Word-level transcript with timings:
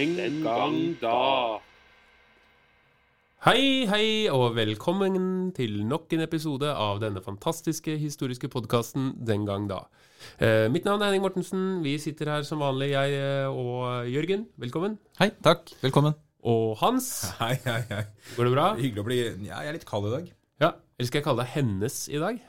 Den 0.00 0.38
gang 0.40 0.76
da. 0.96 1.60
Hei, 3.44 3.84
hei, 3.84 4.30
og 4.32 4.54
velkommen 4.56 5.50
til 5.52 5.74
nok 5.84 6.14
en 6.16 6.24
episode 6.24 6.70
av 6.72 7.02
denne 7.02 7.20
fantastiske 7.20 7.98
historiske 8.00 8.48
podkasten 8.48 9.10
Den 9.28 9.44
gang 9.44 9.66
da. 9.68 9.82
Eh, 10.40 10.70
mitt 10.72 10.88
navn 10.88 11.04
er 11.04 11.10
Henning 11.10 11.26
Mortensen. 11.26 11.82
Vi 11.84 11.98
sitter 12.00 12.32
her 12.32 12.48
som 12.48 12.64
vanlig, 12.64 12.94
jeg 12.94 13.18
eh, 13.18 13.52
og 13.52 14.08
Jørgen. 14.08 14.46
Velkommen. 14.56 14.96
Hei, 15.20 15.34
takk. 15.44 15.68
Velkommen. 15.84 16.16
Og 16.48 16.78
Hans. 16.80 17.10
Hei, 17.42 17.58
hei, 17.66 17.82
hei. 17.92 18.06
Går 18.38 18.48
det 18.48 18.54
bra? 18.56 18.70
Hyggelig 18.80 19.04
å 19.04 19.08
bli 19.10 19.20
Ja, 19.50 19.60
jeg 19.60 19.74
er 19.74 19.76
litt 19.82 19.88
kald 19.90 20.08
i 20.08 20.14
dag. 20.16 20.32
Ja. 20.64 20.72
Eller 20.96 21.12
skal 21.12 21.20
jeg 21.20 21.28
kalle 21.28 21.44
deg 21.44 21.58
Hennes 21.58 22.06
i 22.08 22.24
dag? 22.24 22.40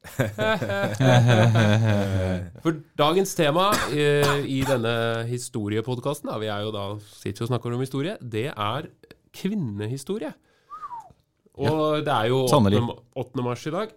For 2.64 2.72
dagens 2.98 3.34
tema 3.36 3.66
eh, 3.92 4.40
i 4.48 4.62
denne 4.66 4.92
historiepodkasten, 5.28 6.30
vi 6.40 6.48
er 6.52 6.64
jo 6.66 6.70
da 6.74 6.84
sitter 7.20 7.44
og 7.46 7.50
snakker 7.52 7.74
om 7.76 7.82
historie, 7.84 8.16
det 8.20 8.46
er 8.52 8.88
kvinnehistorie. 9.36 10.32
Og 11.60 12.00
det 12.06 12.12
er 12.14 12.26
jo 12.32 12.38
8. 12.48 12.80
8. 13.20 13.42
mars 13.44 13.66
i 13.68 13.72
dag. 13.74 13.88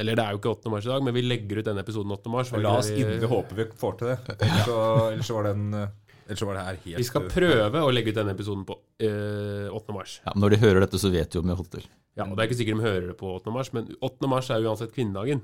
Eller 0.00 0.16
det 0.16 0.24
er 0.24 0.30
jo 0.32 0.38
ikke 0.40 0.54
8. 0.56 0.70
mars 0.72 0.86
i 0.88 0.92
dag, 0.94 1.02
men 1.04 1.12
vi 1.14 1.22
legger 1.26 1.60
ut 1.60 1.66
denne 1.68 1.82
episoden 1.84 2.14
8. 2.16 2.30
mars. 2.32 2.52
La 2.56 2.78
oss 2.80 2.88
Vi- 2.88 3.02
inderlig 3.04 3.28
håpe 3.28 3.52
vi 3.58 3.66
får 3.76 3.98
til 4.00 4.06
det. 4.14 4.18
Ellers 4.38 4.64
så, 4.64 4.78
ellers 5.12 5.28
så 5.28 5.34
var 5.36 5.44
den 5.52 5.66
eh, 5.76 5.90
Ellers 6.22 6.38
så 6.38 6.46
var 6.48 6.54
det 6.56 6.62
her 6.64 6.76
helt 6.86 6.98
Vi 7.02 7.04
skal 7.04 7.26
prøve 7.28 7.80
å 7.82 7.90
legge 7.92 8.08
ut 8.14 8.16
denne 8.16 8.32
episoden 8.32 8.64
på 8.64 8.78
eh, 9.04 9.68
8. 9.68 9.92
mars. 9.92 10.20
Ja, 10.24 10.32
når 10.38 10.48
de 10.54 10.58
hører 10.64 10.80
dette, 10.86 10.96
så 11.02 11.10
vet 11.12 11.28
de 11.34 11.38
om 11.42 11.44
vi 11.44 11.52
har 11.52 11.60
holdt 11.60 11.74
til. 11.76 11.84
Ja, 12.16 12.26
og 12.28 12.36
Det 12.36 12.42
er 12.44 12.48
ikke 12.50 12.58
sikkert 12.60 12.76
de 12.76 12.84
hører 12.84 13.06
det 13.08 13.16
på 13.16 13.28
8. 13.38 13.50
mars, 13.54 13.70
men 13.72 13.86
8. 14.04 14.28
mars 14.28 14.50
er 14.52 14.60
uansett 14.66 14.92
kvinnedagen. 14.92 15.40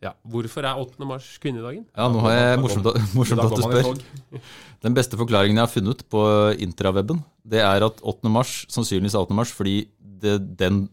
Ja, 0.00 0.12
Hvorfor 0.24 0.64
er 0.64 0.78
8. 0.80 1.04
mars 1.04 1.26
kvinnedagen? 1.42 1.84
Ja, 1.96 2.06
nå 2.08 2.22
har 2.24 2.32
jeg 2.32 2.60
morsomt, 2.62 2.86
morsomt 3.18 3.42
at 3.44 3.56
du 3.58 3.62
spør. 3.66 4.40
Den 4.86 4.94
beste 4.96 5.18
forklaringen 5.20 5.58
jeg 5.60 5.66
har 5.66 5.72
funnet 5.74 6.04
på 6.08 6.22
intraweben, 6.64 7.20
det 7.44 7.60
er 7.60 7.84
at 7.84 8.00
8. 8.00 8.30
mars 8.32 8.64
sannsynligvis 8.72 9.14
er 9.18 9.26
8. 9.26 9.34
mars 9.36 9.52
fordi 9.52 9.76
det, 10.00 10.38
den, 10.56 10.88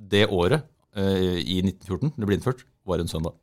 det 0.00 0.28
året 0.32 0.62
eh, 0.96 1.36
i 1.44 1.60
1914 1.60 2.14
det 2.16 2.26
ble 2.30 2.38
innført, 2.40 2.64
var 2.88 3.02
en 3.04 3.08
søndag. 3.10 3.34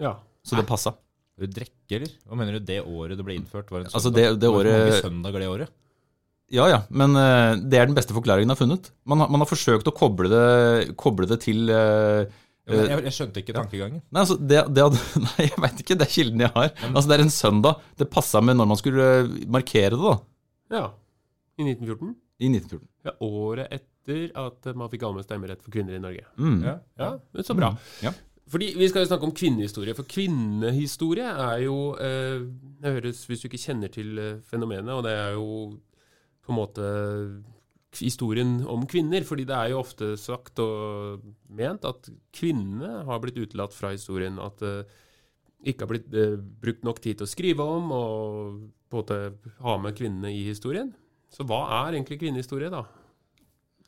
Ja. 0.00 0.14
Så 0.46 0.56
det 0.56 0.66
passa. 0.70 0.94
Du 1.40 1.46
drekker, 1.48 2.02
eller? 2.04 2.14
Hva 2.28 2.36
mener 2.36 2.58
du 2.60 2.64
det 2.68 2.82
året 2.84 3.16
det 3.18 3.24
ble 3.26 3.34
innført? 3.40 3.70
Var 3.72 3.80
en 3.82 3.86
Altså, 3.90 4.06
søndag? 4.12 4.20
det- 4.30 4.40
det 4.40 4.48
Hvor 4.52 4.60
året- 4.62 4.78
mange 4.78 5.02
søndager 5.02 5.40
det 5.40 5.48
året? 5.48 5.70
Ja 6.50 6.66
ja, 6.66 6.78
men 6.90 7.14
eh, 7.14 7.56
det 7.70 7.78
er 7.78 7.86
den 7.86 7.96
beste 7.96 8.14
forklaringen 8.16 8.50
jeg 8.50 8.56
har 8.56 8.60
funnet. 8.64 8.88
Man 9.06 9.22
har, 9.22 9.30
man 9.30 9.42
har 9.44 9.48
forsøkt 9.50 9.86
å 9.86 9.94
koble 9.94 10.30
det, 10.32 10.94
koble 10.98 11.28
det 11.30 11.38
til 11.44 11.70
uh, 11.70 12.24
Ja, 12.66 12.80
jeg, 12.88 13.04
jeg 13.06 13.14
skjønte 13.14 13.42
ikke 13.42 13.54
tankegangen. 13.54 14.00
Nei, 14.10 14.24
altså, 14.24 14.36
det, 14.38 14.64
det 14.74 14.86
hadde, 14.86 15.02
nei, 15.28 15.46
jeg 15.46 15.62
veit 15.62 15.84
ikke. 15.84 15.98
Det 16.00 16.08
er 16.08 16.14
kilden 16.16 16.42
jeg 16.42 16.54
har. 16.56 16.72
Altså, 16.90 17.06
Det 17.06 17.16
er 17.16 17.24
en 17.26 17.34
søndag. 17.34 17.84
Det 18.02 18.08
passa 18.10 18.42
med 18.42 18.58
når 18.58 18.70
man 18.72 18.80
skulle 18.80 19.06
eh, 19.20 19.30
markere 19.58 19.94
det, 19.94 20.02
da. 20.02 20.16
ja. 20.78 20.88
I 21.60 21.66
1914. 21.68 22.14
I 22.40 22.48
1914. 22.48 22.86
Ja, 23.04 23.12
Året 23.26 23.74
etter 23.76 24.20
at 24.40 24.68
man 24.80 24.88
fikk 24.88 25.02
allmenn 25.04 25.26
stemmerett 25.26 25.60
for 25.60 25.74
kvinner 25.74 25.92
i 25.92 26.00
Norge. 26.02 26.24
Mm. 26.40 26.62
Ja. 26.64 26.74
Ja, 26.98 27.10
men 27.36 27.46
Så 27.46 27.54
bra. 27.58 27.74
Ja. 28.00 28.14
Fordi 28.50 28.72
Vi 28.80 28.88
skal 28.88 29.04
jo 29.04 29.10
snakke 29.10 29.28
om 29.28 29.34
kvinnehistorie. 29.36 29.94
For 29.94 30.08
kvinnehistorie 30.08 31.28
er 31.28 31.60
jo 31.66 31.76
eh, 32.00 32.40
Det 32.82 32.94
høres 32.96 33.20
Hvis 33.28 33.44
du 33.44 33.46
ikke 33.50 33.60
kjenner 33.62 33.92
til 33.92 34.18
eh, 34.18 34.40
fenomenet, 34.50 34.90
og 34.96 35.04
det 35.06 35.12
er 35.14 35.36
jo 35.36 35.76
på 36.44 36.52
en 36.52 36.58
måte 36.60 36.86
historien 37.98 38.60
om 38.70 38.84
kvinner. 38.86 39.24
fordi 39.26 39.44
det 39.48 39.56
er 39.56 39.70
jo 39.72 39.80
ofte 39.82 40.12
sagt 40.20 40.58
og 40.62 41.22
ment 41.50 41.84
at 41.88 42.08
kvinnene 42.32 43.04
har 43.08 43.18
blitt 43.22 43.38
utelatt 43.42 43.74
fra 43.74 43.90
historien. 43.94 44.38
At 44.38 44.58
det 44.62 44.74
ikke 45.66 45.84
har 45.84 45.90
blitt 45.90 46.14
eh, 46.14 46.36
brukt 46.38 46.84
nok 46.86 47.00
tid 47.02 47.18
til 47.18 47.26
å 47.26 47.30
skrive 47.30 47.66
om 47.66 47.90
og 47.92 48.60
på 48.90 48.96
en 48.96 49.02
måte 49.02 49.18
ha 49.66 49.76
med 49.78 49.96
kvinnene 49.98 50.30
i 50.32 50.44
historien. 50.48 50.94
Så 51.30 51.44
hva 51.46 51.64
er 51.84 51.98
egentlig 51.98 52.18
kvinnehistorie, 52.22 52.70
da? 52.72 52.84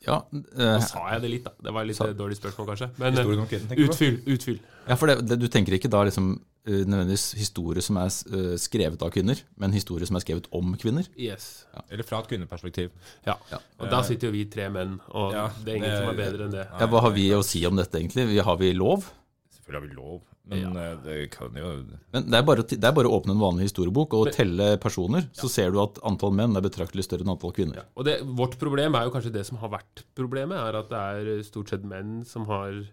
Ja, 0.02 0.18
Nå 0.34 0.42
eh, 0.58 0.80
sa 0.82 1.04
jeg 1.14 1.22
det 1.22 1.30
litt, 1.30 1.44
da. 1.46 1.52
Det 1.62 1.72
var 1.74 1.86
litt 1.86 1.96
Sa- 1.98 2.08
eh, 2.10 2.16
dårlig 2.18 2.36
spørsmål, 2.38 2.68
kanskje. 2.72 2.91
Men 2.98 3.18
eh, 3.18 3.86
utfyll. 3.86 4.18
Utfyll. 4.34 4.58
ja, 4.88 4.96
for 4.98 5.10
det, 5.10 5.16
det, 5.30 5.38
du 5.42 5.46
tenker 5.50 5.78
ikke 5.78 5.91
da 5.91 6.02
liksom 6.06 6.32
eh, 6.34 6.51
nødvendigvis 6.66 7.32
historie 7.34 7.82
som 7.82 7.96
er 7.98 8.06
eh, 8.06 8.56
skrevet 8.60 9.02
av 9.02 9.10
kvinner, 9.14 9.40
men 9.58 9.72
historie 9.74 10.06
som 10.06 10.16
er 10.18 10.22
skrevet 10.24 10.46
om 10.54 10.74
kvinner? 10.78 11.08
Yes. 11.18 11.64
Eller 11.90 12.06
fra 12.06 12.20
et 12.22 12.28
kvinneperspektiv. 12.30 12.92
Ja. 13.26 13.34
Og 13.80 13.88
da 13.90 14.02
sitter 14.06 14.28
jo 14.30 14.36
vi 14.36 14.44
tre 14.50 14.68
menn, 14.70 15.00
og 15.10 15.32
Ja, 15.34 15.48
det 15.64 15.72
er 15.72 15.76
ingen 15.80 15.90
det- 15.90 15.98
som 15.98 16.12
er 16.12 16.20
bedre 16.20 16.44
enn 16.46 16.52
det. 16.54 16.68
Ja, 16.78 16.86
Hva 16.86 17.00
har 17.02 17.10
vi 17.10 17.30
å 17.30 17.42
si 17.44 17.64
om 17.66 17.74
dette, 17.76 17.98
egentlig? 17.98 18.42
Har 18.42 18.56
vi 18.56 18.72
lov? 18.72 19.10
Selvfølgelig 19.58 19.80
har 19.80 19.88
vi 19.88 19.94
lov, 19.96 20.20
men 20.46 20.76
eh, 20.76 20.96
det 21.04 21.30
kan 21.30 21.50
jo 21.54 21.84
Men 22.12 22.30
det 22.30 22.34
er, 22.34 22.42
bare, 22.42 22.62
det 22.62 22.84
er 22.84 22.92
bare 22.92 23.08
å 23.10 23.18
åpne 23.20 23.30
en 23.34 23.42
vanlig 23.42 23.66
historiebok 23.70 24.14
og 24.14 24.32
telle 24.32 24.76
personer, 24.78 25.28
så 25.34 25.48
ser 25.50 25.70
du 25.72 25.80
at 25.82 25.98
antall 26.04 26.32
menn 26.32 26.54
er 26.56 26.60
betraktelig 26.62 27.04
større 27.04 27.22
enn 27.22 27.30
antall 27.34 27.52
kvinner. 27.52 27.84
Og 27.96 28.04
det, 28.04 28.20
vårt 28.22 28.58
problem 28.58 28.94
er 28.94 29.04
jo 29.06 29.10
kanskje 29.10 29.32
det 29.32 29.46
som 29.46 29.58
har 29.58 29.68
vært 29.70 30.04
problemet, 30.14 30.58
er 30.58 30.76
at 30.78 30.88
det 30.90 30.98
er 30.98 31.42
stort 31.42 31.70
sett 31.70 31.82
menn 31.82 32.24
som 32.24 32.46
har 32.46 32.84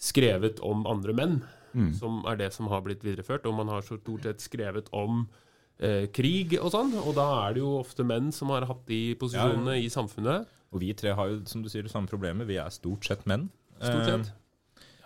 skrevet 0.00 0.60
om 0.64 0.86
andre 0.86 1.12
menn, 1.14 1.42
Mm. 1.74 1.92
som 1.96 2.20
er 2.28 2.36
det 2.36 2.52
som 2.52 2.68
har 2.68 2.82
blitt 2.84 3.04
videreført. 3.04 3.46
Og 3.48 3.54
man 3.56 3.68
har 3.72 3.82
så 3.86 3.98
stort 4.00 4.26
sett 4.28 4.44
skrevet 4.44 4.90
om 4.92 5.26
eh, 5.78 6.06
krig 6.12 6.58
og 6.60 6.70
sånn, 6.74 6.92
og 7.00 7.14
da 7.16 7.28
er 7.46 7.56
det 7.56 7.62
jo 7.64 7.78
ofte 7.80 8.04
menn 8.06 8.30
som 8.32 8.52
har 8.54 8.66
hatt 8.68 8.84
de 8.86 9.14
posisjonene 9.20 9.78
i 9.80 9.88
samfunnet. 9.92 10.46
Og 10.72 10.80
vi 10.80 10.92
tre 10.96 11.12
har 11.16 11.28
jo, 11.28 11.40
som 11.48 11.64
du 11.64 11.68
sier, 11.68 11.84
det 11.84 11.92
samme 11.92 12.08
problemet. 12.08 12.48
Vi 12.48 12.56
er 12.60 12.72
stort 12.72 13.04
sett 13.04 13.26
menn. 13.28 13.50
Stort 13.78 14.06
Eh, 14.06 14.06
sett. 14.12 14.32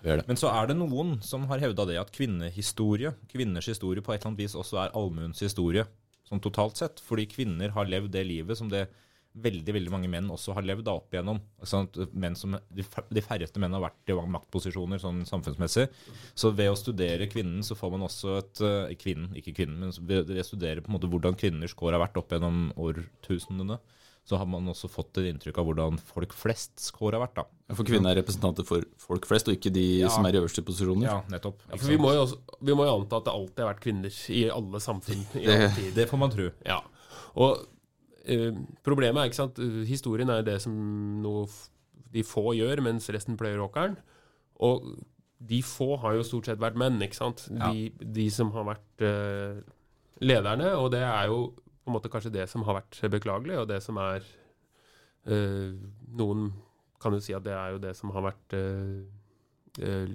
Er. 0.06 0.22
Men 0.28 0.37
så 0.38 0.47
er 0.53 0.69
det 0.69 0.77
noen 0.78 1.16
som 1.25 1.49
har 1.50 1.59
hevda 1.59 1.87
det 1.88 1.97
at 1.99 2.12
kvinnehistorie, 2.15 3.15
kvinners 3.33 3.66
historie 3.66 4.03
på 4.04 4.12
et 4.12 4.21
eller 4.21 4.31
annet 4.31 4.43
vis 4.44 4.54
også 4.54 4.78
er 4.84 4.93
allmuens 4.94 5.41
historie, 5.43 5.83
sånn 6.28 6.43
totalt 6.44 6.77
sett. 6.78 7.00
Fordi 7.03 7.27
kvinner 7.27 7.72
har 7.75 7.88
levd 7.91 8.12
det 8.15 8.22
livet 8.28 8.59
som 8.59 8.69
det 8.71 8.87
veldig 9.36 9.74
veldig 9.76 9.92
mange 9.92 10.08
menn 10.08 10.30
også 10.32 10.54
har 10.56 10.64
levd 10.64 10.86
da 10.88 10.94
opp 10.97 11.12
igjennom. 11.12 11.41
Sånn 11.66 11.88
at 11.91 12.14
menn 12.16 12.36
som, 12.38 12.56
de 12.72 13.22
færreste 13.24 13.60
menn 13.60 13.74
har 13.76 13.82
vært 13.84 14.12
i 14.12 14.16
maktposisjoner 14.36 15.02
sånn 15.02 15.24
samfunnsmessig. 15.28 15.88
Så 16.34 16.52
ved 16.56 16.70
å 16.72 16.78
studere 16.78 17.28
kvinnen, 17.28 17.60
så 17.66 17.76
får 17.76 17.92
man 17.97 18.06
også 18.08 18.38
et 18.41 18.62
eh, 18.64 18.94
Kvinnen, 18.97 19.34
ikke 19.36 19.52
kvinnen, 19.58 19.82
men 19.84 20.08
ved 20.08 20.32
å 20.32 20.47
studere 20.47 20.80
på 20.80 20.88
en 20.91 20.97
måte 20.97 21.10
hvordan 21.12 21.36
kvinners 21.38 21.74
kår 21.76 21.92
har 21.98 22.02
vært 22.06 22.16
opp 22.20 22.32
gjennom 22.32 22.70
årtusenene, 22.80 23.76
så 24.26 24.41
har 24.41 24.48
man 24.50 24.66
også 24.72 24.88
fått 24.91 25.20
et 25.20 25.28
inntrykk 25.30 25.60
av 25.62 25.68
hvordan 25.68 26.00
folk 26.03 26.32
flests 26.34 26.88
kår 26.97 27.14
har 27.14 27.22
vært, 27.22 27.36
da. 27.38 27.44
For 27.78 27.86
kvinner 27.86 28.10
er 28.10 28.18
representanter 28.18 28.66
for 28.66 28.82
folk 28.98 29.28
flest, 29.30 29.47
og 29.47 29.54
ikke 29.54 29.70
de 29.70 29.84
Ja. 30.00 30.08
som 30.10 30.26
er 30.26 30.34
i 30.34 30.41
øverste 30.41 30.64
posisjoner. 30.66 31.06
Ja, 31.06 31.20
nettopp. 31.30 31.60
Ja, 31.70 31.76
for 31.76 31.86
vi 31.92 31.97
må, 32.03 32.10
jo 32.16 32.24
også, 32.24 32.41
vi 32.60 32.74
må 32.74 32.88
jo 32.88 32.97
anta 32.97 33.20
at 33.20 33.28
det 33.28 33.36
alltid 33.36 33.62
har 33.62 33.70
vært 33.74 33.84
kvinner 33.84 34.18
i 34.34 34.42
alle 34.50 34.80
samfunn. 34.82 35.22
i 35.38 35.47
alle 35.47 35.70
tider. 35.76 35.94
Det 36.00 36.08
får 36.10 36.18
man 36.18 36.34
tro. 36.34 36.50
Ja. 36.66 36.80
Og 37.36 37.66
eh, 38.26 38.53
problemet 38.87 39.22
er, 39.22 39.31
ikke 39.31 39.38
sant 39.38 39.60
Historien 39.88 40.31
er 40.32 40.44
det 40.47 40.59
som 40.64 40.75
noe 41.22 41.47
de 42.14 42.25
få 42.26 42.54
gjør, 42.56 42.82
mens 42.87 43.09
resten 43.12 43.38
pløyer 43.38 43.62
åkeren. 43.64 43.97
Og 44.64 44.87
de 45.37 45.60
få 45.66 45.97
har 46.00 46.16
jo 46.16 46.25
stort 46.25 46.48
sett 46.48 46.62
vært 46.62 46.78
menn, 46.81 47.00
ikke 47.04 47.19
sant? 47.19 47.44
De, 47.50 47.91
de 48.00 48.26
som 48.32 48.53
har 48.54 48.65
vært 48.70 49.04
uh, 49.04 49.59
lederne. 50.25 50.72
Og 50.81 50.88
det 50.94 51.03
er 51.04 51.28
jo 51.28 51.50
på 51.56 51.91
en 51.92 51.97
måte 51.98 52.10
kanskje 52.10 52.32
det 52.34 52.47
som 52.50 52.65
har 52.66 52.81
vært 52.81 53.03
beklagelig, 53.12 53.59
og 53.60 53.69
det 53.70 53.82
som 53.84 54.00
er 54.03 54.25
uh, 55.28 55.76
Noen 56.16 56.48
kan 57.03 57.15
jo 57.15 57.20
si 57.20 57.36
at 57.36 57.44
det 57.44 57.53
er 57.53 57.75
jo 57.75 57.82
det 57.82 57.92
som 57.98 58.15
har 58.16 58.25
vært 58.31 58.56
uh, 58.56 59.04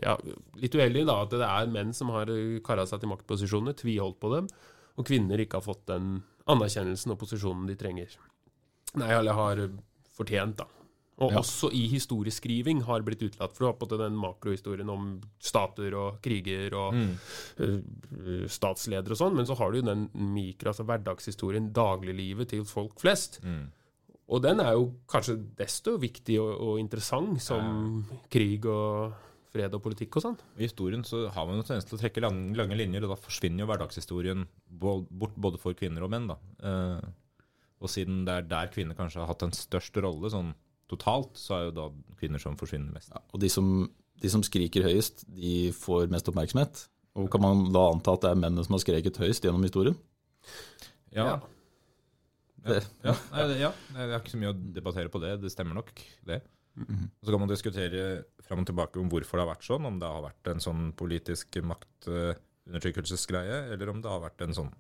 ja, 0.02 0.16
litt 0.58 0.74
uheldig, 0.74 1.06
da. 1.06 1.22
At 1.22 1.38
det 1.38 1.46
er 1.46 1.70
menn 1.76 1.94
som 1.94 2.10
har 2.16 2.32
kara 2.66 2.88
seg 2.90 3.04
til 3.04 3.14
maktposisjoner, 3.14 3.78
tviholdt 3.78 4.18
på 4.24 4.34
dem, 4.34 4.50
og 4.98 5.06
kvinner 5.08 5.44
ikke 5.44 5.60
har 5.60 5.68
fått 5.68 5.86
den 5.92 6.16
anerkjennelsen 6.48 7.12
og 7.14 7.20
posisjonen 7.22 7.68
de 7.68 7.76
trenger. 7.76 8.16
Nei, 8.96 9.12
eller 9.16 9.34
har 9.38 9.66
fortjent, 10.18 10.58
da. 10.58 10.66
Og 11.22 11.32
Ja. 11.32 11.38
også 11.40 11.70
i 11.72 11.88
historieskriving 11.88 12.82
har 12.84 13.02
blitt 13.06 13.22
utelatt. 13.22 13.54
For 13.54 13.60
du 13.60 13.66
har 13.68 13.74
på 13.78 13.92
en 13.92 14.00
den 14.00 14.18
makrohistorien 14.18 14.90
om 14.90 15.22
stater 15.40 15.94
og 15.94 16.22
kriger 16.22 16.74
og 16.74 16.94
eh, 17.60 18.48
statsledere 18.48 19.12
og 19.14 19.18
sånn, 19.20 19.36
men 19.36 19.46
så 19.46 19.56
har 19.58 19.72
du 19.72 19.82
jo 19.82 19.86
den 19.86 20.10
mikro, 20.16 20.72
altså 20.72 20.84
hverdagshistorien, 20.88 21.72
dagliglivet 21.72 22.50
til 22.50 22.64
folk 22.66 22.98
flest. 23.00 23.40
Og 24.32 24.42
den 24.42 24.60
er 24.64 24.74
jo 24.74 24.94
kanskje 25.08 25.38
desto 25.60 25.98
viktig 26.00 26.40
og, 26.40 26.62
og 26.62 26.80
interessant 26.80 27.42
som 27.44 28.06
krig 28.32 28.66
og 28.66 29.14
fred 29.52 29.74
og 29.76 29.84
politikk 29.84 30.18
og 30.18 30.26
sånn. 30.26 30.38
I 30.58 30.66
historien 30.66 31.04
så 31.08 31.26
har 31.34 31.48
man 31.48 31.60
jo 31.60 31.66
tendens 31.68 31.88
til 31.90 31.98
å 31.98 32.02
trekke 32.02 32.24
lange, 32.24 32.54
lange 32.58 32.78
linjer, 32.80 33.06
og 33.06 33.14
da 33.14 33.20
forsvinner 33.20 33.66
jo 33.66 33.70
hverdagshistorien 33.72 34.46
bort 34.72 35.36
både 35.36 35.60
for 35.62 35.78
kvinner 35.78 36.06
og 36.06 36.14
menn. 36.14 36.30
da. 36.32 36.38
Eh, 36.64 37.10
og 37.82 37.90
siden 37.90 38.24
det 38.28 38.36
er 38.38 38.50
der 38.50 38.72
kvinner 38.74 38.98
kanskje 38.98 39.24
har 39.24 39.32
hatt 39.32 39.44
en 39.46 39.56
størst 39.56 39.98
rolle 40.04 40.30
sånn 40.32 40.54
totalt, 40.92 41.34
så 41.40 41.58
er 41.58 41.66
jo 41.68 41.76
da 41.80 41.88
kvinner 42.20 42.42
som 42.42 42.58
forsvinner 42.60 42.94
mest. 42.94 43.14
Og 43.34 43.42
de 43.42 43.50
som, 43.52 43.90
de 44.22 44.32
som 44.32 44.44
skriker 44.46 44.86
høyest, 44.86 45.26
de 45.32 45.72
får 45.76 46.12
mest 46.14 46.28
oppmerksomhet. 46.30 46.86
Og 47.20 47.28
kan 47.32 47.44
man 47.44 47.66
da 47.74 47.90
anta 47.92 48.14
at 48.16 48.24
det 48.24 48.32
er 48.32 48.40
mennene 48.40 48.64
som 48.64 48.78
har 48.78 48.84
skreket 48.84 49.20
høyest 49.20 49.44
gjennom 49.44 49.66
historien? 49.68 49.98
Ja. 51.12 51.26
Ja. 51.26 51.40
Det, 52.62 52.84
Ja, 53.02 53.16
nei, 53.34 53.46
det, 53.50 53.56
ja. 53.58 53.72
Nei, 53.96 54.04
Jeg 54.06 54.14
har 54.14 54.22
ikke 54.22 54.34
så 54.36 54.40
mye 54.40 54.52
å 54.54 54.58
debattere 54.76 55.12
på 55.12 55.22
det. 55.24 55.32
Det 55.42 55.50
stemmer 55.52 55.80
nok, 55.80 55.90
det. 56.30 56.42
Og 56.80 57.26
Så 57.26 57.32
kan 57.34 57.42
man 57.42 57.52
diskutere 57.52 58.24
fram 58.46 58.62
og 58.64 58.68
tilbake 58.70 59.00
om 59.02 59.10
hvorfor 59.12 59.38
det 59.38 59.44
har 59.46 59.54
vært 59.56 59.68
sånn. 59.68 59.86
Om 59.90 60.00
det 60.00 60.10
har 60.14 60.24
vært 60.24 60.46
en 60.54 60.64
sånn 60.64 60.84
politisk 60.98 61.48
maktundertrykkelsesgreie, 61.68 63.58
eller 63.74 63.92
om 63.92 64.00
det 64.02 64.12
har 64.12 64.24
vært 64.24 64.42
en 64.46 64.56
sånn 64.62 64.72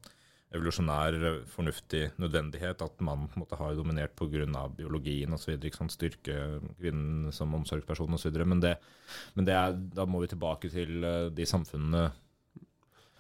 evolusjonær, 0.52 1.16
fornuftig 1.48 2.10
nødvendighet 2.20 2.82
at 2.84 3.04
mannen 3.06 3.30
på 3.32 3.38
en 3.38 3.44
måte 3.46 3.60
har 3.60 3.76
dominert 3.78 4.16
pga. 4.20 4.68
biologien 4.76 5.32
osv. 5.34 5.56
Styrke 5.92 6.60
kvinnen 6.80 7.32
som 7.32 7.54
omsorgsperson 7.56 8.14
osv. 8.18 8.36
Men, 8.44 8.60
det, 8.60 8.76
men 9.36 9.48
det 9.48 9.56
er, 9.56 9.78
da 9.96 10.06
må 10.06 10.20
vi 10.24 10.28
tilbake 10.34 10.70
til 10.70 11.04
eh, 11.04 11.30
de 11.32 11.48
samfunnene 11.48 12.10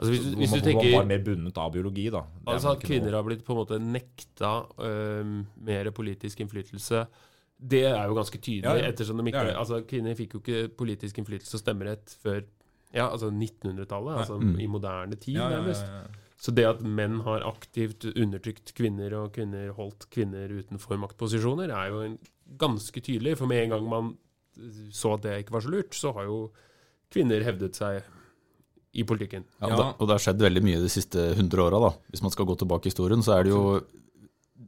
Altså 0.01 0.15
hvis, 0.15 0.23
hvis 0.33 0.49
du 0.49 0.55
man, 0.55 0.63
tenker 0.65 0.95
var 0.95 1.03
mer 1.05 1.19
bundet 1.21 1.57
av 1.61 1.73
biologi. 1.75 2.07
da. 2.09 2.23
Altså 2.49 2.71
at 2.73 2.81
kvinner 2.81 3.11
noe. 3.11 3.19
har 3.19 3.25
blitt 3.27 3.43
på 3.45 3.53
en 3.53 3.59
måte 3.59 3.77
nekta 3.77 4.49
øhm, 4.81 5.35
mer 5.61 5.91
politisk 5.93 6.41
innflytelse, 6.41 7.03
det 7.61 7.83
er 7.91 8.07
jo 8.09 8.15
ganske 8.17 8.39
tydelig. 8.41 8.63
Ja, 8.65 8.73
ja. 8.79 8.89
ettersom 8.89 9.17
de 9.21 9.27
ikke, 9.29 9.43
Ja, 9.45 9.51
ja. 9.53 9.59
altså 9.61 9.81
Kvinner 9.85 10.15
fikk 10.17 10.33
jo 10.33 10.39
ikke 10.41 10.75
politisk 10.77 11.17
innflytelse 11.21 11.55
og 11.59 11.61
stemmerett 11.61 12.15
før 12.23 12.41
ja, 12.93 13.05
altså 13.07 13.29
1900-tallet, 13.31 14.17
altså 14.17 14.39
Mm. 14.41 14.59
i 14.59 14.67
moderne 14.67 15.15
tid, 15.15 15.35
ja, 15.37 15.49
ja, 15.49 15.59
nærmest. 15.61 15.85
ja, 15.85 16.01
ja. 16.01 16.07
Så 16.41 16.51
det 16.57 16.65
at 16.65 16.81
menn 16.81 17.19
har 17.21 17.43
aktivt 17.45 18.03
undertrykt 18.17 18.73
kvinner, 18.73 19.13
og 19.13 19.31
kvinner 19.33 19.69
holdt 19.77 20.07
kvinner 20.09 20.49
utenfor 20.49 20.97
maktposisjoner, 20.97 21.69
er 21.69 21.89
jo 21.93 21.99
en, 22.01 22.17
ganske 22.57 22.99
tydelig. 22.99 23.37
For 23.37 23.45
med 23.47 23.63
en 23.63 23.69
gang 23.69 23.87
man 23.87 24.17
så 24.91 25.13
at 25.13 25.21
det 25.21 25.35
ikke 25.45 25.53
var 25.53 25.61
så 25.61 25.69
lurt, 25.71 25.93
så 25.95 26.11
har 26.17 26.25
jo 26.25 26.51
kvinner 27.13 27.43
hevdet 27.45 27.75
seg 27.77 28.01
i 28.93 29.03
politikken. 29.07 29.45
Ja, 29.61 29.67
Ja. 29.69 29.73
og, 29.75 29.77
det, 29.77 29.85
og 30.01 30.07
det 30.07 30.13
har 30.17 30.23
skjedd 30.25 30.41
veldig 30.41 30.63
mye 30.65 30.81
de 30.81 30.89
siste 30.89 31.29
100 31.37 31.61
åra. 31.63 31.79
da. 31.79 31.91
Hvis 32.11 32.21
man 32.25 32.31
skal 32.31 32.45
gå 32.49 32.57
tilbake 32.57 32.87
i 32.87 32.91
historien, 32.91 33.21
så 33.23 33.37
er 33.39 33.43
det 33.43 33.51
jo 33.53 33.81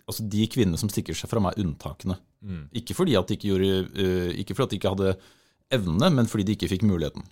altså 0.09 0.25
De 0.29 0.47
kvinnene 0.51 0.79
som 0.79 0.91
stikker 0.91 1.15
seg 1.17 1.31
fram, 1.31 1.47
er 1.49 1.59
unntakene. 1.63 2.17
Mm. 2.43 2.65
Ikke 2.81 2.95
fordi 2.97 3.15
at 3.19 3.29
de 3.29 3.37
ikke, 3.37 3.53
gjorde, 3.53 3.87
øh, 4.03 4.33
ikke 4.41 4.57
fordi 4.57 4.65
at 4.67 4.73
de 4.73 4.79
ikke 4.81 4.93
hadde 4.95 5.15
evnene, 5.73 6.09
men 6.17 6.29
fordi 6.29 6.47
de 6.49 6.57
ikke 6.57 6.71
fikk 6.75 6.85
muligheten. 6.87 7.23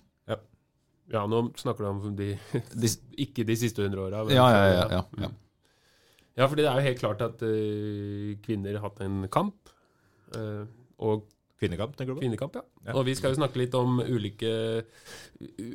Ja, 1.12 1.26
nå 1.28 1.42
snakker 1.60 1.84
du 1.84 1.88
om 1.90 2.16
de, 2.16 2.32
De, 2.82 2.90
ikke 3.20 3.44
de 3.44 3.56
siste 3.58 3.84
hundre 3.84 4.06
åra. 4.06 4.24
ja, 4.32 4.46
ja, 4.48 4.62
ja, 4.70 4.84
ja, 4.96 5.02
ja. 5.26 5.30
Ja, 6.32 6.46
fordi 6.48 6.64
det 6.64 6.70
er 6.70 6.78
jo 6.80 6.86
helt 6.86 7.00
klart 7.02 7.22
at 7.26 7.42
uh, 7.44 8.32
kvinner 8.40 8.78
har 8.78 8.86
hatt 8.86 9.02
en 9.04 9.26
kamp. 9.28 9.68
Uh, 10.32 10.64
og 10.96 11.26
Kvinnekamp, 11.62 11.92
tenker 11.94 12.10
du 12.10 12.16
på? 12.16 12.22
kvinnekamp, 12.24 12.56
ja. 12.58 12.62
Ja. 12.88 12.94
Og 12.96 13.04
vi 13.06 13.12
skal 13.14 13.30
jo 13.30 13.38
snakke 13.38 13.60
litt 13.60 13.74
om 13.78 14.00
ulike, 14.00 14.48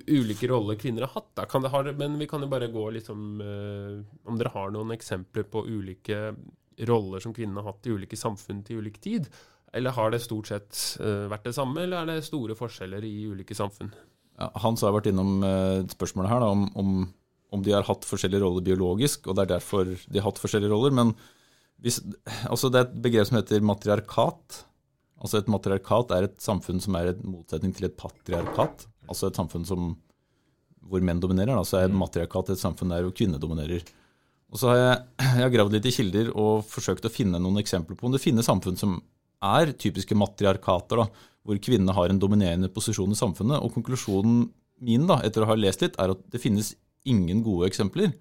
ulike 0.10 0.50
roller 0.52 0.76
kvinner 0.82 1.06
har 1.06 1.14
hatt. 1.14 1.30
Da. 1.38 1.46
Kan 1.48 1.64
det 1.64 1.72
ha, 1.72 1.80
men 1.96 2.18
vi 2.20 2.28
kan 2.28 2.44
jo 2.44 2.50
bare 2.52 2.68
gå 2.74 2.84
liksom 2.98 3.22
uh, 3.40 3.94
Om 4.28 4.42
dere 4.42 4.52
har 4.58 4.74
noen 4.76 4.92
eksempler 4.98 5.46
på 5.48 5.64
ulike 5.70 6.34
roller 6.86 7.24
som 7.24 7.34
kvinnene 7.34 7.64
har 7.64 7.74
hatt 7.74 7.88
i 7.88 7.94
ulike 7.96 8.20
samfunn 8.20 8.64
til 8.68 8.84
ulik 8.84 9.00
tid? 9.02 9.30
Eller 9.76 9.96
har 9.96 10.12
det 10.14 10.22
stort 10.24 10.50
sett 10.50 10.84
eh, 11.04 11.26
vært 11.32 11.50
det 11.50 11.56
samme, 11.58 11.84
eller 11.84 12.04
er 12.04 12.18
det 12.18 12.28
store 12.28 12.56
forskjeller 12.58 13.04
i 13.04 13.16
ulike 13.28 13.58
samfunn? 13.58 13.92
Hans 14.38 14.84
har 14.86 14.94
vært 14.94 15.10
innom 15.10 15.42
eh, 15.44 15.82
spørsmålet 15.92 16.32
her 16.32 16.44
da, 16.44 16.52
om, 16.54 16.68
om, 16.78 16.94
om 17.54 17.66
de 17.66 17.74
har 17.74 17.88
hatt 17.88 18.06
forskjellige 18.08 18.44
roller 18.44 18.66
biologisk, 18.66 19.28
og 19.28 19.38
det 19.38 19.48
er 19.48 19.56
derfor 19.56 19.90
de 19.90 20.20
har 20.20 20.28
hatt 20.30 20.42
forskjellige 20.42 20.72
roller. 20.72 20.94
Men 20.96 21.14
hvis, 21.84 22.00
altså 22.50 22.72
det 22.74 22.80
er 22.80 22.88
et 22.88 22.98
begrep 23.06 23.30
som 23.30 23.40
heter 23.40 23.66
matriarkat. 23.66 24.64
Altså 25.18 25.42
Et 25.42 25.50
matriarkat 25.50 26.14
er 26.14 26.28
et 26.28 26.42
samfunn 26.42 26.82
som 26.82 26.98
er 26.98 27.12
en 27.12 27.24
motsetning 27.34 27.74
til 27.76 27.90
et 27.90 27.98
patriarkat. 27.98 28.86
Altså 29.10 29.30
et 29.30 29.40
samfunn 29.40 29.66
som, 29.66 29.92
hvor 30.86 31.02
menn 31.02 31.22
dominerer. 31.22 31.58
Da. 31.58 31.66
Så 31.66 31.82
er 31.82 31.94
matriarkat 31.94 32.54
et 32.54 32.62
samfunn 32.62 32.94
der 32.94 33.06
hvor 33.06 33.16
kvinner 33.18 33.42
dominerer. 33.42 33.86
Og 34.54 34.62
så 34.62 34.72
har 34.72 34.80
jeg, 34.80 34.98
jeg 35.38 35.46
har 35.46 35.54
gravd 35.54 35.78
litt 35.78 35.90
i 35.90 35.96
kilder 35.96 36.32
og 36.34 36.66
forsøkt 36.70 37.08
å 37.08 37.14
finne 37.14 37.42
noen 37.42 37.62
eksempler 37.62 38.00
på 38.00 38.08
om 38.08 38.16
det 38.16 38.24
finnes 38.24 38.48
samfunn 38.48 38.80
som 38.80 39.00
er 39.44 39.74
typiske 39.78 40.16
matriarkater, 40.18 41.04
da, 41.04 41.26
hvor 41.46 41.60
kvinnene 41.64 41.94
har 41.96 42.12
en 42.12 42.20
dominerende 42.20 42.70
posisjon 42.74 43.14
i 43.14 43.20
samfunnet. 43.20 43.62
Og 43.62 43.76
konklusjonen 43.76 44.48
min 44.84 45.08
da, 45.10 45.20
etter 45.26 45.44
å 45.44 45.50
ha 45.52 45.58
lest 45.58 45.84
litt, 45.84 45.98
er 46.02 46.14
at 46.14 46.24
det 46.34 46.42
finnes 46.42 46.74
ingen 47.08 47.44
gode 47.46 47.70
eksempler. 47.70 48.12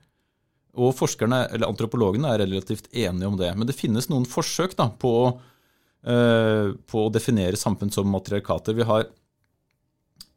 Og 0.76 0.92
forskerne, 0.96 1.46
eller 1.56 1.70
antropologene 1.70 2.30
er 2.32 2.44
relativt 2.44 2.90
enige 2.92 3.30
om 3.30 3.38
det. 3.40 3.50
Men 3.56 3.68
det 3.68 3.76
finnes 3.78 4.10
noen 4.12 4.28
forsøk 4.28 4.76
da, 4.78 4.90
på, 4.92 5.12
uh, 5.32 6.66
på 6.76 7.04
å 7.04 7.12
definere 7.12 7.58
samfunn 7.60 7.92
som 7.94 8.10
matriarkater. 8.12 8.76
Vi 8.76 8.88
har 8.88 9.08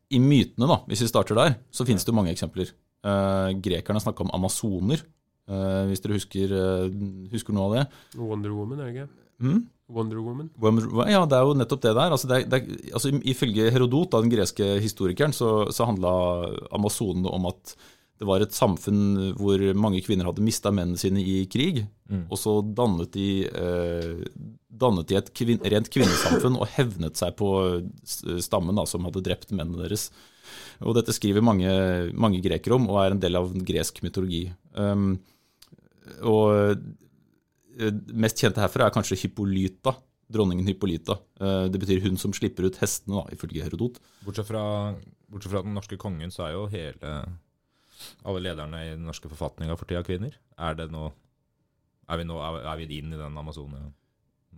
I 0.09 0.17
mytene, 0.17 0.65
da, 0.65 0.79
hvis 0.89 1.03
vi 1.03 1.11
starter 1.11 1.37
der, 1.37 1.59
så 1.69 1.85
finnes 1.85 2.07
det 2.07 2.15
mange 2.15 2.31
eksempler. 2.33 2.71
Uh, 3.05 3.51
grekerne 3.61 4.01
snakka 4.01 4.25
om 4.25 4.31
amasoner, 4.35 5.03
hvis 5.89 6.03
dere 6.03 6.17
husker, 6.17 6.53
eh, 6.53 6.87
husker 7.33 7.55
noe 7.55 7.67
av 7.67 7.75
det. 7.75 7.83
Wonder 8.21 8.53
Woman, 8.53 8.79
er 8.79 8.89
det 8.89 8.95
ikke? 8.95 9.09
Mm? 9.39 9.61
Wonder 9.89 10.19
Woman. 10.21 10.49
Ja, 11.09 11.23
det 11.25 11.37
er 11.37 11.47
jo 11.47 11.55
nettopp 11.57 11.85
det 11.85 11.93
der. 11.97 12.13
Altså, 12.13 12.29
det 12.29 12.37
er, 12.37 12.49
det 12.49 12.59
er, 12.59 12.81
altså, 12.93 13.13
Ifølge 13.31 13.71
Herodot, 13.73 14.11
da, 14.13 14.21
den 14.21 14.33
greske 14.33 14.75
historikeren, 14.83 15.33
så, 15.33 15.71
så 15.73 15.87
handla 15.89 16.11
Amazonene 16.75 17.31
om 17.33 17.49
at 17.49 17.73
det 18.19 18.27
var 18.27 18.43
et 18.43 18.53
samfunn 18.53 19.31
hvor 19.39 19.61
mange 19.79 20.01
kvinner 20.03 20.27
hadde 20.27 20.43
mista 20.43 20.73
mennene 20.75 20.99
sine 20.99 21.23
i 21.23 21.45
krig. 21.49 21.85
Mm. 22.11 22.25
Og 22.27 22.37
så 22.37 22.57
dannet 22.61 23.13
de, 23.15 23.29
eh, 23.47 24.25
dannet 24.67 25.07
de 25.07 25.17
et 25.17 25.31
kvin 25.33 25.61
rent 25.63 25.89
kvinnesamfunn 25.93 26.59
og 26.59 26.67
hevnet 26.75 27.17
seg 27.17 27.37
på 27.39 27.49
stammen 28.43 28.75
da, 28.75 28.83
som 28.89 29.07
hadde 29.07 29.23
drept 29.23 29.55
mennene 29.55 29.87
deres. 29.87 30.09
Og 30.83 30.95
dette 30.97 31.15
skriver 31.15 31.43
mange, 31.43 31.71
mange 32.11 32.43
grekere 32.43 32.75
om, 32.77 32.89
og 32.91 32.99
er 33.01 33.15
en 33.15 33.23
del 33.23 33.39
av 33.39 33.51
gresk 33.67 34.03
mytologi. 34.03 34.45
Um, 34.75 35.13
og 36.27 36.53
eh, 37.79 37.91
mest 38.13 38.41
kjente 38.41 38.61
herfra 38.63 38.87
er 38.87 38.95
kanskje 38.95 39.17
Hippolyta, 39.23 39.95
dronningen 40.29 40.67
Hippolyta. 40.69 41.19
Eh, 41.41 41.67
Det 41.73 41.81
betyr 41.81 42.03
hun 42.05 42.17
som 42.21 42.33
slipper 42.35 42.67
ut 42.69 42.79
hestene, 42.81 43.21
da, 43.21 43.35
ifølge 43.35 43.65
Herodot. 43.65 44.01
Bortsett 44.25 44.49
fra, 44.49 44.63
bortsett 45.29 45.53
fra 45.53 45.63
den 45.65 45.77
norske 45.77 45.99
kongen, 46.01 46.33
så 46.33 46.47
er 46.47 46.57
jo 46.57 46.67
hele 46.73 47.15
alle 48.23 48.43
lederne 48.43 48.83
i 48.85 48.91
den 48.93 49.07
norske 49.07 49.29
forfatninga 49.31 49.75
for 49.77 49.89
tida 49.89 50.03
kvinner. 50.07 50.35
Er 50.57 50.77
det 50.79 50.89
nå 50.91 51.09
Er 52.09 52.17
vi 52.17 52.23
nå 52.25 52.39
er, 52.41 52.77
vi 52.79 52.85
inn 52.97 53.11
i 53.13 53.17
den 53.19 53.35
Amazonia? 53.37 53.91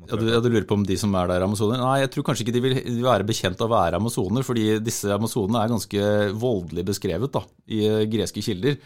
Ja, 0.07 0.15
du, 0.17 0.25
ja, 0.29 0.39
du 0.41 0.47
lurer 0.49 0.65
på 0.65 0.77
om 0.79 0.85
de 0.87 0.95
som 0.97 1.13
er 1.19 1.27
der, 1.29 1.41
er 1.41 1.45
amazoner? 1.45 1.81
Nei, 1.81 1.97
jeg 2.01 2.11
tror 2.13 2.25
kanskje 2.25 2.45
ikke 2.45 2.55
de 2.55 2.61
vil 2.63 2.77
være 3.03 3.25
bekjent 3.27 3.59
av 3.61 3.67
å 3.67 3.75
være 3.75 3.99
amazoner, 3.99 4.45
fordi 4.47 4.79
disse 4.81 5.11
amazonene 5.13 5.61
er 5.61 5.73
ganske 5.73 6.05
voldelig 6.41 6.85
beskrevet 6.87 7.33
da, 7.35 7.43
i 7.69 7.83
eh, 7.85 8.05
greske 8.09 8.41
kilder. 8.41 8.79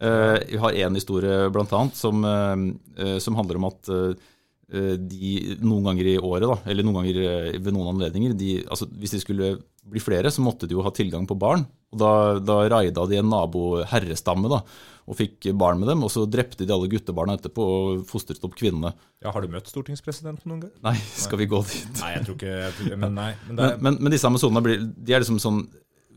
Eh, 0.00 0.38
Vi 0.52 0.56
har 0.62 0.72
én 0.72 0.94
historie 0.98 1.48
blant 1.54 1.72
annet 1.72 1.94
som, 1.96 2.24
eh, 2.24 2.56
eh, 3.04 3.18
som 3.22 3.34
handler 3.38 3.56
om 3.60 3.68
at 3.70 3.88
eh, 3.88 4.96
de 4.98 5.56
noen 5.62 5.84
ganger 5.86 6.06
i 6.10 6.18
året, 6.18 6.42
da, 6.50 6.56
eller 6.70 6.82
noen 6.82 6.98
ganger 7.00 7.20
eh, 7.22 7.58
ved 7.62 7.72
noen 7.72 7.92
anledninger 7.94 8.34
de, 8.36 8.64
altså 8.66 8.88
Hvis 8.90 9.14
de 9.14 9.20
skulle 9.22 9.52
bli 9.86 10.00
flere, 10.02 10.32
så 10.34 10.42
måtte 10.42 10.66
de 10.66 10.74
jo 10.74 10.82
ha 10.82 10.90
tilgang 10.90 11.26
på 11.30 11.36
barn. 11.38 11.62
og 11.94 11.98
Da, 12.00 12.10
da 12.42 12.56
raida 12.68 13.04
de 13.06 13.20
en 13.20 13.28
nabo 13.30 13.84
herrestamme 13.86 14.50
da, 14.50 14.58
og 15.06 15.14
fikk 15.14 15.46
barn 15.54 15.78
med 15.78 15.86
dem. 15.86 16.02
og 16.02 16.10
Så 16.10 16.24
drepte 16.26 16.66
de 16.66 16.74
alle 16.74 16.88
guttebarna 16.90 17.36
etterpå 17.38 17.62
og 17.62 18.00
fostret 18.10 18.42
opp 18.42 18.56
kvinnene. 18.58 18.90
Ja, 19.22 19.30
Har 19.30 19.40
du 19.46 19.48
møtt 19.52 19.70
stortingspresidenten 19.70 20.50
noen 20.50 20.64
gang? 20.66 20.72
Nei, 20.82 20.96
skal 21.14 21.38
vi 21.38 21.46
gå 21.46 21.62
dit? 21.62 22.00
Nei, 22.02 22.10
jeg 22.16 22.24
tror 22.26 22.34
ikke 22.40 22.56
jeg 22.58 22.72
tror, 22.80 22.96
Men 23.04 23.14
nei. 23.14 23.30
Men 23.46 23.58
er... 23.62 23.76
Men, 23.76 23.82
men, 23.86 23.98
men 24.02 24.16
disse 24.16 24.26
amazonene 24.26 24.64
blir, 24.66 24.82
de 24.82 25.14
er 25.14 25.22
liksom 25.22 25.38
sånn 25.38 25.62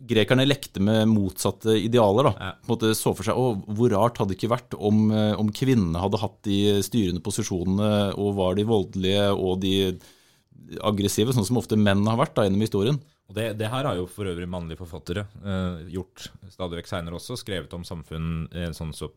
Grekerne 0.09 0.47
lekte 0.47 0.81
med 0.83 1.05
motsatte 1.11 1.75
idealer. 1.77 2.31
da. 2.31 2.53
På 2.63 2.71
en 2.71 2.73
måte 2.73 2.93
så 2.97 3.13
for 3.13 3.27
seg 3.27 3.37
å, 3.37 3.51
Hvor 3.77 3.93
rart 3.93 4.17
hadde 4.17 4.33
det 4.33 4.39
ikke 4.39 4.53
vært 4.55 4.77
om, 4.77 5.11
eh, 5.13 5.35
om 5.37 5.51
kvinnene 5.53 6.01
hadde 6.01 6.21
hatt 6.21 6.39
de 6.47 6.79
styrende 6.85 7.21
posisjonene 7.25 8.15
og 8.17 8.33
var 8.39 8.57
de 8.57 8.65
voldelige 8.69 9.29
og 9.35 9.61
de 9.61 9.75
aggressive, 10.85 11.33
sånn 11.33 11.47
som 11.47 11.59
ofte 11.61 11.77
menn 11.79 12.05
har 12.07 12.19
vært 12.19 12.35
da 12.37 12.45
gjennom 12.45 12.65
historien. 12.65 12.99
Og 13.29 13.35
det, 13.37 13.51
det 13.59 13.69
her 13.69 13.85
har 13.85 13.97
jo 13.97 14.07
for 14.09 14.25
øvrig 14.25 14.47
mannlige 14.49 14.79
forfattere 14.79 15.27
eh, 15.37 15.83
gjort 15.93 16.31
stadig 16.49 16.79
vekk 16.79 16.89
seinere 16.89 17.19
også. 17.19 17.37
Skrevet 17.37 17.73
om 17.77 17.85
samfunn, 17.85 18.47
eh, 18.57 18.71
sånn 18.73 18.93
så, 18.97 19.11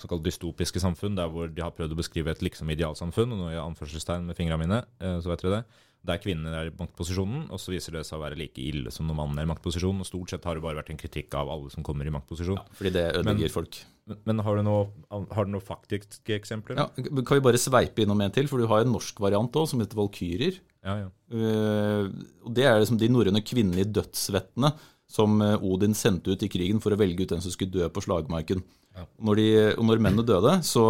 såkalt 0.00 0.24
dystopiske 0.26 0.82
samfunn, 0.82 1.16
der 1.16 1.30
hvor 1.32 1.48
de 1.48 1.64
har 1.64 1.72
prøvd 1.76 1.96
å 1.96 2.00
beskrive 2.02 2.34
et 2.34 2.44
liksom 2.44 2.68
idealsamfunn, 2.74 3.32
og 3.32 3.40
nå 3.40 3.48
gjør 3.48 3.56
jeg 3.56 3.64
anførselstegn 3.64 4.28
med 4.28 4.36
fingrene 4.36 4.60
mine, 4.60 4.82
eh, 5.00 5.16
så 5.24 5.32
vet 5.32 5.46
dere 5.46 5.62
det. 5.62 5.82
Der 6.06 6.20
kvinnene 6.22 6.54
er 6.54 6.70
i 6.70 6.74
maktposisjonen, 6.76 7.48
og 7.50 7.58
så 7.58 7.72
viser 7.74 7.96
det 7.98 8.04
seg 8.06 8.20
å 8.20 8.22
være 8.22 8.38
like 8.38 8.62
ille 8.62 8.92
som 8.94 9.08
når 9.08 9.18
mannen 9.18 9.40
er 9.42 9.48
i 9.48 9.50
maktposisjon. 9.50 10.00
Og 10.02 10.06
stort 10.08 10.32
sett 10.32 10.46
har 10.46 10.58
det 10.58 10.62
bare 10.64 10.78
vært 10.78 10.92
en 10.94 11.00
kritikk 11.00 11.34
av 11.38 11.50
alle 11.50 11.72
som 11.74 11.86
kommer 11.86 12.06
i 12.06 12.14
maktposisjon. 12.14 12.60
Fordi 12.78 12.92
det 12.94 13.04
ødelegger 13.16 13.48
Men- 13.48 13.56
folk. 13.58 13.82
Men, 14.06 14.18
men 14.24 14.38
har 14.46 14.54
du 14.54 14.62
noen 14.62 15.50
noe 15.50 15.64
faktiske 15.66 16.30
eksempler? 16.38 16.78
Ja, 16.78 16.86
kan 16.94 17.40
vi 17.40 17.42
bare 17.42 17.58
sveipe 17.58 18.04
innom 18.04 18.20
en 18.22 18.30
til? 18.30 18.46
For 18.46 18.62
du 18.62 18.68
har 18.70 18.84
en 18.84 18.92
norsk 18.94 19.18
variant 19.18 19.50
òg, 19.50 19.66
som 19.66 19.82
heter 19.82 19.98
Valkyrjer. 19.98 20.60
ja. 20.86 20.98
ja. 21.02 21.08
Uh, 21.26 22.06
Det 22.46 22.62
er 22.62 22.78
liksom 22.78 23.00
de 23.00 23.08
norrøne 23.10 23.42
kvinnelige 23.42 23.90
dødsvettene 23.98 24.70
som 25.10 25.40
eh, 25.42 25.62
Odin 25.62 25.94
sendte 25.94 26.34
ut 26.34 26.42
i 26.42 26.48
krigen 26.50 26.80
for 26.82 26.94
å 26.94 26.98
velge 26.98 27.22
ut 27.22 27.34
den 27.34 27.42
som 27.42 27.52
skulle 27.54 27.74
dø 27.74 27.86
på 27.90 28.02
slagmarken. 28.02 28.62
Når, 28.96 29.36
de, 29.36 29.46
når 29.84 30.00
mennene 30.00 30.24
døde, 30.24 30.52
så 30.64 30.82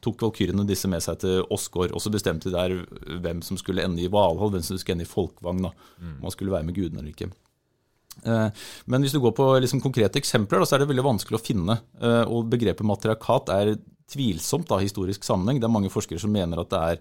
tok 0.00 0.22
valkyrene 0.24 0.64
disse 0.68 0.88
med 0.88 1.02
seg 1.04 1.18
til 1.20 1.42
Åsgård. 1.52 1.92
Og 1.92 2.00
så 2.00 2.12
bestemte 2.12 2.48
de 2.48 2.56
der 2.56 3.20
hvem 3.20 3.42
som 3.44 3.58
skulle 3.60 3.84
ende 3.84 4.00
i 4.04 4.08
Valhall, 4.12 4.52
hvem 4.54 4.64
som 4.64 4.78
skulle 4.80 4.96
ende 4.96 5.04
i 5.08 5.10
Folkvang. 5.10 5.60
da, 5.66 5.72
Om 6.00 6.18
man 6.22 6.30
skulle 6.34 6.54
være 6.54 6.64
med 6.64 6.74
gudene 6.78 7.02
eller 7.02 7.12
ikke. 7.12 7.30
Eh, 8.24 8.50
Men 8.86 9.02
hvis 9.04 9.12
du 9.12 9.20
går 9.20 9.34
på 9.36 9.46
liksom 9.60 9.80
konkrete 9.84 10.18
eksempler, 10.20 10.64
så 10.64 10.76
er 10.76 10.82
det 10.84 10.88
veldig 10.88 11.04
vanskelig 11.04 11.38
å 11.38 11.44
finne. 11.44 11.78
Eh, 12.00 12.24
Og 12.24 12.48
begrepet 12.50 12.86
matriarkat 12.86 13.52
er 13.52 13.76
tvilsomt 14.10 14.70
i 14.74 14.82
historisk 14.84 15.22
sammenheng. 15.22 15.60
Det 15.60 15.68
er 15.68 15.76
mange 15.76 15.92
forskere 15.92 16.18
som 16.18 16.32
mener 16.32 16.58
at 16.60 16.70
det, 16.70 16.80
er, 16.80 16.98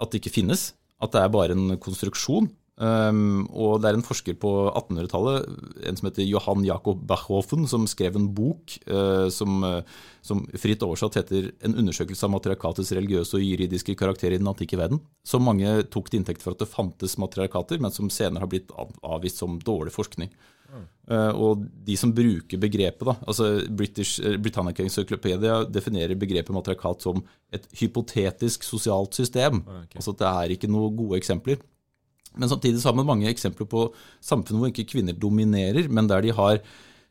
at 0.00 0.10
det 0.10 0.20
ikke 0.22 0.32
finnes. 0.38 0.72
At 1.02 1.12
det 1.12 1.20
er 1.22 1.28
bare 1.34 1.52
en 1.56 1.76
konstruksjon. 1.78 2.48
Um, 2.80 3.42
og 3.52 3.82
det 3.82 3.90
er 3.90 3.96
en 3.98 4.04
forsker 4.06 4.38
på 4.40 4.50
1800-tallet, 4.70 5.48
en 5.84 5.98
som 5.98 6.06
heter 6.08 6.24
Johan 6.24 6.62
Jakob 6.64 7.02
Bachhofen, 7.04 7.66
som 7.68 7.84
skrev 7.90 8.14
en 8.16 8.30
bok 8.32 8.72
uh, 8.88 9.26
som, 9.28 9.58
uh, 9.60 9.82
som, 10.24 10.46
fritt 10.56 10.80
oversatt 10.86 11.18
heter 11.20 11.50
'En 11.60 11.76
undersøkelse 11.76 12.24
av 12.24 12.32
matriarkatets 12.32 12.94
religiøse 12.96 13.36
og 13.36 13.44
juridiske 13.44 13.94
karakter 14.00 14.32
i 14.32 14.38
den 14.38 14.48
antikke 14.48 14.80
verden'. 14.80 15.02
Som 15.22 15.44
mange 15.44 15.82
tok 15.92 16.08
til 16.08 16.20
inntekt 16.20 16.40
for 16.40 16.52
at 16.56 16.58
det 16.64 16.72
fantes 16.72 17.18
matriarkater, 17.18 17.78
men 17.78 17.92
som 17.92 18.08
senere 18.08 18.40
har 18.40 18.48
blitt 18.48 18.72
avvist 19.04 19.36
som 19.36 19.58
dårlig 19.60 19.92
forskning. 19.92 20.32
Mm. 20.72 20.86
Uh, 21.10 21.32
og 21.36 21.66
de 21.84 21.96
som 21.96 22.14
bruker 22.14 22.56
begrepet, 22.56 23.04
da, 23.04 23.16
altså 23.26 23.60
British, 23.68 24.22
Britannica 24.40 24.82
Encyclopedia 24.82 25.64
definerer 25.68 26.16
begrepet 26.16 26.54
matriarkat 26.54 27.02
som 27.02 27.20
et 27.52 27.66
hypotetisk 27.76 28.64
sosialt 28.64 29.12
system. 29.12 29.66
Okay. 29.66 29.98
Altså 29.98 30.14
at 30.14 30.18
det 30.18 30.30
er 30.30 30.56
ikke 30.56 30.70
noen 30.70 30.96
gode 30.96 31.20
eksempler. 31.20 31.60
Men 32.38 32.50
samtidig 32.52 32.80
så 32.80 32.90
har 32.90 32.98
man 33.00 33.08
mange 33.08 33.30
eksempler 33.30 33.68
på 33.70 33.88
samfunn 34.24 34.60
hvor 34.60 34.70
ikke 34.70 34.88
kvinner 34.92 35.16
dominerer, 35.16 35.88
men 35.90 36.08
der 36.10 36.24
de 36.24 36.34
har 36.36 36.60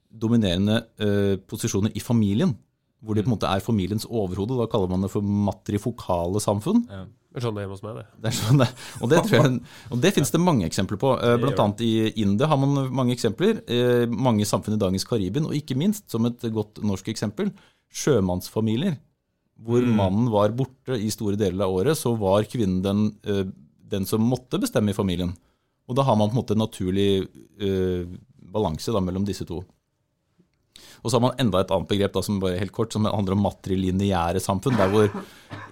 dominerende 0.09 0.81
eh, 1.01 1.35
posisjoner 1.49 1.93
i 1.95 2.03
familien. 2.03 2.55
Hvor 2.99 3.15
de 3.15 3.23
på 3.23 3.29
en 3.29 3.35
måte 3.37 3.47
er 3.47 3.63
familiens 3.63 4.07
overhode. 4.09 4.57
Da 4.59 4.67
kaller 4.67 4.89
man 4.91 5.05
det 5.05 5.11
for 5.13 5.23
matrifokale 5.23 6.41
samfunn. 6.43 6.83
Ja. 6.91 7.05
Det 7.29 7.37
er 7.37 7.43
sånn 7.45 7.53
det 7.53 7.61
er 7.61 7.67
hjemme 7.67 7.75
hos 7.77 7.83
meg, 7.85 7.97
det. 7.99 8.05
det, 8.25 8.31
sånn 8.33 8.59
det. 8.59 8.67
Og, 8.97 9.11
det 9.11 9.19
jeg, 9.29 9.57
og 9.93 9.99
det 10.01 10.11
finnes 10.15 10.31
det 10.33 10.41
mange 10.41 10.65
eksempler 10.65 10.97
på. 10.99 11.11
Uh, 11.21 11.35
blant 11.37 11.61
annet 11.61 11.83
i 11.85 11.91
India 12.23 12.49
har 12.49 12.57
man 12.57 12.89
mange 12.89 13.13
eksempler. 13.13 13.61
Uh, 13.69 14.09
mange 14.09 14.47
samfunn 14.49 14.79
i 14.79 14.81
dagens 14.81 15.05
Karibien. 15.07 15.45
Og 15.45 15.53
ikke 15.55 15.77
minst, 15.77 16.07
som 16.09 16.25
et 16.25 16.47
godt 16.55 16.81
norsk 16.81 17.11
eksempel, 17.13 17.53
sjømannsfamilier. 18.01 18.97
Hvor 19.61 19.85
mm. 19.85 19.93
mannen 19.93 20.31
var 20.33 20.55
borte 20.57 20.97
i 20.97 21.11
store 21.13 21.37
deler 21.37 21.67
av 21.67 21.77
året, 21.77 21.99
så 22.01 22.15
var 22.17 22.49
kvinnen 22.49 22.81
den 22.81 23.05
den 23.89 24.05
som 24.09 24.23
måtte 24.25 24.59
bestemme 24.61 24.93
i 24.93 24.97
familien. 24.97 25.33
Og 25.89 25.97
da 25.97 26.05
har 26.05 26.17
man 26.19 26.29
på 26.29 26.37
en 26.37 26.41
måte 26.43 26.55
en 26.55 26.63
naturlig 26.63 27.09
uh, 27.61 28.05
balanse 28.53 28.93
da, 28.93 29.01
mellom 29.03 29.25
disse 29.27 29.47
to. 29.49 29.63
Og 31.01 31.09
så 31.09 31.17
har 31.17 31.23
man 31.23 31.37
enda 31.41 31.61
et 31.63 31.71
annet 31.73 31.89
begrep 31.89 32.15
da, 32.15 32.23
som 32.23 32.39
bare 32.41 32.59
helt 32.59 32.73
kort, 32.75 32.93
som 32.93 33.07
handler 33.07 33.35
om 33.35 33.45
matrilineære 33.45 34.41
samfunn. 34.43 34.77
Der 34.79 34.91
hvor 34.91 35.07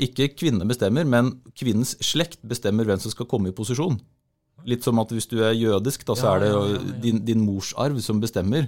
ikke 0.03 0.31
kvinnene 0.35 0.67
bestemmer, 0.69 1.07
men 1.07 1.35
kvinnens 1.57 1.95
slekt 2.03 2.41
bestemmer 2.47 2.87
hvem 2.87 3.01
som 3.03 3.13
skal 3.13 3.29
komme 3.29 3.51
i 3.51 3.55
posisjon. 3.55 3.99
Litt 4.67 4.83
som 4.83 4.99
at 4.99 5.11
hvis 5.13 5.29
du 5.31 5.37
er 5.45 5.55
jødisk, 5.55 6.05
da 6.07 6.15
så 6.17 6.33
er 6.33 6.45
det 6.45 6.53
din, 7.03 7.21
din 7.27 7.43
morsarv 7.45 7.99
som 8.03 8.21
bestemmer. 8.23 8.67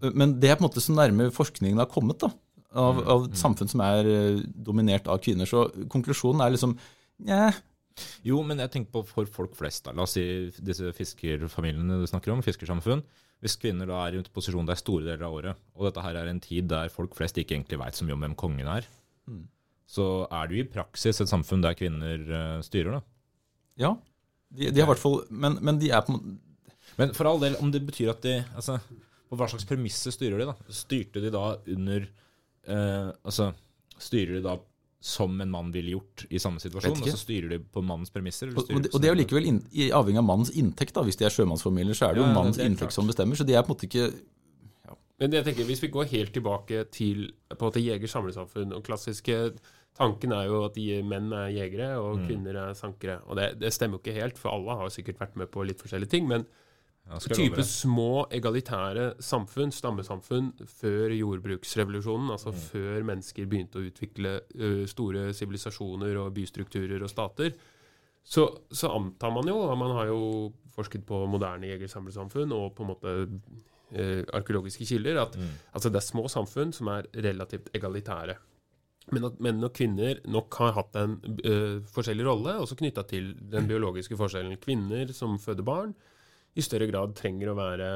Men 0.00 0.38
det 0.40 0.50
er 0.50 0.56
på 0.56 0.64
en 0.64 0.68
måte 0.68 0.84
så 0.84 0.94
nærme 0.96 1.28
forskningen 1.34 1.80
har 1.82 1.90
kommet 1.90 2.22
da, 2.22 2.30
av, 2.72 3.02
av 3.04 3.26
et 3.28 3.40
samfunn 3.40 3.68
som 3.68 3.82
er 3.84 4.06
eh, 4.08 4.38
dominert 4.54 5.10
av 5.10 5.20
kvinner. 5.20 5.48
Så 5.48 5.66
konklusjonen 5.92 6.44
er 6.44 6.54
liksom 6.54 6.78
Nja, 7.20 7.50
jo, 8.26 8.40
men 8.46 8.60
jeg 8.62 8.72
tenker 8.74 8.94
på 8.94 9.02
for 9.08 9.28
folk 9.32 9.56
flest. 9.58 9.84
da. 9.86 9.94
La 9.96 10.04
oss 10.06 10.14
si 10.16 10.24
disse 10.64 10.92
fiskerfamiliene 10.96 12.00
du 12.00 12.06
snakker 12.08 12.32
om, 12.34 12.44
fiskersamfunn. 12.44 13.02
Hvis 13.40 13.56
kvinner 13.60 13.88
da 13.88 14.02
er 14.04 14.16
i 14.16 14.20
en 14.20 14.28
posisjon 14.34 14.68
der 14.68 14.78
store 14.78 15.06
deler 15.06 15.24
av 15.24 15.36
året, 15.38 15.62
og 15.76 15.88
dette 15.88 16.04
her 16.04 16.18
er 16.20 16.28
en 16.28 16.42
tid 16.44 16.68
der 16.68 16.92
folk 16.92 17.16
flest 17.16 17.38
ikke 17.40 17.56
egentlig 17.56 17.80
veit 17.80 17.96
så 17.96 18.04
mye 18.04 18.16
om 18.18 18.26
hvem 18.26 18.36
kongen 18.40 18.68
er, 18.68 18.88
mm. 19.30 19.46
så 19.88 20.06
er 20.28 20.48
det 20.48 20.56
jo 20.58 20.64
i 20.64 20.72
praksis 20.76 21.22
et 21.24 21.30
samfunn 21.30 21.64
der 21.64 21.78
kvinner 21.78 22.26
uh, 22.28 22.58
styrer, 22.64 22.98
da. 22.98 23.02
Ja, 23.80 23.94
de, 24.50 24.68
de 24.68 24.82
har 24.82 24.88
i 24.88 24.90
hvert 24.90 25.00
fall 25.00 25.20
men, 25.30 25.56
men, 25.64 25.78
de 25.80 25.92
er 25.94 26.02
på 26.04 26.18
Men 26.98 27.14
for 27.16 27.30
all 27.30 27.40
del, 27.40 27.54
om 27.62 27.70
det 27.72 27.84
betyr 27.86 28.10
at 28.12 28.24
de 28.24 28.40
altså, 28.58 28.80
På 29.30 29.38
hva 29.38 29.46
slags 29.48 29.64
premisser 29.68 30.12
styrer 30.12 30.42
de, 30.42 30.48
da? 30.50 30.74
Styrte 30.74 31.22
de 31.22 31.30
da 31.32 31.44
under 31.70 32.04
uh, 32.66 33.12
Altså, 33.22 33.52
styrer 33.96 34.36
de 34.36 34.42
da 34.44 34.58
som 35.00 35.40
en 35.40 35.50
mann 35.50 35.70
ville 35.72 35.94
gjort 35.94 36.26
i 36.28 36.38
samme 36.38 36.60
situasjon, 36.60 36.98
og 37.00 37.08
så 37.08 37.16
styrer 37.16 37.54
de 37.54 37.58
på 37.64 37.80
mannens 37.80 38.12
premisser. 38.12 38.50
Og, 38.52 38.66
og, 38.66 38.82
det, 38.84 38.90
og, 38.92 39.00
det, 39.00 39.08
er 39.08 39.14
jo 39.14 39.20
likevel 39.22 39.48
i 39.72 39.88
avhengig 39.96 40.20
av 40.20 40.26
mannens 40.28 40.52
inntekt. 40.52 40.92
da, 40.96 41.04
Hvis 41.06 41.16
de 41.16 41.24
er 41.24 41.32
sjømannsfamilier, 41.32 41.96
så 41.96 42.10
er 42.10 42.18
det 42.18 42.20
jo 42.20 42.26
ja, 42.28 42.34
mannens 42.36 42.60
det 42.60 42.68
inntekt 42.68 42.90
klart. 42.90 42.98
som 42.98 43.08
bestemmer. 43.08 43.40
Så 43.40 43.46
de 43.48 43.56
er 43.56 43.64
på 43.64 43.72
en 43.72 43.76
måte 43.78 43.88
ikke 43.88 44.10
ja. 44.10 44.96
Men 45.22 45.36
jeg 45.38 45.46
tenker, 45.48 45.68
Hvis 45.70 45.82
vi 45.82 45.92
går 45.96 46.10
helt 46.12 46.34
tilbake 46.36 46.84
til 46.92 47.30
på 47.48 47.58
en 47.58 47.70
måte 47.70 47.84
jeger-samlesamfunn 47.84 48.76
og 48.76 48.84
klassiske 48.84 49.42
Tanken 50.00 50.32
er 50.32 50.46
jo 50.46 50.60
at 50.64 50.76
de, 50.76 51.00
menn 51.02 51.32
er 51.34 51.48
jegere 51.50 51.88
og 51.98 52.20
mm. 52.20 52.26
kvinner 52.28 52.58
er 52.62 52.76
sankere. 52.78 53.18
Og 53.26 53.36
det, 53.36 53.48
det, 53.60 53.72
stemmer 53.74 53.98
jo 53.98 54.04
ikke 54.04 54.20
helt, 54.20 54.38
for 54.38 54.54
alle 54.54 54.76
har 54.78 54.92
sikkert 54.94 55.18
vært 55.20 55.34
med 55.36 55.50
på 55.52 55.64
litt 55.66 55.82
forskjellige 55.82 56.12
ting. 56.12 56.28
men 56.30 56.46
type 57.18 57.64
små 57.66 58.26
egalitære 58.32 59.06
samfunn, 59.24 59.72
stammesamfunn, 59.74 60.52
før 60.80 61.14
jordbruksrevolusjonen, 61.16 62.30
altså 62.36 62.52
mm. 62.54 62.60
før 62.70 63.06
mennesker 63.08 63.48
begynte 63.50 63.80
å 63.80 63.86
utvikle 63.88 64.36
uh, 64.60 64.84
store 64.90 65.30
sivilisasjoner 65.36 66.20
og 66.22 66.32
bystrukturer 66.36 67.02
og 67.02 67.10
stater, 67.10 67.54
så, 68.22 68.44
så, 68.70 68.92
antar 68.92 69.32
man 69.34 69.48
jo, 69.48 69.56
og 69.64 69.78
man 69.80 69.94
har 69.96 70.10
jo 70.10 70.20
forsket 70.74 71.06
på 71.08 71.24
moderne 71.30 71.70
jegersamlesamfunn 71.72 72.52
og 72.54 72.74
på 72.76 72.84
en 72.84 72.92
måte 72.92 73.16
uh, 73.26 74.22
arkeologiske 74.36 74.86
kilder, 74.92 75.22
at 75.24 75.34
mm. 75.40 75.50
altså 75.72 75.90
det 75.90 76.02
er 76.02 76.08
små 76.12 76.28
samfunn 76.30 76.74
som 76.76 76.92
er 76.92 77.10
relativt 77.16 77.72
egalitære. 77.74 78.36
Men 79.10 79.26
at 79.26 79.40
menn 79.42 79.64
og 79.66 79.72
kvinner 79.74 80.20
nok 80.30 80.54
har 80.60 80.76
hatt 80.76 80.98
en 81.00 81.16
uh, 81.24 81.80
forskjellig 81.90 82.26
rolle, 82.28 82.54
også 82.62 82.78
knytta 82.78 83.06
til 83.10 83.32
den 83.50 83.66
biologiske 83.70 84.18
forskjellen. 84.18 84.60
Kvinner 84.62 85.10
som 85.16 85.38
føder 85.42 85.66
barn, 85.66 85.96
i 86.54 86.64
større 86.64 86.88
grad 86.90 87.14
trenger 87.18 87.52
å 87.52 87.58
være 87.58 87.90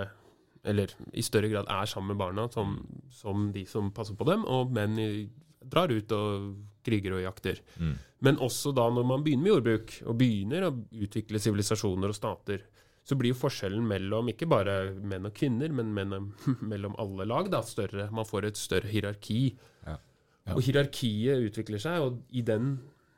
Eller 0.64 0.92
i 1.12 1.23
større 1.25 1.50
grad 1.52 1.68
er 1.68 1.88
sammen 1.90 2.14
med 2.14 2.20
barna 2.20 2.46
som, 2.52 2.78
som 3.12 3.50
de 3.52 3.66
som 3.68 3.90
passer 3.92 4.16
på 4.16 4.25
dem, 4.28 4.46
og 4.49 4.73
menn 4.73 4.96
drar 5.61 5.92
ut 5.92 6.12
og 6.16 6.54
kriger 6.84 7.16
og 7.16 7.25
jakter. 7.25 7.61
Mm. 7.80 7.92
Men 8.25 8.40
også 8.40 8.73
da 8.76 8.87
når 8.92 9.04
man 9.08 9.25
begynner 9.25 9.44
med 9.44 9.52
jordbruk, 9.52 9.92
og 10.08 10.16
begynner 10.20 10.66
å 10.68 10.73
utvikle 11.04 11.40
sivilisasjoner 11.40 12.12
og 12.12 12.16
stater, 12.16 12.64
så 13.04 13.18
blir 13.20 13.34
jo 13.34 13.40
forskjellen 13.42 13.84
mellom 13.84 14.30
ikke 14.32 14.49
bare 14.49 14.78
menn 14.96 15.28
og 15.28 15.37
kvinner, 15.37 15.73
men 15.76 15.92
menn, 15.96 16.32
mellom 16.73 16.96
alle 17.00 17.28
lag 17.28 17.50
da, 17.52 17.61
større. 17.66 18.08
Man 18.16 18.28
får 18.28 18.49
et 18.49 18.61
større 18.61 18.88
hierarki. 18.88 19.42
Ja. 19.84 19.99
Ja. 20.44 20.56
Og 20.56 20.64
hierarkiet 20.64 21.44
utvikler 21.50 21.80
seg, 21.80 22.04
og 22.04 22.37
i 22.37 22.42
den, 22.44 22.75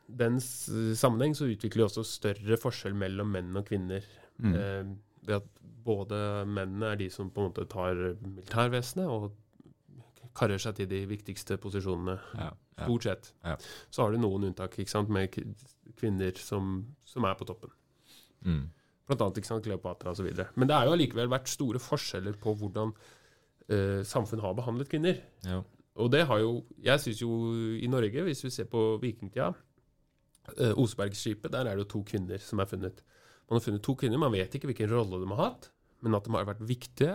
den 0.07 0.39
sammenheng 0.43 1.35
så 1.39 1.49
utvikler 1.51 1.85
det 1.85 1.89
også 1.91 2.07
større 2.07 2.59
forskjell 2.63 2.95
mellom 2.99 3.33
menn 3.35 3.55
og 3.59 3.67
kvinner. 3.71 4.07
Mm. 4.43 4.55
Eh, 4.55 4.91
ved 5.27 5.41
at 5.41 5.49
både 5.87 6.19
mennene 6.49 6.93
er 6.93 7.01
de 7.01 7.11
som 7.13 7.31
på 7.31 7.43
en 7.43 7.51
måte 7.51 7.67
tar 7.71 7.99
militærvesenet 8.23 9.11
og 9.11 9.35
karrer 10.37 10.61
seg 10.61 10.77
til 10.79 10.89
de 10.91 11.03
viktigste 11.09 11.57
posisjonene, 11.61 12.17
ja, 12.37 12.51
ja, 12.53 12.85
stort 12.85 13.07
sett. 13.07 13.31
Ja. 13.47 13.57
Så 13.91 14.05
har 14.05 14.13
du 14.13 14.21
noen 14.21 14.51
unntak 14.51 14.77
ikke 14.77 14.93
sant, 14.93 15.13
med 15.13 15.33
kvinner 15.97 16.37
som, 16.41 16.81
som 17.09 17.25
er 17.29 17.39
på 17.39 17.47
toppen. 17.49 17.73
Mm. 18.45 18.67
Blant 19.07 19.23
annet 19.23 19.41
ikke 19.41 19.51
sant, 19.53 19.65
Kleopatra 19.65 20.13
osv. 20.13 20.29
Men 20.59 20.69
det 20.69 20.77
har 20.77 20.89
jo 20.89 20.97
allikevel 20.97 21.31
vært 21.33 21.51
store 21.51 21.81
forskjeller 21.83 22.37
på 22.43 22.57
hvordan 22.59 22.93
eh, 23.71 24.03
samfunn 24.07 24.43
har 24.45 24.57
behandlet 24.59 24.91
kvinner. 24.93 25.23
Ja. 25.47 25.63
Og 25.97 26.11
det 26.13 26.27
har 26.29 26.43
jo 26.43 26.67
Jeg 26.85 27.01
syns 27.01 27.23
jo 27.23 27.31
i 27.81 27.89
Norge, 27.89 28.27
hvis 28.27 28.45
vi 28.45 28.51
ser 28.53 28.69
på 28.69 28.99
vikingtida 29.01 29.53
eh, 30.59 30.75
Osebergskipet, 30.77 31.53
der 31.55 31.65
er 31.65 31.77
det 31.77 31.87
jo 31.87 31.93
to 31.95 32.03
kvinner 32.11 32.43
som 32.43 32.61
er 32.61 32.69
funnet. 32.69 33.01
Man 33.47 33.59
har 33.59 33.65
funnet 33.65 33.85
to 33.87 33.95
kvinner. 33.99 34.21
Man 34.21 34.35
vet 34.35 34.57
ikke 34.57 34.71
hvilken 34.73 34.91
rolle 34.91 35.23
de 35.23 35.31
har 35.33 35.43
hatt, 35.45 35.71
men 36.05 36.19
at 36.19 36.27
de 36.27 36.35
har 36.35 36.49
vært 36.49 36.65
viktige, 36.67 37.15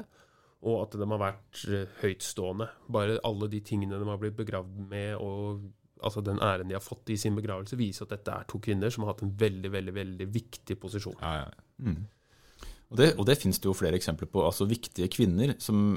og 0.62 0.86
at 0.86 0.96
de 0.96 1.08
har 1.10 1.22
vært 1.22 1.62
uh, 1.68 1.84
høytstående. 2.04 2.70
Bare 2.94 3.20
alle 3.28 3.50
de 3.52 3.62
tingene 3.66 4.00
de 4.00 4.08
har 4.08 4.22
blitt 4.22 4.38
begravd 4.40 4.80
med, 4.92 5.18
og 5.20 5.68
altså 6.02 6.24
den 6.26 6.42
æren 6.42 6.70
de 6.70 6.78
har 6.78 6.84
fått 6.86 7.12
i 7.14 7.20
sin 7.20 7.36
begravelse, 7.38 7.78
viser 7.80 8.08
at 8.08 8.16
dette 8.16 8.34
er 8.34 8.48
to 8.50 8.62
kvinner 8.64 8.94
som 8.94 9.06
har 9.06 9.14
hatt 9.14 9.26
en 9.26 9.36
veldig, 9.38 9.72
veldig, 9.74 9.94
veldig 9.98 10.28
viktig 10.34 10.80
posisjon. 10.82 11.20
Ja, 11.22 11.44
ja. 11.44 11.68
Mm. 11.82 12.02
Og 12.92 13.00
det, 13.00 13.14
og 13.16 13.28
det 13.28 13.38
finnes 13.40 13.60
det 13.62 13.70
jo 13.70 13.78
flere 13.78 13.96
eksempler 14.00 14.28
på. 14.28 14.44
altså 14.44 14.68
Viktige 14.68 15.08
kvinner 15.12 15.54
som, 15.64 15.96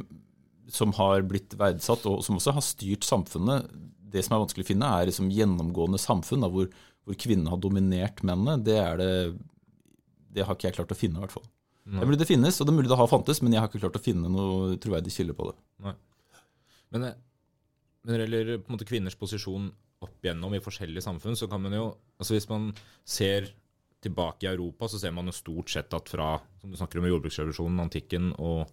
som, 0.70 0.94
har 0.98 1.24
blitt 1.26 1.56
verdsatt, 1.58 2.06
og 2.06 2.22
som 2.26 2.38
også 2.38 2.54
har 2.54 2.64
styrt 2.64 3.06
samfunnet. 3.06 3.66
Det 4.14 4.22
som 4.22 4.36
er 4.36 4.44
vanskelig 4.44 4.66
å 4.66 4.70
finne, 4.70 4.90
er 4.90 5.10
liksom 5.10 5.32
gjennomgående 5.34 5.98
samfunn 5.98 6.46
da, 6.46 6.50
hvor, 6.54 6.68
hvor 7.02 7.18
kvinnene 7.18 7.50
har 7.50 7.62
dominert 7.62 8.22
mennene. 8.26 8.62
Det 8.62 8.78
er 8.78 9.00
det 9.00 9.10
det 10.34 10.46
har 10.46 10.56
ikke 10.56 10.68
jeg 10.70 10.78
klart 10.78 10.92
å 10.94 10.98
finne, 10.98 11.20
i 11.20 11.24
hvert 11.24 11.34
fall. 11.34 11.46
Det 11.84 12.00
er 12.00 12.08
mulig 12.08 12.20
det 12.22 12.28
finnes, 12.30 12.56
og 12.58 12.66
det 12.66 12.72
er 12.72 12.78
mulig 12.78 12.90
det 12.90 12.96
har 12.96 13.10
fantes, 13.10 13.42
men 13.44 13.52
jeg 13.52 13.60
har 13.60 13.68
ikke 13.68 13.82
klart 13.82 13.98
å 13.98 14.02
finne 14.02 14.30
noe 14.32 14.76
troverdig 14.80 15.12
kilde 15.12 15.36
på 15.36 15.50
det. 15.50 15.56
Nei. 15.84 15.92
Men, 16.94 17.08
eh, 17.10 17.18
men 18.04 18.12
når 18.12 18.22
det 18.22 18.24
gjelder 18.24 18.62
på 18.62 18.70
en 18.70 18.76
måte 18.76 18.88
kvinners 18.88 19.18
posisjon 19.20 19.66
opp 20.04 20.24
igjennom 20.24 20.56
i 20.56 20.62
forskjellige 20.64 21.04
samfunn, 21.04 21.36
så 21.36 21.48
kan 21.50 21.62
man 21.64 21.76
jo 21.76 21.84
altså 22.20 22.36
Hvis 22.36 22.48
man 22.48 22.72
ser 23.04 23.50
tilbake 24.04 24.44
i 24.46 24.50
Europa, 24.50 24.88
så 24.88 25.00
ser 25.00 25.12
man 25.16 25.28
jo 25.28 25.36
stort 25.36 25.72
sett 25.72 25.92
at 25.96 26.08
fra 26.12 26.38
som 26.60 26.72
du 26.72 26.76
snakker 26.76 27.00
om 27.00 27.08
jordbruksrevolusjonen, 27.08 27.80
antikken 27.80 28.32
og, 28.36 28.68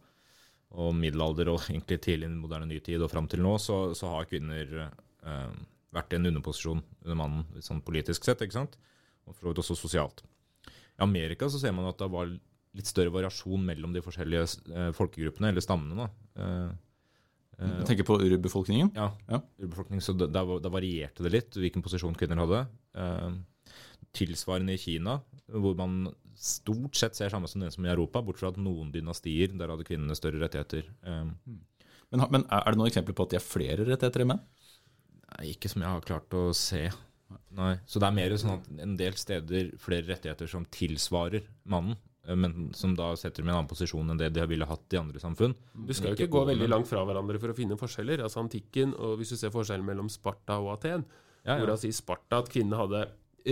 og 0.76 0.96
middelalder 0.96 1.52
og 1.54 1.68
egentlig 1.70 2.02
tidlig 2.04 2.32
moderne 2.34 2.68
nytid 2.68 3.02
og 3.02 3.12
fram 3.12 3.30
til 3.32 3.44
nå, 3.44 3.56
så, 3.60 3.94
så 3.98 4.12
har 4.16 4.28
kvinner 4.30 4.76
eh, 4.88 5.54
vært 5.96 6.14
i 6.14 6.20
en 6.20 6.32
underposisjon 6.32 6.84
under 7.04 7.20
mannen 7.20 7.64
sånn 7.64 7.84
politisk 7.84 8.28
sett, 8.28 8.44
ikke 8.44 8.60
sant? 8.60 8.78
Og 9.28 9.36
for 9.36 9.44
så 9.44 9.52
vidt 9.52 9.64
også 9.64 9.80
sosialt. 9.80 10.24
I 11.02 11.06
Amerika 11.06 11.50
så 11.50 11.60
ser 11.62 11.74
man 11.76 11.90
at 11.90 12.00
det 12.00 12.10
var 12.14 12.30
litt 12.78 12.88
større 12.88 13.12
variasjon 13.12 13.64
mellom 13.68 13.94
de 13.96 14.04
forskjellige 14.04 14.46
eh, 14.72 14.92
folkegruppene, 14.96 15.52
eller 15.52 15.64
stammene. 15.64 16.06
da. 16.06 16.44
Eh, 16.44 16.70
eh, 17.60 17.74
du 17.82 17.86
tenker 17.88 18.08
på 18.08 18.20
urbefolkningen? 18.22 18.94
Ja. 18.96 19.10
ja. 19.28 19.42
urbefolkningen, 19.60 20.04
så 20.06 20.16
da, 20.22 20.46
varierte 20.72 21.26
det 21.26 21.34
litt 21.36 21.60
hvilken 21.60 21.84
posisjon 21.84 22.18
kvinner 22.20 22.44
hadde. 22.46 22.66
tilsvarende 24.12 24.76
i 24.76 24.80
Kina, 24.80 25.22
hvor 25.48 25.76
man 25.80 26.10
stort 26.36 26.98
sett 27.00 27.16
ser 27.16 27.32
samme 27.32 27.48
som 27.48 27.62
den 27.64 27.72
som 27.72 27.86
i 27.86 27.92
Europa, 27.92 28.24
bortsett 28.24 28.44
fra 28.44 28.50
at 28.52 28.60
noen 28.60 28.90
dynastier, 28.92 29.54
der 29.56 29.72
hadde 29.72 29.86
kvinnene 29.88 30.18
større 30.18 30.42
rettigheter. 30.42 30.88
Men, 31.04 32.26
men 32.34 32.44
er 32.50 32.66
er 32.66 32.74
det 32.74 32.80
noen 32.80 32.90
eksempler 32.90 33.16
på 33.16 33.28
at 33.28 33.32
de 33.32 33.40
har 33.40 33.46
flere 33.46 33.86
rettigheter 33.88 34.24
enn 34.24 34.34
menn? 34.34 34.44
Ikke 35.48 35.72
som 35.72 35.84
jeg 35.84 35.92
har 35.92 36.04
klart 36.04 36.34
å 36.36 36.50
se. 36.58 36.90
Nei. 37.58 37.74
Så 37.86 38.00
det 38.00 38.08
er 38.08 38.16
mer 38.16 38.36
sånn 38.40 38.56
at 38.60 38.70
en 38.86 38.96
del 39.00 39.18
steder 39.20 39.72
flere 39.82 40.08
rettigheter 40.08 40.48
som 40.52 40.66
tilsvarer 40.72 41.46
mannen, 41.72 41.98
eh, 42.28 42.36
men 42.36 42.70
som 42.78 42.94
da 42.96 43.12
setter 43.20 43.42
dem 43.42 43.50
i 43.50 43.54
en 43.54 43.58
annen 43.62 43.72
posisjon 43.72 44.10
enn 44.14 44.20
det 44.22 44.32
de 44.36 44.46
ville 44.48 44.68
hatt 44.70 44.94
i 44.96 45.00
andre 45.02 45.20
samfunn. 45.24 45.56
Du 45.74 45.94
skal 45.94 46.14
jo 46.14 46.20
ikke 46.20 46.32
gå 46.38 46.46
veldig 46.52 46.70
langt 46.70 46.88
fra 46.92 47.04
hverandre 47.08 47.40
for 47.42 47.54
å 47.54 47.58
finne 47.58 47.78
forskjeller. 47.80 48.24
Altså 48.24 48.44
Antikken, 48.44 48.94
og 48.96 49.18
hvis 49.20 49.34
du 49.34 49.38
ser 49.42 49.54
forskjellen 49.54 49.86
mellom 49.88 50.10
Sparta 50.10 50.60
og 50.62 50.76
Aten, 50.78 51.06
Ja, 51.44 51.56
ja. 51.56 51.60
hvorav 51.64 51.80
sier 51.82 51.96
Sparta 51.98 52.38
at 52.44 52.50
kvinnene 52.54 52.78
hadde 52.78 53.08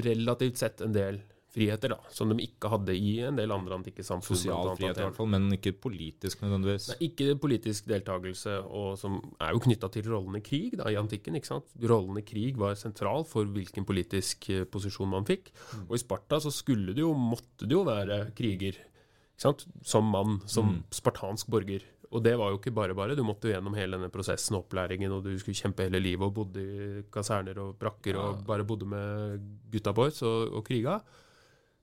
relativt 0.05 0.57
sett 0.61 0.81
en 0.85 0.93
del 0.93 1.23
friheter, 1.49 1.89
da, 1.95 1.97
som 2.13 2.29
de 2.29 2.43
ikke 2.45 2.69
hadde 2.69 2.93
i 2.93 3.15
en 3.25 3.35
del 3.39 3.51
andre 3.51 3.77
antikke 3.79 4.03
samfunn. 4.05 4.37
Sosial 4.37 4.69
frihet 4.77 4.99
i 4.99 5.05
hvert 5.07 5.15
fall, 5.17 5.29
men 5.33 5.47
ikke 5.55 5.73
politisk 5.81 6.43
nødvendigvis. 6.45 6.89
Nei, 6.91 6.97
ikke 7.09 7.33
politisk 7.41 7.87
deltakelse, 7.89 8.57
og 8.69 8.97
som 9.01 9.17
er 9.41 9.55
jo 9.55 9.63
knytta 9.65 9.89
til 9.95 10.09
rollen 10.11 10.37
i 10.37 10.43
krig 10.45 10.77
da, 10.77 10.89
i 10.93 10.97
antikken. 10.99 11.35
ikke 11.39 11.49
sant? 11.49 11.65
Rollen 11.81 12.21
i 12.21 12.25
krig 12.27 12.57
var 12.61 12.75
sentral 12.77 13.25
for 13.25 13.49
hvilken 13.49 13.85
politisk 13.89 14.49
eh, 14.53 14.65
posisjon 14.69 15.09
man 15.09 15.25
fikk. 15.25 15.49
Og 15.87 15.95
i 15.97 16.01
Sparta 16.03 16.37
så 16.43 16.51
skulle 16.53 16.93
det 16.93 17.01
jo, 17.01 17.13
måtte 17.17 17.65
det 17.65 17.73
jo 17.73 17.81
være 17.87 18.27
kriger. 18.37 18.77
ikke 18.77 19.41
sant? 19.47 19.65
Som 19.83 20.05
mann, 20.13 20.41
som 20.45 20.65
Mm. 20.75 20.83
spartansk 20.91 21.47
borger. 21.49 21.81
Og 22.11 22.23
det 22.25 22.35
var 22.39 22.49
jo 22.49 22.57
ikke 22.57 22.73
bare 22.73 22.95
bare. 22.97 23.15
Du 23.15 23.21
måtte 23.23 23.45
jo 23.47 23.53
gjennom 23.53 23.75
hele 23.77 23.97
denne 23.97 24.09
prosessen, 24.09 24.55
og 24.57 24.63
opplæringen, 24.65 25.11
og 25.13 25.23
du 25.23 25.37
skulle 25.37 25.53
kjempe 25.55 25.85
hele 25.85 25.99
livet 26.01 26.25
og 26.25 26.33
bodde 26.33 26.57
i 26.59 27.03
kaserner 27.13 27.57
og 27.61 27.75
brakker 27.77 28.17
og 28.17 28.43
bare 28.47 28.65
bodde 28.65 28.87
med 28.89 29.39
gutta 29.71 29.93
boys 29.93 30.21
og, 30.25 30.53
og 30.57 30.65
kriga. 30.65 30.95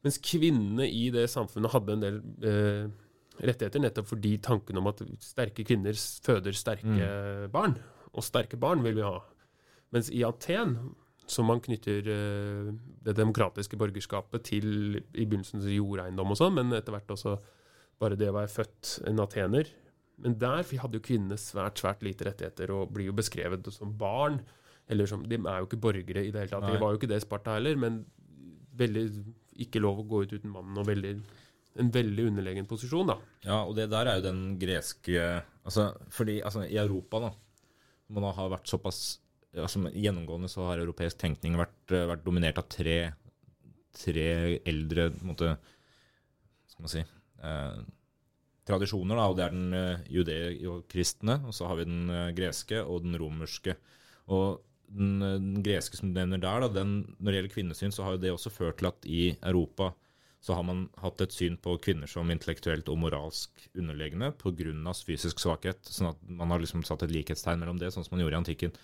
Mens 0.07 0.21
kvinnene 0.23 0.87
i 0.87 1.09
det 1.11 1.27
samfunnet 1.33 1.73
hadde 1.73 1.97
en 1.97 2.05
del 2.05 2.19
eh, 2.47 2.85
rettigheter, 3.43 3.83
nettopp 3.83 4.13
fordi 4.13 4.37
tanken 4.45 4.79
om 4.79 4.87
at 4.93 5.03
sterke 5.25 5.65
kvinner 5.67 5.97
føder 6.23 6.55
sterke 6.55 7.09
barn. 7.53 7.75
Og 8.15 8.23
sterke 8.25 8.59
barn 8.61 8.85
vil 8.87 8.95
vi 9.01 9.03
ha. 9.03 9.19
Mens 9.95 10.13
i 10.15 10.23
Aten, 10.27 10.77
som 11.27 11.49
man 11.51 11.59
knytter 11.65 12.07
eh, 12.13 12.69
det 13.03 13.17
demokratiske 13.19 13.79
borgerskapet 13.81 14.47
til 14.47 15.01
i 15.01 15.27
begynnelsen 15.27 15.65
til 15.65 15.81
jordeiendom 15.81 16.37
og 16.37 16.39
sånn, 16.39 16.55
men 16.61 16.77
etter 16.77 16.95
hvert 16.95 17.11
også 17.17 17.35
bare 17.99 18.19
det 18.21 18.31
å 18.31 18.37
være 18.37 18.53
født 18.53 18.93
en 19.11 19.25
atener. 19.25 19.73
Men 20.23 20.37
der 20.41 20.63
hadde 20.63 21.01
jo 21.01 21.05
kvinnene 21.05 21.39
svært, 21.41 21.81
svært 21.83 22.05
lite 22.07 22.29
rettigheter 22.29 22.71
og 22.73 22.93
blir 22.95 23.11
jo 23.11 23.17
beskrevet 23.17 23.67
som 23.75 23.91
barn. 23.99 24.39
Eller 24.87 25.09
som, 25.11 25.25
De 25.27 25.37
er 25.41 25.59
jo 25.59 25.67
ikke 25.67 25.83
borgere 25.83 26.23
i 26.23 26.31
det 26.31 26.45
hele 26.45 26.53
tatt. 26.53 26.69
De 26.71 26.79
var 26.79 26.95
jo 26.95 27.01
ikke 27.01 27.11
det 27.11 27.25
Sparta 27.25 27.57
heller, 27.59 27.75
men 27.81 28.05
veldig 28.77 29.05
ikke 29.65 29.83
lov 29.83 30.03
å 30.03 30.07
gå 30.09 30.23
ut 30.25 30.35
uten 30.37 30.53
mannen 30.53 30.81
og 30.81 30.89
veldig, 30.89 31.13
en 31.83 31.93
veldig 31.93 32.29
underlegen 32.31 32.69
posisjon, 32.69 33.13
da. 33.13 33.19
Ja, 33.47 33.61
og 33.65 33.77
det 33.79 33.89
der 33.93 34.11
er 34.11 34.21
jo 34.21 34.27
den 34.29 34.43
greske 34.61 35.23
altså, 35.63 35.91
Fordi 36.15 36.41
altså, 36.41 36.65
i 36.67 36.79
Europa, 36.81 37.21
da, 37.27 37.33
man 38.17 38.29
har 38.37 38.53
vært 38.55 38.71
såpass 38.71 39.01
altså, 39.55 39.85
Gjennomgående 39.93 40.51
så 40.53 40.71
har 40.71 40.83
europeisk 40.83 41.21
tenkning 41.21 41.59
vært, 41.61 41.79
eh, 41.93 42.09
vært 42.09 42.25
dominert 42.27 42.63
av 42.63 42.69
tre, 42.73 42.99
tre 43.97 44.31
eldre 44.65 45.11
måte, 45.27 45.57
skal 46.73 46.87
man 46.87 46.93
si 46.93 47.05
eh, 47.05 47.85
tradisjoner. 48.67 49.19
Da, 49.19 49.27
og 49.31 49.37
Det 49.39 49.45
er 49.47 49.55
den 49.55 49.77
eh, 49.77 50.07
judeo-kristne, 50.13 51.41
og 51.47 51.55
så 51.57 51.71
har 51.71 51.81
vi 51.81 51.89
den 51.89 52.11
eh, 52.11 52.33
greske 52.37 52.83
og 52.83 53.05
den 53.07 53.17
romerske. 53.21 53.77
Og 54.35 54.63
den, 54.88 55.23
eh, 55.23 55.38
den 55.40 55.62
greske 55.66 55.99
som 55.99 56.11
du 56.11 56.19
nevner 56.19 56.43
der, 56.43 56.66
da, 56.66 56.73
den, 56.81 56.99
når 57.19 57.31
det 57.31 57.40
gjelder 57.40 57.55
kvinnesyn, 57.55 57.95
så 57.95 58.07
har 58.07 58.16
jo 58.16 58.25
det 58.25 58.35
også 58.35 58.52
ført 58.55 58.81
til 58.81 58.90
at 58.90 59.09
i 59.09 59.23
Europa 59.43 59.93
så 60.47 60.55
har 60.55 60.62
man 60.62 60.85
hatt 61.02 61.21
et 61.25 61.35
syn 61.35 61.57
på 61.59 61.75
kvinner 61.83 62.07
som 62.11 62.28
intellektuelt 62.31 62.87
og 62.93 63.00
moralsk 63.02 63.64
underlegne 63.75 64.31
pga. 64.38 64.93
fysisk 64.95 65.40
svakhet. 65.43 65.81
sånn 65.83 66.12
at 66.12 66.21
man 66.28 66.52
har 66.52 66.61
liksom 66.62 66.85
satt 66.87 67.02
et 67.02 67.11
likhetstegn 67.11 67.59
mellom 67.59 67.81
det, 67.81 67.90
sånn 67.90 68.05
som 68.07 68.14
man 68.14 68.23
gjorde 68.23 68.37
i 68.37 68.43
antikken. 68.45 68.76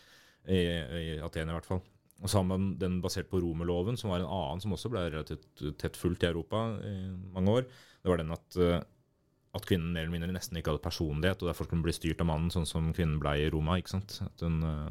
I, 0.43 0.59
i 0.59 1.21
Aten 1.23 1.47
i 1.47 1.55
hvert 1.55 1.69
fall. 1.69 1.85
Og 2.23 2.31
så 2.31 2.39
har 2.39 2.47
man 2.47 2.73
den 2.79 3.01
basert 3.03 3.29
på 3.31 3.39
romerloven, 3.43 3.97
som 3.99 4.11
var 4.11 4.23
en 4.23 4.31
annen 4.31 4.63
som 4.63 4.75
også 4.75 4.91
ble 4.91 5.05
relativt 5.11 5.63
tett 5.79 5.99
fulgt 5.99 6.23
i 6.23 6.31
Europa 6.31 6.65
i 6.87 6.97
mange 7.35 7.55
år. 7.61 7.69
Det 8.03 8.11
var 8.11 8.19
den 8.19 8.35
at, 8.35 8.59
eh, 8.59 8.83
at 9.55 9.67
kvinnen 9.67 9.93
mer 9.95 10.07
eller 10.07 10.15
mindre 10.17 10.35
nesten 10.35 10.59
ikke 10.59 10.75
hadde 10.75 10.83
personlighet, 10.83 11.43
og 11.43 11.51
derfor 11.51 11.71
kunne 11.71 11.87
bli 11.87 11.95
styrt 11.95 12.23
av 12.23 12.31
mannen, 12.31 12.51
sånn 12.51 12.67
som 12.67 12.91
kvinnen 12.95 13.19
ble 13.23 13.37
i 13.43 13.51
Roma. 13.55 13.79
ikke 13.79 13.95
sant? 13.95 14.21
At 14.27 14.43
hun 14.47 14.63
eh, 14.67 14.91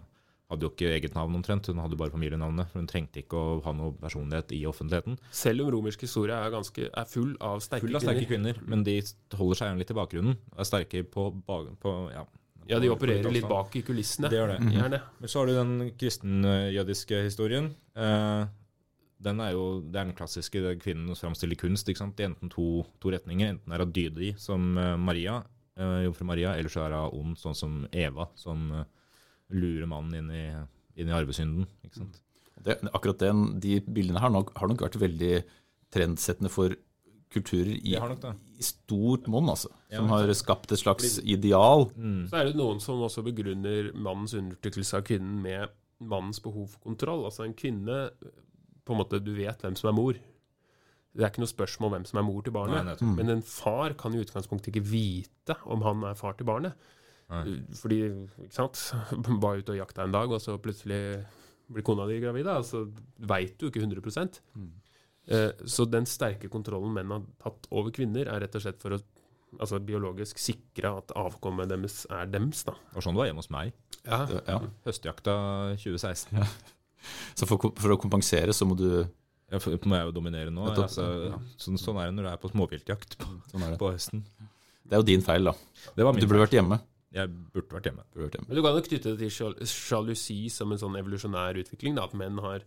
hadde 0.51 0.67
jo 0.67 0.71
ikke 0.73 0.91
eget 0.91 1.15
navn 1.15 1.37
omtrent, 1.39 1.69
hun 1.71 1.79
hadde 1.79 1.97
bare 1.99 2.11
familienavnet. 2.13 2.73
Hun 2.75 2.89
trengte 2.89 3.21
ikke 3.23 3.39
å 3.39 3.55
ha 3.65 3.73
noe 3.75 3.95
personlighet 4.01 4.51
i 4.57 4.61
offentligheten. 4.69 5.17
Selv 5.31 5.65
om 5.65 5.71
romersk 5.73 6.03
historie 6.03 6.35
er, 6.35 6.51
ganske, 6.53 6.89
er 6.91 7.09
full 7.09 7.33
av 7.39 7.63
sterke 7.63 7.87
Full 7.87 7.97
av 7.97 8.03
sterke 8.03 8.27
kvinner, 8.29 8.59
men 8.67 8.83
de 8.87 8.99
holder 9.37 9.61
seg 9.61 9.69
gjerne 9.71 9.83
litt 9.83 9.93
i 9.93 9.97
bakgrunnen. 9.97 10.39
Er 10.57 10.67
sterke 10.67 11.03
på, 11.07 11.29
på 11.47 11.95
ja. 12.11 12.25
Ja, 12.69 12.79
de 12.79 12.91
opererer 12.93 13.33
litt 13.33 13.47
bak 13.49 13.73
i 13.75 13.83
kulissene. 13.85 14.29
Det 14.31 14.37
gjør 14.37 14.53
det. 14.53 14.59
Gjerne. 14.75 14.99
Men 15.19 15.31
så 15.31 15.41
har 15.41 15.49
du 15.49 15.55
den 15.57 15.91
kristenjødiske 15.99 17.23
historien. 17.25 17.71
Eh, 17.97 18.43
den 19.21 19.41
er 19.43 19.55
jo, 19.55 19.65
Det 19.81 19.99
er 19.99 20.07
den 20.09 20.15
klassiske 20.17 20.61
det 20.61 20.75
er 20.75 20.79
kvinnen 20.81 21.17
framstiller 21.17 21.59
kunst. 21.59 21.89
ikke 21.89 22.03
sant? 22.03 22.19
I 22.19 22.29
enten 22.29 22.51
to, 22.53 22.85
to 23.01 23.11
retninger. 23.13 23.55
Enten 23.55 23.73
er 23.73 23.83
hun 23.83 23.91
dydig, 23.95 24.35
som 24.39 24.77
eh, 24.77 24.95
Maria, 24.97 25.41
eh, 25.77 26.03
jomfru 26.05 26.25
Maria, 26.29 26.55
eller 26.55 26.69
så 26.71 26.85
er 26.85 26.95
hun 26.95 27.19
ond, 27.21 27.37
sånn 27.41 27.57
som 27.57 27.81
Eva, 27.91 28.29
som 28.35 28.71
lurer 29.53 29.87
mannen 29.89 30.13
inn 30.21 30.29
i, 30.31 30.43
inn 31.01 31.09
i 31.11 31.15
arvesynden. 31.15 31.67
ikke 31.85 32.01
sant? 32.03 32.21
Det, 32.61 32.77
akkurat 32.93 33.17
den, 33.23 33.59
de 33.63 33.79
bildene 33.81 34.21
her 34.21 34.29
nok, 34.29 34.51
har 34.59 34.67
nok 34.69 34.83
vært 34.85 34.99
veldig 35.01 35.43
trendsettende 35.91 36.51
for 36.53 36.75
kulturer 37.31 37.71
i, 37.79 37.95
i 37.95 38.63
stort 38.63 39.27
monn, 39.31 39.47
altså. 39.49 39.69
Som 39.89 40.09
Ja. 40.11 40.17
har 40.19 40.33
skapt 40.35 40.71
et 40.75 40.79
slags 40.81 41.17
ideal. 41.23 41.87
Så 42.27 42.35
er 42.37 42.49
det 42.49 42.57
noen 42.59 42.81
som 42.83 42.99
også 43.01 43.23
begrunner 43.23 43.91
mannens 43.95 44.33
undertrykkelse 44.35 44.97
av 44.99 45.05
kvinnen 45.07 45.39
med 45.41 45.69
mannens 46.01 46.41
behov 46.43 46.67
for 46.73 46.79
kontroll. 46.83 47.23
Altså 47.29 47.45
en 47.47 47.53
kvinne 47.55 48.09
på 48.85 48.93
en 48.93 48.99
måte, 48.99 49.23
Du 49.23 49.33
vet 49.33 49.57
hvem 49.63 49.75
som 49.77 49.89
er 49.89 49.95
mor. 49.95 50.13
Det 51.15 51.23
er 51.23 51.29
ikke 51.31 51.41
noe 51.43 51.51
spørsmål 51.51 51.87
om 51.87 51.93
hvem 51.97 52.05
som 52.07 52.19
er 52.19 52.23
mor 52.27 52.41
til 52.43 52.53
barnet. 52.55 53.01
Nei. 53.01 53.15
Men 53.15 53.29
en 53.29 53.41
far 53.41 53.93
kan 53.99 54.13
i 54.13 54.21
utgangspunktet 54.23 54.71
ikke 54.75 54.85
vite 54.91 55.55
om 55.65 55.81
han 55.83 56.03
er 56.03 56.15
far 56.15 56.33
til 56.39 56.45
barnet. 56.47 56.73
Nei. 57.31 57.55
Fordi, 57.79 57.97
ikke 58.43 58.53
sant 58.57 58.79
Var 59.45 59.61
ute 59.61 59.71
og 59.71 59.79
jakta 59.79 60.03
en 60.03 60.11
dag, 60.15 60.31
og 60.35 60.41
så 60.43 60.57
plutselig 60.61 60.97
blir 61.71 61.85
kona 61.87 62.03
di 62.09 62.17
gravid. 62.19 62.43
da, 62.49 62.57
Så 62.67 62.85
veit 63.17 63.57
du 63.61 63.69
ikke 63.69 63.81
100 63.85 64.39
Eh, 65.31 65.51
Så 65.69 65.85
den 65.87 66.07
sterke 66.09 66.49
kontrollen 66.51 66.91
menn 66.95 67.11
har 67.13 67.21
tatt 67.39 67.67
over 67.71 67.93
kvinner, 67.93 68.25
er 68.27 68.41
rett 68.41 68.55
og 68.57 68.63
slett 68.65 68.81
for 68.81 68.97
å 68.97 68.99
altså 69.59 69.79
biologisk 69.83 70.39
sikre 70.41 70.91
at 70.97 71.11
avkommet 71.15 71.69
deres 71.69 72.05
er 72.09 72.25
dems. 72.31 72.63
da. 72.67 72.73
Og 72.95 73.03
sånn 73.03 73.13
det 73.15 73.21
var 73.21 73.27
hjemme 73.29 73.43
hos 73.43 73.51
meg. 73.53 73.71
Ja. 74.05 74.25
Ja. 74.47 74.59
Høstjakta 74.87 75.35
2016. 75.77 76.39
Så 77.37 77.47
for, 77.49 77.71
for 77.77 77.93
å 77.95 77.99
kompensere 78.01 78.53
så 78.53 78.65
må 78.67 78.75
du 78.79 78.87
Ja, 79.51 79.59
for, 79.59 79.75
må 79.85 79.97
jeg 79.99 80.07
jo 80.07 80.13
dominere 80.15 80.51
nå. 80.53 80.63
Altså, 80.71 81.03
ja. 81.27 81.37
sånn, 81.59 81.77
sånn 81.81 81.97
er 81.99 82.07
det 82.09 82.15
når 82.15 82.23
du 82.23 82.29
er 82.31 82.37
på 82.39 82.51
småviltjakt 82.53 83.17
på, 83.19 83.31
Sånn 83.51 83.65
er 83.67 83.73
det. 83.73 83.79
på 83.81 83.89
høsten. 83.91 84.21
Det 84.87 84.95
er 84.95 85.01
jo 85.01 85.07
din 85.09 85.21
feil, 85.25 85.43
da. 85.49 85.53
Det 85.95 86.05
var 86.07 86.15
min 86.15 86.23
Du 86.23 86.27
burde 86.31 86.45
vært 86.45 86.55
hjemme. 86.55 86.77
Jeg 87.11 87.31
burde 87.51 87.75
vært 87.75 87.89
hjemme. 87.89 88.05
Burde 88.13 88.27
vært 88.27 88.37
hjemme. 88.37 88.49
Men 88.49 88.57
du 88.57 88.63
kan 88.63 88.77
jo 88.77 88.85
knytte 88.87 89.13
det 89.13 89.27
til 89.27 89.67
sjalusi 89.67 90.39
som 90.53 90.71
en 90.71 90.79
sånn 90.79 90.97
evolusjonær 90.99 91.59
utvikling. 91.59 91.97
Da, 91.97 92.07
at 92.07 92.15
menn, 92.17 92.39
har, 92.43 92.65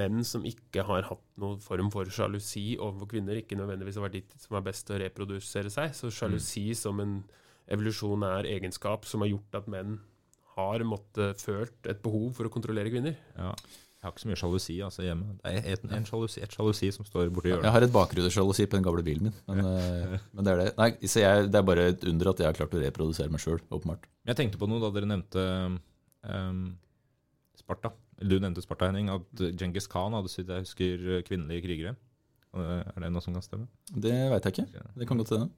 menn 0.00 0.24
som 0.24 0.46
ikke 0.48 0.86
har 0.88 1.08
hatt 1.10 1.24
noen 1.42 1.60
form 1.64 1.90
for 1.92 2.08
sjalusi 2.12 2.78
overfor 2.78 3.12
kvinner, 3.12 3.40
ikke 3.40 3.58
nødvendigvis 3.60 4.00
har 4.00 4.06
vært 4.08 4.18
de 4.20 4.42
som 4.42 4.56
er 4.56 4.66
best 4.68 4.86
til 4.88 4.96
å 4.96 5.02
reprodusere 5.04 5.72
seg. 5.72 5.92
Så 5.98 6.12
sjalusi 6.14 6.70
som 6.78 7.02
en 7.04 7.18
evolusjonær 7.72 8.48
egenskap 8.48 9.04
som 9.08 9.24
har 9.24 9.34
gjort 9.34 9.60
at 9.60 9.68
menn 9.72 9.98
har 10.56 10.84
måttet 10.88 11.42
følt 11.42 11.90
et 11.90 12.00
behov 12.04 12.30
for 12.38 12.48
å 12.48 12.52
kontrollere 12.52 12.92
kvinner. 12.92 13.18
Ja. 13.36 13.52
Jeg 13.96 14.04
har 14.04 14.12
ikke 14.12 14.22
så 14.22 14.28
mye 14.28 14.38
sjalusi 14.38 14.74
altså, 14.84 15.02
hjemme. 15.02 15.34
Det 15.40 15.50
er 15.50 15.68
et, 15.72 15.84
en 15.96 16.04
sjalusi, 16.06 16.40
et 16.44 16.52
sjalusi 16.52 16.90
som 16.94 17.06
står 17.08 17.30
borti 17.34 17.48
Jeg 17.48 17.56
hjørnet. 17.56 17.72
har 17.74 17.86
et 17.86 17.94
bakrudesjalusi 17.94 18.66
på 18.68 18.76
den 18.76 18.84
gamle 18.86 19.02
bilen 19.06 19.30
min, 19.30 19.36
men, 19.48 19.68
eh, 19.70 20.16
men 20.36 20.46
det 20.46 20.52
er 20.52 20.60
det. 20.60 20.66
Nei, 20.78 20.90
så 21.08 21.22
jeg, 21.24 21.46
det 21.50 21.58
er 21.58 21.66
bare 21.66 21.86
et 21.94 22.04
under 22.06 22.30
at 22.30 22.42
jeg 22.42 22.46
har 22.50 22.58
klart 22.58 22.76
å 22.76 22.82
reprodusere 22.82 23.32
meg 23.32 23.42
sjøl, 23.42 23.58
åpenbart. 23.72 24.04
Jeg 24.28 24.38
tenkte 24.38 24.60
på 24.60 24.68
noe 24.70 24.84
da 24.84 24.92
dere 24.94 25.08
nevnte 25.10 25.46
um, 26.28 26.60
Sparta. 27.56 27.90
Du 28.20 28.36
nevnte 28.36 28.62
Sparta, 28.62 28.92
Henning. 28.92 29.08
At 29.16 29.42
Djengis 29.56 29.88
Khan 29.90 30.14
hadde 30.14 30.30
sitt, 30.30 30.52
jeg 30.52 30.68
husker, 30.68 31.06
kvinnelige 31.26 31.64
krigere. 31.64 31.96
Er 32.56 33.00
det 33.02 33.10
noe 33.12 33.24
som 33.24 33.34
kan 33.36 33.44
stemme? 33.44 33.66
Det 33.90 34.14
veit 34.32 34.46
jeg 34.46 34.54
ikke. 34.54 34.84
Det 34.96 35.08
kan 35.08 35.20
godt 35.20 35.34
hende. 35.34 35.50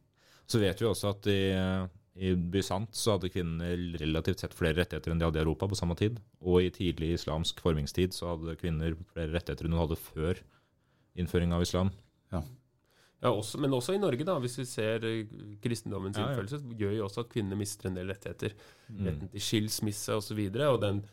Så 0.48 0.62
vet 0.62 0.80
vi 0.80 0.88
også 0.88 1.12
at 1.12 1.28
i, 1.30 1.38
i 2.18 2.34
Bysant 2.34 2.90
så 2.98 3.14
hadde 3.14 3.30
kvinnene 3.30 3.96
relativt 4.02 4.42
sett 4.42 4.56
flere 4.56 4.80
rettigheter 4.80 5.14
enn 5.14 5.20
de 5.22 5.26
hadde 5.28 5.38
i 5.40 5.44
Europa 5.44 5.68
på 5.70 5.78
samme 5.78 5.94
tid. 5.98 6.18
Og 6.42 6.64
i 6.66 6.72
tidlig 6.74 7.14
islamsk 7.16 7.62
formingstid 7.62 8.16
så 8.16 8.34
hadde 8.34 8.58
kvinner 8.60 8.96
flere 9.12 9.32
rettigheter 9.36 9.68
enn 9.68 9.76
de 9.76 9.82
hadde 9.82 10.00
før 10.02 10.42
innføring 11.18 11.54
av 11.54 11.64
islam. 11.66 11.92
Ja, 13.18 13.32
også, 13.34 13.58
men 13.58 13.72
også 13.74 13.96
i 13.96 13.98
Norge, 13.98 14.22
da, 14.26 14.36
hvis 14.38 14.60
vi 14.60 14.64
ser 14.68 15.02
eh, 15.06 15.30
kristendommens 15.62 16.18
Ja, 16.18 16.22
ja. 16.22 16.34
innførelse, 16.36 16.60
gjør 16.78 16.92
jo 16.94 17.06
også 17.08 17.24
at 17.24 17.32
kvinner 17.32 17.58
mister 17.58 17.88
en 17.88 17.96
del 17.98 18.12
rettigheter. 18.12 18.54
Mm. 18.86 19.00
Retten 19.08 19.32
til 19.32 19.42
skilsmisse 19.42 20.14
osv. 20.14 20.20
Og, 20.20 20.26
så 20.28 20.36
videre, 20.38 20.68
og 20.70 20.82
den 20.84 21.06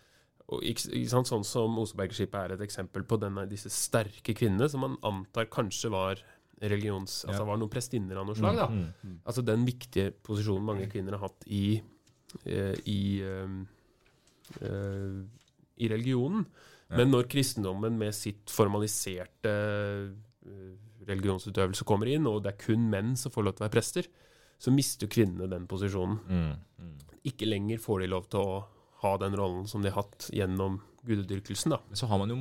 Og 0.45 0.61
ikke, 0.61 0.91
ikke 0.93 1.09
sant, 1.09 1.25
Sånn 1.25 1.43
som 1.43 1.79
Osebergskipet 1.81 2.35
er 2.37 2.51
et 2.53 2.61
eksempel 2.61 3.01
på 3.01 3.17
denne, 3.17 3.47
disse 3.49 3.71
sterke 3.73 4.35
kvinnene 4.37 4.67
som 4.69 4.83
man 4.85 4.99
antar 5.01 5.47
kanskje 5.49 5.89
var 5.89 6.21
religions... 6.61 7.25
Altså 7.27 7.41
Ja. 7.43 7.47
var 7.49 7.57
noen 7.57 7.71
prestinner 7.71 8.17
av 8.21 8.27
noe 8.27 8.35
slag. 8.35 8.55
da. 8.55 8.67
Mm, 8.71 8.93
mm. 9.03 9.17
Altså 9.25 9.43
den 9.45 9.65
viktige 9.65 10.11
posisjonen 10.23 10.65
mange 10.65 10.87
kvinner 10.91 11.17
har 11.17 11.27
hatt 11.27 11.43
i, 11.47 11.81
eh, 12.45 12.75
i, 12.85 13.21
eh, 13.21 13.55
eh, 14.61 15.17
i 15.77 15.89
religionen. 15.91 16.45
Ja. 16.89 16.97
Men 16.97 17.11
når 17.11 17.27
kristendommen 17.27 17.97
med 17.97 18.13
sitt 18.13 18.51
formaliserte 18.53 19.51
eh, 20.45 20.75
religionsutøvelse 21.07 21.85
kommer 21.85 22.07
inn, 22.07 22.27
og 22.29 22.43
det 22.43 22.53
er 22.53 22.61
kun 22.65 22.89
menn 22.89 23.15
som 23.17 23.33
får 23.33 23.43
lov 23.43 23.55
til 23.55 23.63
å 23.63 23.67
være 23.67 23.75
prester, 23.77 24.07
så 24.61 24.71
mister 24.73 25.09
kvinnene 25.11 25.49
den 25.51 25.67
posisjonen. 25.67 26.19
Mm, 26.29 26.55
mm. 26.79 26.97
Ikke 27.25 27.49
lenger 27.49 27.81
får 27.81 28.05
de 28.05 28.07
lov 28.13 28.29
til 28.29 28.39
å 28.39 28.65
ha 29.03 29.17
den 29.21 29.35
rollen 29.37 29.67
som 29.67 29.83
de 29.83 29.91
har 29.91 30.05
hatt 30.05 30.29
gjennom 30.33 30.79
gudedyrkelsen. 31.05 31.75
da. 31.75 31.79
Men 31.89 31.99
så 31.99 32.07
har 32.07 32.21
man 32.21 32.29
jo 32.31 32.37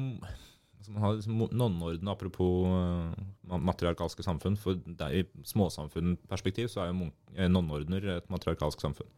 altså 0.85 0.93
man 0.93 1.03
har 1.03 1.15
liksom 1.17 1.45
nonneorden, 1.57 2.09
apropos 2.13 2.67
uh, 2.69 3.57
matriarkalske 3.57 4.25
samfunn. 4.25 4.57
For 4.61 4.77
det 4.77 5.07
er 5.07 5.23
i 5.23 5.45
småsamfunnperspektiv 5.49 6.69
så 6.69 6.83
er 6.83 6.91
jo 6.91 7.07
eh, 7.33 7.49
nonneordener 7.49 8.19
et 8.19 8.29
matriarkalsk 8.33 8.85
samfunn. 8.85 9.09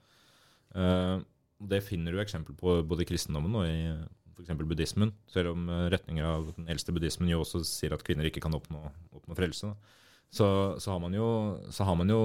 Uh, 0.76 1.18
det 1.66 1.82
finner 1.82 2.14
du 2.14 2.20
eksempel 2.22 2.54
på 2.54 2.78
både 2.86 3.02
i 3.02 3.08
kristendommen 3.08 3.58
og 3.58 3.66
i 3.66 3.90
f.eks. 4.36 4.52
buddhismen. 4.60 5.10
Selv 5.32 5.56
om 5.56 5.66
retninger 5.90 6.26
av 6.28 6.52
den 6.54 6.68
eldste 6.70 6.94
buddhismen 6.94 7.32
jo 7.32 7.40
også 7.42 7.64
sier 7.66 7.96
at 7.96 8.04
kvinner 8.06 8.28
ikke 8.28 8.44
kan 8.44 8.54
oppnå, 8.54 8.84
oppnå 9.16 9.34
frelse. 9.38 9.72
Så, 10.30 10.46
så, 10.78 10.92
har 10.92 11.16
jo, 11.16 11.30
så 11.72 11.86
har 11.88 11.98
man 11.98 12.12
jo 12.12 12.20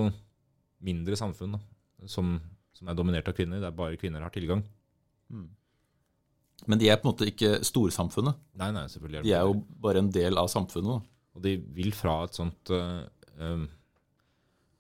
mindre 0.83 1.17
samfunn 1.17 1.55
da, 1.55 1.61
som, 2.09 2.35
som 2.75 2.91
er 2.91 2.97
dominert 2.97 3.29
av 3.31 3.37
kvinner, 3.37 3.61
der 3.63 3.73
bare 3.73 3.97
kvinner 4.01 4.21
har 4.25 4.33
tilgang. 4.35 4.65
Men 6.69 6.77
de 6.81 6.89
er 6.91 6.99
på 7.01 7.07
en 7.07 7.13
måte 7.13 7.27
ikke 7.29 7.55
storsamfunnet. 7.65 8.37
Nei, 8.61 8.69
nei, 8.75 8.83
selvfølgelig 8.91 9.17
er 9.19 9.23
det 9.23 9.29
De 9.31 9.37
er 9.37 9.47
jo 9.49 9.55
bare 9.81 10.01
en 10.03 10.11
del 10.13 10.37
av 10.37 10.49
samfunnet. 10.51 11.07
Og 11.35 11.45
de 11.45 11.55
vil 11.77 11.93
fra 11.95 12.19
et 12.27 12.35
sånt 12.37 12.69
uh, 12.75 13.01
um, 13.39 13.63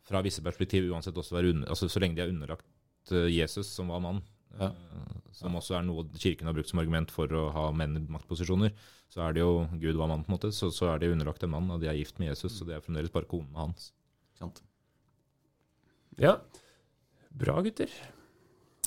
Fra 0.05 0.19
visse 0.25 0.43
perspektiv 0.43 0.89
uansett 0.91 1.15
også 1.17 1.37
være 1.37 1.53
under, 1.55 1.69
altså 1.71 1.87
Så 1.89 2.01
lenge 2.03 2.17
de 2.17 2.25
er 2.25 2.33
underlagt 2.33 3.13
eh, 3.15 3.29
Jesus, 3.31 3.69
som 3.71 3.87
var 3.93 4.01
mann, 4.03 4.19
Ja. 4.59 4.67
eh, 4.67 5.13
som 5.31 5.55
også 5.55 5.77
er 5.77 5.85
noe 5.87 6.03
Kirken 6.19 6.49
har 6.49 6.53
brukt 6.57 6.67
som 6.69 6.81
argument 6.83 7.13
for 7.15 7.31
å 7.31 7.45
ha 7.55 7.69
menn 7.71 7.95
i 7.95 8.01
maktposisjoner, 8.11 8.73
så 9.11 9.23
er 9.23 9.37
det 9.37 9.45
jo 9.45 9.63
Gud 9.79 9.95
var 9.95 10.11
mann, 10.11 10.25
på 10.27 10.33
en 10.33 10.35
måte, 10.35 10.51
så, 10.51 10.67
så 10.75 10.91
er 10.91 10.99
de 10.99 11.13
underlagt 11.13 11.43
en 11.47 11.53
mann, 11.53 11.71
og 11.71 11.79
de 11.81 11.87
er 11.87 11.95
gift 11.97 12.19
med 12.19 12.33
Jesus, 12.33 12.57
så 12.59 12.67
de 12.67 12.75
er 12.75 12.83
fremdeles 12.83 13.13
bare 13.15 13.29
konene 13.31 13.55
hans. 13.57 13.93
Sant? 14.37 14.59
Ja. 16.19 16.35
Bra, 17.31 17.61
gutter. 17.63 17.95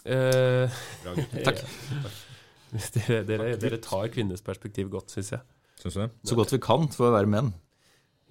Uh, 0.04 0.68
Bra, 1.02 1.16
gutter. 1.16 1.48
Takk. 1.48 1.64
dere, 2.74 3.20
dere, 3.28 3.50
dere 3.60 3.78
tar 3.82 4.08
kvinnes 4.14 4.42
perspektiv 4.44 4.88
godt, 4.92 5.12
syns 5.14 5.32
jeg. 5.36 5.42
Synes 5.82 5.98
jeg. 6.00 6.10
Så 6.26 6.36
godt 6.38 6.54
vi 6.54 6.60
kan 6.62 6.88
for 6.94 7.10
å 7.10 7.14
være 7.14 7.30
menn. 7.30 7.52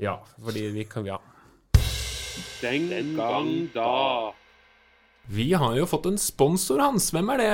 Ja, 0.02 0.18
fordi 0.42 0.68
vi 0.74 0.86
kan 0.90 1.06
Ja. 1.08 1.20
Den 2.64 3.16
gang 3.18 3.50
da. 3.76 4.34
Vi 5.30 5.52
har 5.54 5.76
jo 5.78 5.86
fått 5.88 6.08
en 6.10 6.18
sponsor, 6.20 6.82
Hans. 6.82 7.12
Hvem 7.14 7.30
er 7.36 7.42
det? 7.42 7.52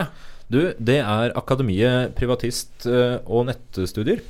Du, 0.50 0.60
det 0.80 1.00
er 1.04 1.34
Akademiet 1.38 2.16
privatist 2.18 2.88
eh, 2.90 3.20
og 3.30 3.46
nettstudier. 3.50 4.24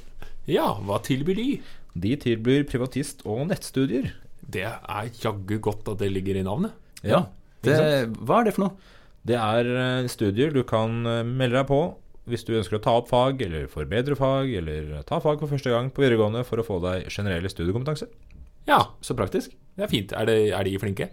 Ja, 0.50 0.74
hva 0.84 0.98
tilbyr 1.06 1.38
de? 1.38 1.48
De 1.95 2.15
tilbyr 2.19 2.65
privatist- 2.67 3.24
og 3.28 3.45
nettstudier. 3.52 4.10
Det 4.41 4.65
er 4.65 5.12
jaggu 5.22 5.60
godt 5.63 5.88
at 5.93 6.02
det 6.02 6.10
ligger 6.12 6.39
i 6.39 6.43
navnet. 6.48 6.74
Ja, 7.04 7.28
Det, 7.63 7.76
hva 8.24 8.39
er 8.41 8.48
det 8.50 8.56
for 8.56 8.65
noe? 8.65 8.93
Det 9.28 9.36
er 9.36 9.67
eh, 9.76 10.08
studier 10.12 10.52
du 10.56 10.63
kan 10.67 11.04
eh, 11.06 11.24
melde 11.28 11.60
deg 11.60 11.67
på 11.69 11.80
hvis 12.30 12.46
du 12.48 12.54
ønsker 12.58 12.78
å 12.80 12.84
ta 12.86 12.94
opp 13.00 13.10
fag, 13.12 13.42
eller 13.46 13.68
forbedre 13.72 14.15
fag, 14.20 14.52
eller 14.62 15.02
ta 15.10 15.20
fag 15.24 15.42
for 15.42 15.52
første 15.52 15.74
gang 15.74 15.89
på 15.94 16.04
videregående 16.06 16.46
for 16.48 16.62
å 16.62 16.65
få 16.68 16.80
deg 16.86 17.10
generell 17.12 17.50
studiekompetanse. 17.52 18.08
Ja, 18.70 18.84
Så 19.02 19.15
praktisk. 19.18 19.56
det 19.76 19.86
er 19.88 19.89
fint. 19.92 20.12
Er, 20.13 20.26
det, 20.30 20.38
er 20.54 20.63
de 20.68 20.78
flinke? 20.82 21.10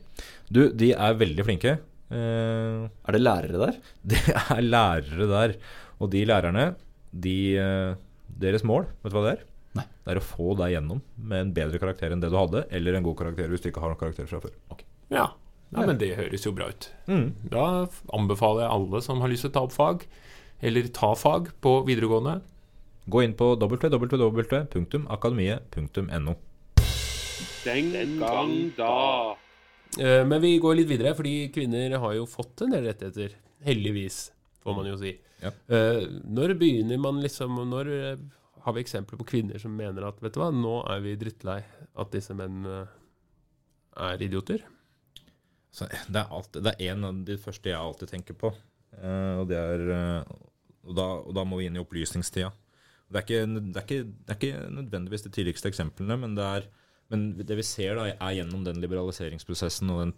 Du, 0.52 0.66
de 0.76 0.90
er 0.92 1.14
veldig 1.16 1.44
flinke. 1.46 1.76
Eh, 2.12 2.84
Er 3.08 3.16
det 3.16 3.22
lærere 3.22 3.60
der? 3.62 3.78
det 4.12 4.20
er 4.28 4.60
lærere 4.62 5.28
der. 5.30 5.54
Og 6.00 6.10
de 6.12 6.24
lærerne, 6.28 6.66
de, 7.16 7.36
eh, 7.56 7.94
deres 8.28 8.64
mål, 8.68 8.84
vet 9.02 9.12
du 9.14 9.16
hva 9.16 9.24
det 9.30 9.32
er? 9.38 9.46
Nei. 9.76 9.86
Det 10.04 10.12
er 10.14 10.20
å 10.20 10.24
få 10.24 10.52
deg 10.60 10.74
gjennom 10.76 11.00
med 11.16 11.40
en 11.46 11.54
bedre 11.56 11.80
karakter 11.80 12.12
enn 12.12 12.20
det 12.22 12.30
du 12.32 12.36
hadde, 12.38 12.66
eller 12.72 12.96
en 12.96 13.04
god 13.08 13.16
karakter 13.22 13.48
hvis 13.52 13.64
du 13.64 13.70
ikke 13.70 13.82
har 13.84 13.92
noen 13.92 14.00
karakter 14.00 14.28
fra 14.28 14.40
før. 14.44 14.52
Ja. 15.12 15.26
ja, 15.72 15.82
men 15.86 15.98
det 16.00 16.12
høres 16.18 16.44
jo 16.46 16.52
bra 16.56 16.68
ut. 16.72 16.90
Mm. 17.08 17.26
Da 17.52 17.64
anbefaler 18.16 18.64
jeg 18.66 18.72
alle 18.76 19.02
som 19.04 19.20
har 19.24 19.32
lyst 19.32 19.44
til 19.46 19.52
å 19.52 19.56
ta 19.56 19.64
opp 19.68 19.74
fag, 19.76 20.06
eller 20.60 20.86
ta 20.94 21.14
fag 21.18 21.48
på 21.60 21.80
videregående. 21.86 22.40
Gå 23.06 23.22
inn 23.22 23.34
på 23.38 23.54
www.akademiet.no. 23.54 26.34
Den 27.66 28.18
gang 28.20 28.72
da. 28.76 29.36
Eh, 29.98 30.26
men 30.26 30.40
vi 30.42 30.58
går 30.62 30.74
litt 30.80 30.90
videre, 30.90 31.14
fordi 31.16 31.52
kvinner 31.54 31.98
har 32.02 32.12
jo 32.18 32.26
fått 32.28 32.60
en 32.64 32.72
del 32.74 32.84
rettigheter. 32.88 33.30
Heldigvis, 33.66 34.16
får 34.62 34.72
man 34.76 34.86
jo 34.90 34.96
si. 35.00 35.12
Ja. 35.42 35.50
Eh, 35.70 36.02
når 36.24 36.54
begynner 36.56 36.96
man 36.96 37.20
liksom 37.20 37.58
Når 37.68 37.86
eh, 37.92 38.16
har 38.64 38.72
vi 38.72 38.80
eksempler 38.80 39.18
på 39.20 39.26
kvinner 39.28 39.58
som 39.60 39.76
mener 39.76 40.06
at 40.08 40.22
vet 40.24 40.34
du 40.34 40.40
hva, 40.40 40.48
nå 40.50 40.78
er 40.90 41.00
vi 41.04 41.18
drittlei 41.20 41.60
at 41.94 42.14
disse 42.14 42.34
mennene 42.34 42.86
er 43.96 44.22
idioter? 44.24 44.60
Så 45.70 45.86
det 45.86 46.22
er, 46.22 46.32
én 46.32 46.64
det 46.64 46.72
er 46.72 46.80
en 46.90 47.04
av 47.04 47.14
de 47.28 47.36
første 47.38 47.70
jeg 47.70 47.78
alltid 47.78 48.08
tenker 48.10 48.34
på. 48.40 48.48
Eh, 49.00 49.34
og, 49.40 49.46
det 49.50 49.58
er, 49.60 49.84
eh, 49.96 50.36
og, 50.86 50.94
da, 50.96 51.08
og 51.22 51.34
da 51.36 51.44
må 51.48 51.60
vi 51.60 51.68
inn 51.68 51.76
i 51.78 51.82
opplysningstida. 51.82 52.52
Det 53.06 53.20
er, 53.20 53.24
ikke, 53.26 53.42
det, 53.46 53.76
er 53.76 53.84
ikke, 53.84 54.02
det 54.26 54.32
er 54.32 54.38
ikke 54.40 54.70
nødvendigvis 54.74 55.26
de 55.26 55.30
tidligste 55.34 55.70
eksemplene, 55.70 56.16
men 56.18 56.34
det, 56.34 56.46
men 57.12 57.28
det 57.38 57.58
vi 57.58 57.66
ser, 57.66 57.94
da, 57.98 58.08
er 58.10 58.38
gjennom 58.40 58.64
den 58.66 58.80
liberaliseringsprosessen 58.82 59.92
og 59.94 60.00
den 60.02 60.14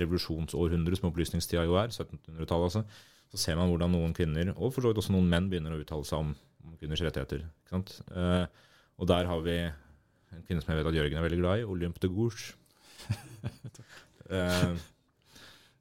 revolusjonsårhundret 0.00 1.00
som 1.00 1.10
opplysningstida 1.10 1.66
jo 1.66 1.76
er, 1.76 1.92
1700-tallet 1.92 2.70
altså, 2.70 2.84
så 3.32 3.40
ser 3.40 3.58
man 3.58 3.68
hvordan 3.68 3.92
noen 3.92 4.14
kvinner, 4.16 4.52
og 4.54 4.72
for 4.72 4.84
så 4.84 4.92
vidt 4.92 5.02
også 5.02 5.14
noen 5.14 5.28
menn, 5.28 5.50
begynner 5.52 5.76
å 5.76 5.80
uttale 5.82 6.08
seg 6.08 6.24
om, 6.24 6.32
om 6.64 6.78
kvinners 6.80 7.02
rettigheter. 7.04 7.44
Eh, 7.72 8.44
og 9.00 9.08
der 9.10 9.28
har 9.28 9.44
vi 9.44 9.58
en 9.66 10.44
kvinne 10.46 10.64
som 10.64 10.72
jeg 10.72 10.80
vet 10.80 10.90
at 10.92 10.98
Jørgen 10.98 11.20
er 11.20 11.26
veldig 11.26 11.40
glad 11.42 11.62
i, 11.62 11.68
Olympe 11.68 12.02
de 12.04 12.12
Gouges. 12.12 12.52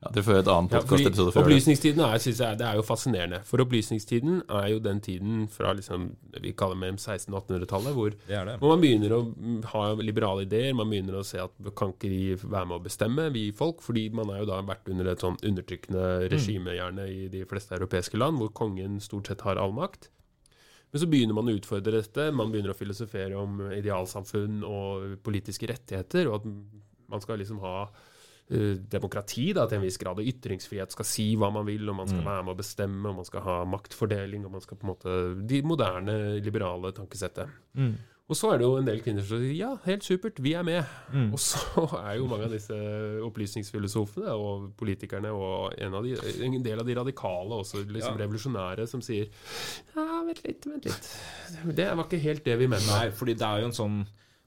Ja, 0.02 0.10
Dere 0.16 0.26
får 0.26 0.38
et 0.40 0.48
annet 0.50 0.72
podkastepisode 0.74 1.32
før 1.36 1.44
opplysningstiden 1.46 2.02
er, 2.02 2.22
synes 2.24 2.40
jeg, 2.42 2.58
det 2.58 2.66
er 2.66 2.78
jo 2.80 2.86
fascinerende. 2.88 3.40
For 3.46 3.62
opplysningstiden 3.62 4.40
er 4.50 4.64
jo 4.72 4.80
den 4.82 5.02
tiden 5.06 5.44
fra 5.54 5.76
liksom, 5.78 6.08
vi 6.42 6.54
kaller 6.58 6.80
mellom 6.82 6.98
1600- 6.98 7.36
og 7.38 7.44
1800-tallet, 7.44 7.94
hvor, 7.94 8.16
det 8.26 8.38
er 8.40 8.50
det. 8.50 8.56
hvor 8.64 8.74
man 8.74 8.82
begynner 8.82 9.14
å 9.14 9.20
mm, 9.30 9.60
ha 9.76 9.84
liberale 10.02 10.48
ideer. 10.48 10.74
Man 10.80 10.90
begynner 10.90 11.20
å 11.20 11.24
se 11.28 11.38
at 11.44 11.54
kan 11.78 11.94
ikke 11.94 12.10
vi 12.10 12.24
være 12.42 12.72
med 12.72 12.80
å 12.80 12.82
bestemme, 12.88 13.28
vi 13.36 13.46
folk? 13.54 13.86
Fordi 13.86 14.08
man 14.18 14.34
har 14.34 14.42
jo 14.42 14.50
da 14.50 14.58
vært 14.72 14.90
under 14.90 15.12
et 15.14 15.22
sånn 15.22 15.38
undertrykkende 15.38 16.10
regime, 16.34 16.74
gjerne 16.80 17.06
i 17.06 17.30
de 17.30 17.46
fleste 17.54 17.78
europeiske 17.78 18.18
land, 18.18 18.42
hvor 18.42 18.50
kongen 18.58 18.98
stort 19.06 19.30
sett 19.30 19.46
har 19.46 19.62
all 19.62 19.78
makt. 19.78 20.10
Men 20.92 21.04
så 21.04 21.08
begynner 21.14 21.38
man 21.38 21.52
å 21.52 21.60
utfordre 21.60 22.02
dette. 22.02 22.32
Man 22.34 22.50
begynner 22.50 22.74
å 22.74 22.80
filosofere 22.80 23.38
om 23.38 23.68
idealsamfunn 23.70 24.64
og 24.66 25.20
politiske 25.22 25.70
rettigheter, 25.70 26.26
og 26.32 26.42
at 26.42 26.50
man 27.12 27.22
skal 27.22 27.38
liksom 27.38 27.62
ha 27.62 27.84
demokrati 28.92 29.50
da, 29.56 29.66
til 29.70 29.80
en 29.80 29.86
viss 29.86 30.00
grad, 30.02 30.20
og 30.20 30.28
ytringsfrihet 30.28 30.92
skal 30.92 31.08
si 31.08 31.28
hva 31.40 31.52
man 31.56 31.66
vil, 31.68 31.88
og 31.90 32.02
man 32.02 32.10
skal 32.12 32.26
være 32.26 32.46
med 32.48 32.56
å 32.56 32.60
bestemme, 32.60 33.04
og 33.10 33.22
man 33.22 33.28
skal 33.28 33.46
ha 33.48 33.58
maktfordeling, 33.72 34.46
og 34.46 34.58
man 34.58 34.64
skal 34.66 34.78
på 34.80 34.88
en 34.88 34.94
måte 34.94 35.20
De 35.48 35.62
moderne, 35.64 36.18
liberale 36.44 36.92
tankesettet. 36.96 37.48
Mm. 37.80 37.94
Og 38.32 38.38
så 38.40 38.54
er 38.54 38.62
det 38.62 38.64
jo 38.64 38.78
en 38.80 38.86
del 38.88 39.02
kvinner 39.04 39.26
som 39.28 39.42
sier 39.42 39.58
ja, 39.60 39.70
helt 39.84 40.06
supert, 40.08 40.38
vi 40.40 40.54
er 40.56 40.64
med. 40.64 40.86
Mm. 41.12 41.34
Og 41.36 41.40
så 41.44 41.84
er 42.00 42.14
jo 42.16 42.30
mange 42.32 42.46
av 42.48 42.54
disse 42.54 42.78
opplysningsfilosofene 43.28 44.32
og 44.40 44.70
politikerne 44.80 45.34
og 45.36 45.74
en, 45.76 45.98
av 46.00 46.08
de, 46.08 46.14
en 46.48 46.64
del 46.64 46.80
av 46.80 46.88
de 46.88 46.96
radikale, 46.96 47.58
også 47.60 47.84
liksom 47.84 48.16
Ja. 48.16 48.22
revolusjonære, 48.24 48.88
som 48.88 49.04
sier 49.04 49.28
ja, 49.28 50.06
vent 50.28 50.40
litt, 50.46 50.64
vent 50.70 50.88
litt. 50.88 51.12
Det 51.76 51.90
var 51.92 52.08
ikke 52.08 52.24
helt 52.24 52.48
det 52.48 52.56
vi 52.62 52.72
mente. 52.72 52.88
Nei, 52.88 53.12
fordi 53.12 53.36
det 53.36 53.48
er 53.50 53.66
jo 53.66 53.72
en 53.72 53.80
sånn 53.82 54.02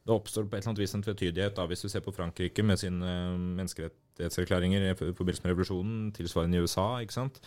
Det 0.04 0.12
oppstår 0.12 0.44
på 0.44 0.56
et 0.56 0.60
eller 0.60 0.74
annet 0.74 0.82
vis 0.82 0.94
en 0.96 1.04
tvetydighet 1.04 1.54
da, 1.56 1.64
hvis 1.68 1.84
du 1.84 1.88
ser 1.88 2.02
på 2.04 2.12
Frankrike 2.12 2.64
med 2.66 2.80
sine 2.80 3.08
eh, 3.08 3.36
menneskerettighetserklæringer 3.60 4.90
i 4.90 4.96
forbindelse 5.00 5.44
med 5.46 5.54
revolusjonen, 5.54 6.00
tilsvarende 6.16 6.60
i 6.60 6.64
USA. 6.66 6.88
ikke 7.00 7.16
sant? 7.16 7.40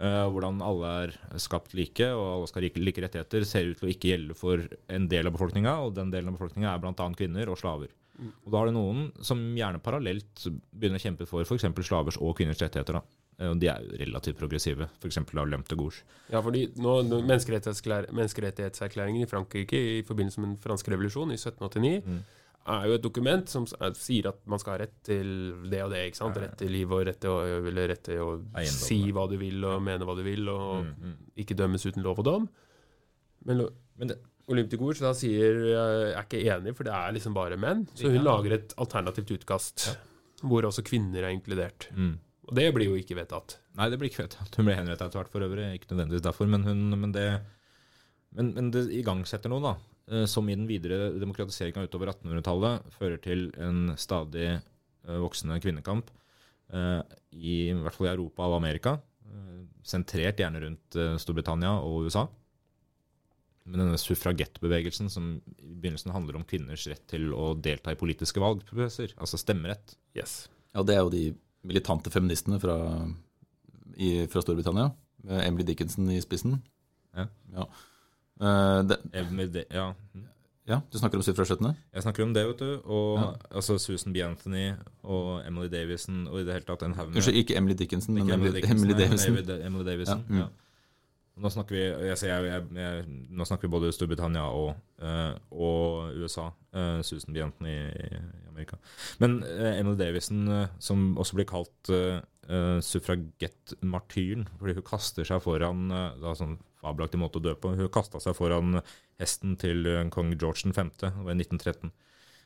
Eh, 0.00 0.24
hvordan 0.30 0.62
alle 0.64 0.94
er 1.02 1.14
skapt 1.42 1.76
like, 1.76 2.06
og 2.14 2.26
alle 2.32 2.48
skal 2.48 2.62
ha 2.62 2.64
like, 2.68 2.80
like 2.80 3.04
rettigheter, 3.04 3.44
ser 3.44 3.68
ut 3.68 3.80
til 3.80 3.88
å 3.88 3.92
ikke 3.92 4.12
gjelde 4.12 4.36
for 4.38 4.64
en 4.94 5.08
del 5.10 5.28
av 5.28 5.34
befolkninga, 5.36 5.74
og 5.84 5.96
den 5.98 6.12
delen 6.14 6.32
av 6.32 6.38
befolkninga 6.38 6.70
er 6.72 6.84
bl.a. 6.84 7.08
kvinner 7.18 7.50
og 7.52 7.60
slaver. 7.60 7.92
Og 8.18 8.50
Da 8.50 8.60
har 8.60 8.70
du 8.70 8.74
noen 8.74 9.08
som 9.22 9.40
gjerne 9.54 9.82
parallelt 9.82 10.46
begynner 10.72 10.98
å 10.98 11.04
kjempe 11.04 11.26
for 11.28 11.44
f.eks. 11.46 11.66
slavers 11.86 12.18
og 12.18 12.36
kvinners 12.38 12.62
rettigheter. 12.62 12.98
da. 12.98 13.02
Eh, 13.38 13.54
De 13.54 13.68
er 13.70 13.84
jo 13.84 13.96
relativt 14.04 14.36
progressive, 14.40 14.88
f.eks. 15.00 15.18
av 15.18 15.46
Lem 15.48 15.62
de 15.68 15.76
Gouges. 15.78 16.02
Ja, 16.30 16.40
fordi 16.42 16.66
nå, 16.76 16.96
Menneskerettighetserklæringen 18.12 19.22
i 19.22 19.28
Frankrike 19.30 19.78
i 19.98 20.02
forbindelse 20.06 20.40
med 20.42 20.48
den 20.54 20.58
franske 20.62 20.90
revolusjonen 20.92 21.32
i 21.32 21.38
1789 21.38 22.02
Mm. 22.06 22.18
er 22.68 22.86
jo 22.86 22.94
et 22.98 23.02
dokument 23.02 23.48
som 23.48 23.64
er, 23.80 23.92
sier 23.96 24.26
at 24.28 24.40
man 24.46 24.58
skal 24.58 24.72
ha 24.74 24.78
rett 24.84 24.96
til 25.02 25.28
det 25.70 25.82
og 25.82 25.90
det. 25.90 26.02
ikke 26.10 26.16
sant? 26.20 26.36
Rett 26.36 26.56
til 26.58 26.68
liv 26.70 26.90
og 26.92 27.06
rett 27.06 27.20
til 27.20 27.30
å, 27.30 27.62
rett 27.88 28.02
til 28.04 28.18
å 28.20 28.64
si 28.68 28.98
hva 29.12 29.28
du 29.30 29.36
vil 29.38 29.64
og 29.64 29.80
mene 29.82 30.04
hva 30.04 30.16
du 30.16 30.22
vil, 30.22 30.48
og 30.48 30.84
Mm, 30.84 30.94
mm. 31.00 31.14
ikke 31.38 31.56
dømmes 31.56 31.86
uten 31.86 32.02
lov 32.02 32.18
og 32.18 32.24
dom. 32.24 32.48
Men 33.46 33.68
Men 33.98 34.08
det, 34.08 34.18
Olympico 34.48 34.92
da 34.92 35.12
sier 35.12 35.54
jeg 35.72 36.14
er 36.14 36.22
ikke 36.22 36.42
enig, 36.44 36.74
for 36.76 36.84
det 36.84 36.92
er 36.92 37.12
liksom 37.12 37.34
bare 37.34 37.56
menn. 37.56 37.86
Så 37.94 38.06
hun 38.08 38.14
Ja. 38.16 38.22
lager 38.22 38.52
et 38.52 38.74
alternativt 38.76 39.30
utkast 39.38 39.96
hvor 40.42 40.62
også 40.62 40.82
kvinner 40.84 41.22
er 41.24 41.30
inkludert. 41.34 41.88
mm. 41.94 42.18
Og 42.48 42.56
det 42.56 42.64
blir 42.72 42.88
jo 42.88 42.96
ikke 42.96 43.16
vedtatt. 43.18 43.58
Nei, 43.76 43.90
det 43.92 43.98
blir 44.00 44.08
ikke 44.08 44.22
vedtatt. 44.24 44.54
Hun 44.56 44.64
ble 44.68 44.76
henrettet 44.78 45.04
etter 45.10 45.20
hvert 45.20 45.32
for 45.34 45.44
øvrig, 45.44 45.66
ikke 45.76 45.90
nødvendigvis 45.92 46.24
derfor, 46.24 46.48
men, 46.48 46.64
hun, 46.64 46.80
men, 46.96 47.12
det, 47.12 47.26
men, 48.38 48.54
men 48.56 48.70
det 48.72 48.86
igangsetter 48.96 49.52
noe, 49.52 49.60
da. 49.60 49.74
eh, 50.08 50.24
Som 50.30 50.48
i 50.48 50.56
den 50.56 50.64
videre 50.70 51.10
demokratiseringa 51.20 51.84
utover 51.84 52.14
1800-tallet 52.14 52.88
fører 52.96 53.20
til 53.20 53.50
en 53.60 53.92
stadig 54.00 54.46
eh, 54.54 55.18
voksende 55.20 55.60
kvinnekamp. 55.60 56.08
eh, 56.72 57.02
I, 57.36 57.56
I 57.68 57.76
hvert 57.84 57.98
fall 57.98 58.08
i 58.08 58.14
Europa 58.14 58.48
og 58.48 58.56
Amerika. 58.62 58.96
eh, 59.28 59.58
Sentrert 59.88 60.40
gjerne 60.40 60.62
rundt 60.64 60.96
Storbritannia 61.20 61.74
og 61.84 62.08
USA. 62.08 62.24
Men 63.68 63.82
denne 63.82 64.00
suffragettbevegelsen 64.00 65.10
som 65.12 65.26
i 65.60 65.74
begynnelsen 65.76 66.14
handler 66.14 66.38
om 66.40 66.46
kvinners 66.48 66.86
rett 66.88 67.04
til 67.12 67.28
å 67.36 67.50
delta 67.60 67.92
i 67.92 68.00
politiske 68.00 68.40
valgprosesser, 68.40 69.12
altså 69.20 69.36
stemmerett. 69.40 69.92
Yes. 70.16 70.46
Ja, 70.72 70.80
det 70.88 70.96
er 70.96 71.04
jo 71.04 71.12
de 71.12 71.22
militante 71.68 72.10
feministene 72.10 72.58
fra, 72.62 72.78
i, 73.96 74.26
fra 74.32 74.42
Storbritannia, 74.44 74.88
med 75.28 75.44
Emily 75.46 75.66
Dickinson 75.68 76.10
i 76.14 76.20
spissen. 76.24 76.58
Ja. 77.16 77.66
Eh, 78.40 78.82
det, 78.88 79.64
Ja. 79.70 79.92
ja, 80.68 80.80
du 80.92 80.98
snakker 80.98 81.18
om 81.18 81.22
suffrasjettene? 81.22 81.74
Jeg 81.94 82.02
snakker 82.02 82.22
om 82.22 82.34
det, 82.34 82.46
vet 82.46 82.58
du. 82.58 82.80
Og 82.84 83.18
Ja. 83.18 83.32
altså 83.50 83.78
Susan 83.78 84.12
B. 84.12 84.16
Anthony 84.22 84.72
og 85.02 85.46
Emily 85.46 85.68
Davison 85.68 86.26
og 86.28 86.40
i 86.40 86.44
det 86.44 86.52
hele 86.52 86.64
tatt 86.64 86.82
en 86.82 86.94
haug 86.94 87.08
med 87.08 87.16
Unnskyld, 87.16 87.36
ikke 87.36 87.56
Emily 87.56 87.74
Dickinson, 87.74 88.14
men 88.14 88.30
Emily, 88.30 88.52
Dickinson, 88.52 88.78
Emily 88.78 88.94
Davison. 88.98 89.60
Emily 89.62 89.84
Davison. 89.84 90.24
Ja, 90.28 90.34
mm. 90.34 90.38
Ja. 90.38 90.46
Nå 91.38 91.50
snakker 91.50 91.74
vi 91.74 91.82
jeg, 92.08 92.18
jeg, 92.22 92.66
jeg, 92.74 93.04
Nå 93.30 93.44
snakker 93.44 93.68
vi 93.68 93.70
både 93.70 93.92
Storbritannia 93.92 94.42
og, 94.42 94.74
uh, 95.02 95.34
og 95.50 96.14
USA. 96.18 96.48
Uh, 96.74 97.02
Susan 97.02 97.34
B. 97.34 97.36
Anthony 97.36 97.76
Amerika. 98.58 98.80
Men 99.22 99.40
uh, 99.46 99.72
Emily 99.72 99.96
Davison, 100.00 100.42
eh, 100.52 100.74
som 100.82 101.12
også 101.20 101.38
blir 101.38 101.48
kalt 101.48 101.92
uh, 101.94 102.18
suffragettmartyren, 102.84 104.48
fordi 104.58 104.78
hun 104.80 104.88
kaster 104.88 105.28
seg 105.28 105.42
foran 105.44 105.86
uh, 105.94 106.10
da, 106.18 106.34
sånn 106.38 106.58
fabelaktig 106.82 107.20
måte 107.20 107.40
å 107.40 107.44
dø 107.44 107.54
på. 107.58 107.74
Hun 107.78 107.90
kasta 107.94 108.20
seg 108.22 108.36
foran 108.38 108.80
hesten 109.18 109.56
til 109.60 109.86
eh, 109.88 110.06
kong 110.14 110.34
George 110.36 110.70
5. 110.74 110.94
Det 111.00 111.10
var 111.16 111.34
i 111.34 111.40
1913. 111.40 111.92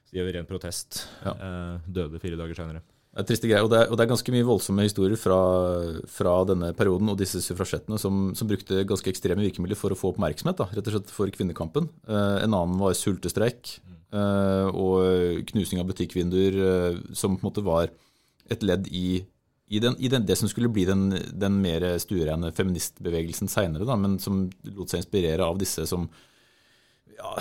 Så 0.02 0.14
de 0.14 0.20
gjør 0.20 0.34
ren 0.38 0.48
protest. 0.48 1.04
Ja. 1.24 1.36
Uh, 1.36 1.92
døde 2.00 2.20
fire 2.22 2.40
dager 2.40 2.58
senere. 2.58 2.84
Det 3.12 3.20
er 3.20 3.26
triste 3.28 3.48
greier, 3.48 3.66
og 3.66 3.68
det 3.68 3.76
er, 3.76 3.90
og 3.92 3.98
det 3.98 4.06
er 4.06 4.08
ganske 4.08 4.32
mye 4.32 4.44
voldsomme 4.48 4.84
historier 4.86 5.20
fra, 5.20 5.38
fra 6.08 6.30
denne 6.48 6.70
perioden 6.72 7.12
og 7.12 7.18
disse 7.20 7.42
suffragettene 7.44 7.98
som, 8.00 8.30
som 8.32 8.48
brukte 8.48 8.86
ganske 8.88 9.12
ekstreme 9.12 9.44
virkemidler 9.44 9.76
for 9.76 9.92
å 9.92 9.98
få 10.00 10.14
oppmerksomhet, 10.14 10.56
da, 10.56 10.70
rett 10.72 10.88
og 10.88 10.94
slett 10.96 11.12
for 11.12 11.34
kvinnekampen. 11.34 11.90
Eh, 12.08 12.38
en 12.46 12.56
annen 12.56 12.80
var 12.80 12.96
sultestreik 12.96 13.74
eh, 14.16 14.70
og 14.72 15.01
knusing 15.52 15.80
av 15.82 15.90
butikkvinduer, 15.90 16.58
eh, 16.68 16.98
som 17.16 17.36
på 17.36 17.46
en 17.46 17.50
måte 17.50 17.66
var 17.66 17.92
et 18.52 18.64
ledd 18.66 18.88
i, 18.90 19.22
i, 19.72 19.80
den, 19.82 19.96
i 19.98 20.10
den, 20.12 20.26
det 20.28 20.36
som 20.40 20.50
skulle 20.50 20.70
bli 20.72 20.84
den, 20.88 21.10
den 21.32 21.60
mer 21.62 21.86
stuerene 22.02 22.52
feministbevegelsen 22.56 23.50
seinere, 23.50 23.96
men 23.96 24.18
som 24.22 24.44
lot 24.68 24.92
seg 24.92 25.04
inspirere 25.04 25.46
av 25.46 25.60
disse 25.62 25.86
som 25.88 26.08
ja, 27.16 27.34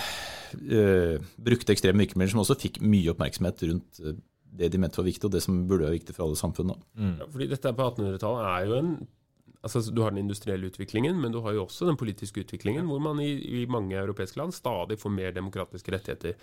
øh, 0.57 1.31
brukte 1.37 1.73
ekstreme 1.75 2.05
virkemidler, 2.05 2.33
som 2.33 2.43
også 2.43 2.59
fikk 2.61 2.81
mye 2.83 3.13
oppmerksomhet 3.13 3.65
rundt 3.69 4.03
eh, 4.03 4.19
det 4.51 4.67
de 4.73 4.81
mente 4.83 4.99
var 4.99 5.07
viktig, 5.07 5.27
og 5.27 5.33
det 5.33 5.43
som 5.45 5.63
burde 5.67 5.87
være 5.87 5.99
viktig 5.99 6.15
for 6.15 6.25
alle 6.25 6.39
samfunn. 6.39 6.73
Da. 6.73 6.77
Ja, 7.21 7.27
fordi 7.31 7.47
dette 7.53 7.71
på 7.75 7.87
1800-tallet 7.87 8.47
er 8.51 8.67
jo 8.67 8.79
en 8.81 8.93
altså 9.61 9.81
Du 9.93 10.01
har 10.01 10.09
den 10.09 10.23
industrielle 10.23 10.71
utviklingen, 10.71 11.19
men 11.21 11.33
du 11.33 11.39
har 11.45 11.53
jo 11.53 11.67
også 11.67 11.85
den 11.85 11.97
politiske 11.99 12.41
utviklingen, 12.41 12.87
hvor 12.89 12.99
man 12.99 13.19
i, 13.21 13.61
i 13.61 13.65
mange 13.69 13.93
europeiske 13.93 14.39
land 14.39 14.55
stadig 14.57 14.97
får 14.99 15.13
mer 15.13 15.35
demokratiske 15.35 15.93
rettigheter. 15.93 16.33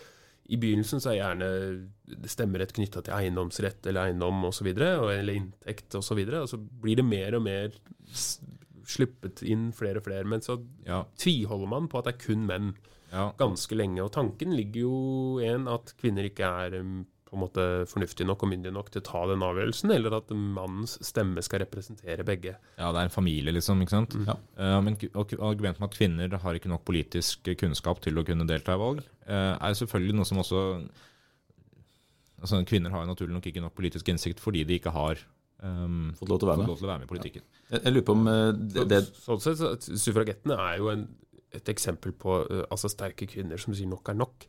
I 0.49 0.57
begynnelsen 0.57 1.03
så 1.05 1.13
er 1.13 1.19
gjerne 1.19 1.49
stemmerett 2.31 2.73
knytta 2.77 3.03
til 3.05 3.13
eiendomsrett 3.13 3.85
eller 3.91 4.09
eiendom 4.09 4.47
osv., 4.49 4.71
eller 4.73 5.35
inntekt 5.35 5.97
osv. 5.99 6.23
Og, 6.25 6.31
så 6.33 6.41
og 6.41 6.53
så 6.55 6.61
blir 6.85 7.01
det 7.01 7.05
mer 7.05 7.37
og 7.37 7.45
mer 7.45 7.75
sluppet 8.89 9.43
inn 9.45 9.69
flere 9.77 10.01
og 10.01 10.09
flere. 10.09 10.25
Men 10.29 10.45
så 10.45 10.57
Ja, 10.87 11.03
tviholder 11.21 11.69
man 11.69 11.91
på 11.93 12.01
at 12.01 12.09
det 12.09 12.15
er 12.15 12.25
kun 12.25 12.47
menn 12.49 12.73
ja. 13.13 13.29
ganske 13.41 13.77
lenge. 13.77 14.01
Og 14.05 14.13
tanken 14.17 14.57
ligger 14.57 14.87
jo 14.87 14.97
en 15.45 15.69
at 15.69 15.93
kvinner 16.01 16.29
ikke 16.31 16.49
er 16.49 16.81
um, 16.81 17.03
på 17.29 17.37
en 17.37 17.43
måte 17.43 17.65
fornuftig 17.91 18.25
nok 18.29 18.43
og 18.45 18.51
myndig 18.53 18.73
nok 18.73 18.89
til 18.93 19.03
å 19.03 19.07
ta 19.07 19.23
den 19.29 19.45
avgjørelsen, 19.45 19.93
eller 19.93 20.17
at 20.17 20.31
mannens 20.33 20.97
stemme 21.05 21.43
skal 21.45 21.63
representere 21.65 22.25
begge. 22.27 22.55
Ja, 22.79 22.89
det 22.89 23.03
er 23.03 23.11
en 23.11 23.13
familie, 23.13 23.53
liksom. 23.53 23.83
ikke 23.85 23.97
sant? 23.99 24.17
Ja. 24.25 24.39
Uh, 24.57 24.79
men 24.85 24.97
argumentet 24.97 25.83
med 25.83 25.91
at 25.91 25.99
kvinner 25.99 26.39
har 26.45 26.57
ikke 26.57 26.73
nok 26.73 26.87
politisk 26.89 27.53
kunnskap 27.61 28.01
til 28.05 28.17
å 28.17 28.25
kunne 28.27 28.49
delta 28.49 28.77
i 28.77 28.81
valg, 28.81 29.05
uh, 29.29 29.55
er 29.61 29.77
selvfølgelig 29.77 30.17
noe 30.17 30.29
som 30.29 30.41
også 30.45 30.65
altså 32.39 32.63
Kvinner 32.71 32.95
har 32.95 33.03
jo 33.03 33.11
naturlig 33.11 33.35
nok 33.35 33.47
ikke 33.51 33.63
nok 33.65 33.75
politisk 33.75 34.09
innsikt 34.13 34.39
fordi 34.39 34.65
de 34.67 34.77
ikke 34.79 34.93
har 34.95 35.19
um, 35.59 36.13
Fått 36.19 36.31
lov 36.31 36.39
fått 36.39 36.61
med. 36.61 36.69
lov 36.71 36.79
til 36.79 36.87
å 36.87 36.91
være 36.93 37.03
med 37.03 37.09
i 37.09 37.11
politikken. 37.11 37.47
Jeg, 37.69 37.81
jeg 37.83 37.95
lurer 37.95 38.07
på 38.07 38.15
om 38.15 38.29
uh, 38.31 38.51
det, 38.55 38.85
det 38.93 39.01
Sånn 39.19 39.43
sett, 39.43 39.59
så 39.59 39.99
Suffragettene 39.99 40.59
er 40.69 40.79
jo 40.79 40.93
en, 40.93 41.09
et 41.55 41.69
eksempel 41.73 42.13
på 42.13 42.43
uh, 42.45 42.65
altså 42.69 42.91
sterke 42.93 43.29
kvinner 43.31 43.61
som 43.61 43.77
sier 43.77 43.89
nok 43.89 44.11
er 44.13 44.19
nok. 44.19 44.49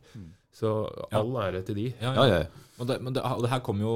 Så 0.52 0.72
all 1.14 1.36
ære 1.40 1.62
til 1.66 1.78
de. 1.78 1.86
Ja, 2.00 2.14
Ja, 2.18 2.26
ja. 2.26 2.42
Og 2.80 2.88
det, 2.88 2.98
men 3.04 3.14
det, 3.14 3.22
det 3.22 3.50
her 3.52 3.62
kom 3.64 3.80
jo 3.80 3.94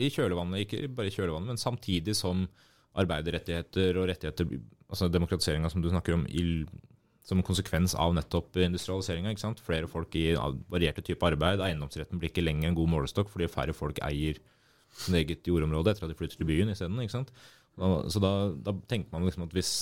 i 0.00 0.08
kjølvannet, 0.12 0.64
ikke 0.64 0.88
bare 0.92 1.10
i 1.10 1.14
kjølvannet, 1.14 1.52
men 1.52 1.60
samtidig 1.60 2.14
som 2.16 2.46
arbeiderrettigheter 2.98 3.96
og 4.00 4.08
rettigheter, 4.10 4.48
altså 4.88 5.08
demokratiseringa 5.08 5.70
som 5.72 5.84
du 5.84 5.88
snakker 5.92 6.16
om, 6.16 6.26
i, 6.28 6.64
som 7.24 7.42
konsekvens 7.46 7.94
av 7.96 8.14
nettopp 8.16 8.58
industrialiseringa. 8.60 9.32
Flere 9.62 9.88
folk 9.90 10.14
i 10.18 10.32
varierte 10.72 11.04
typer 11.06 11.32
arbeid. 11.32 11.62
Eiendomsretten 11.64 12.20
blir 12.20 12.32
ikke 12.32 12.44
lenger 12.44 12.70
en 12.70 12.78
god 12.78 12.92
målestokk 12.96 13.30
fordi 13.32 13.50
færre 13.52 13.76
folk 13.76 14.00
eier 14.04 14.40
sin 14.92 15.16
eget 15.16 15.46
jordområde 15.48 15.94
etter 15.94 16.04
at 16.04 16.12
de 16.12 16.18
flytter 16.18 16.40
til 16.40 16.48
byen 16.48 16.72
isteden. 16.72 17.00
Så 18.12 18.20
da, 18.20 18.32
da 18.52 18.74
tenker 18.90 19.14
man 19.14 19.24
liksom 19.24 19.46
at 19.46 19.54
hvis, 19.56 19.72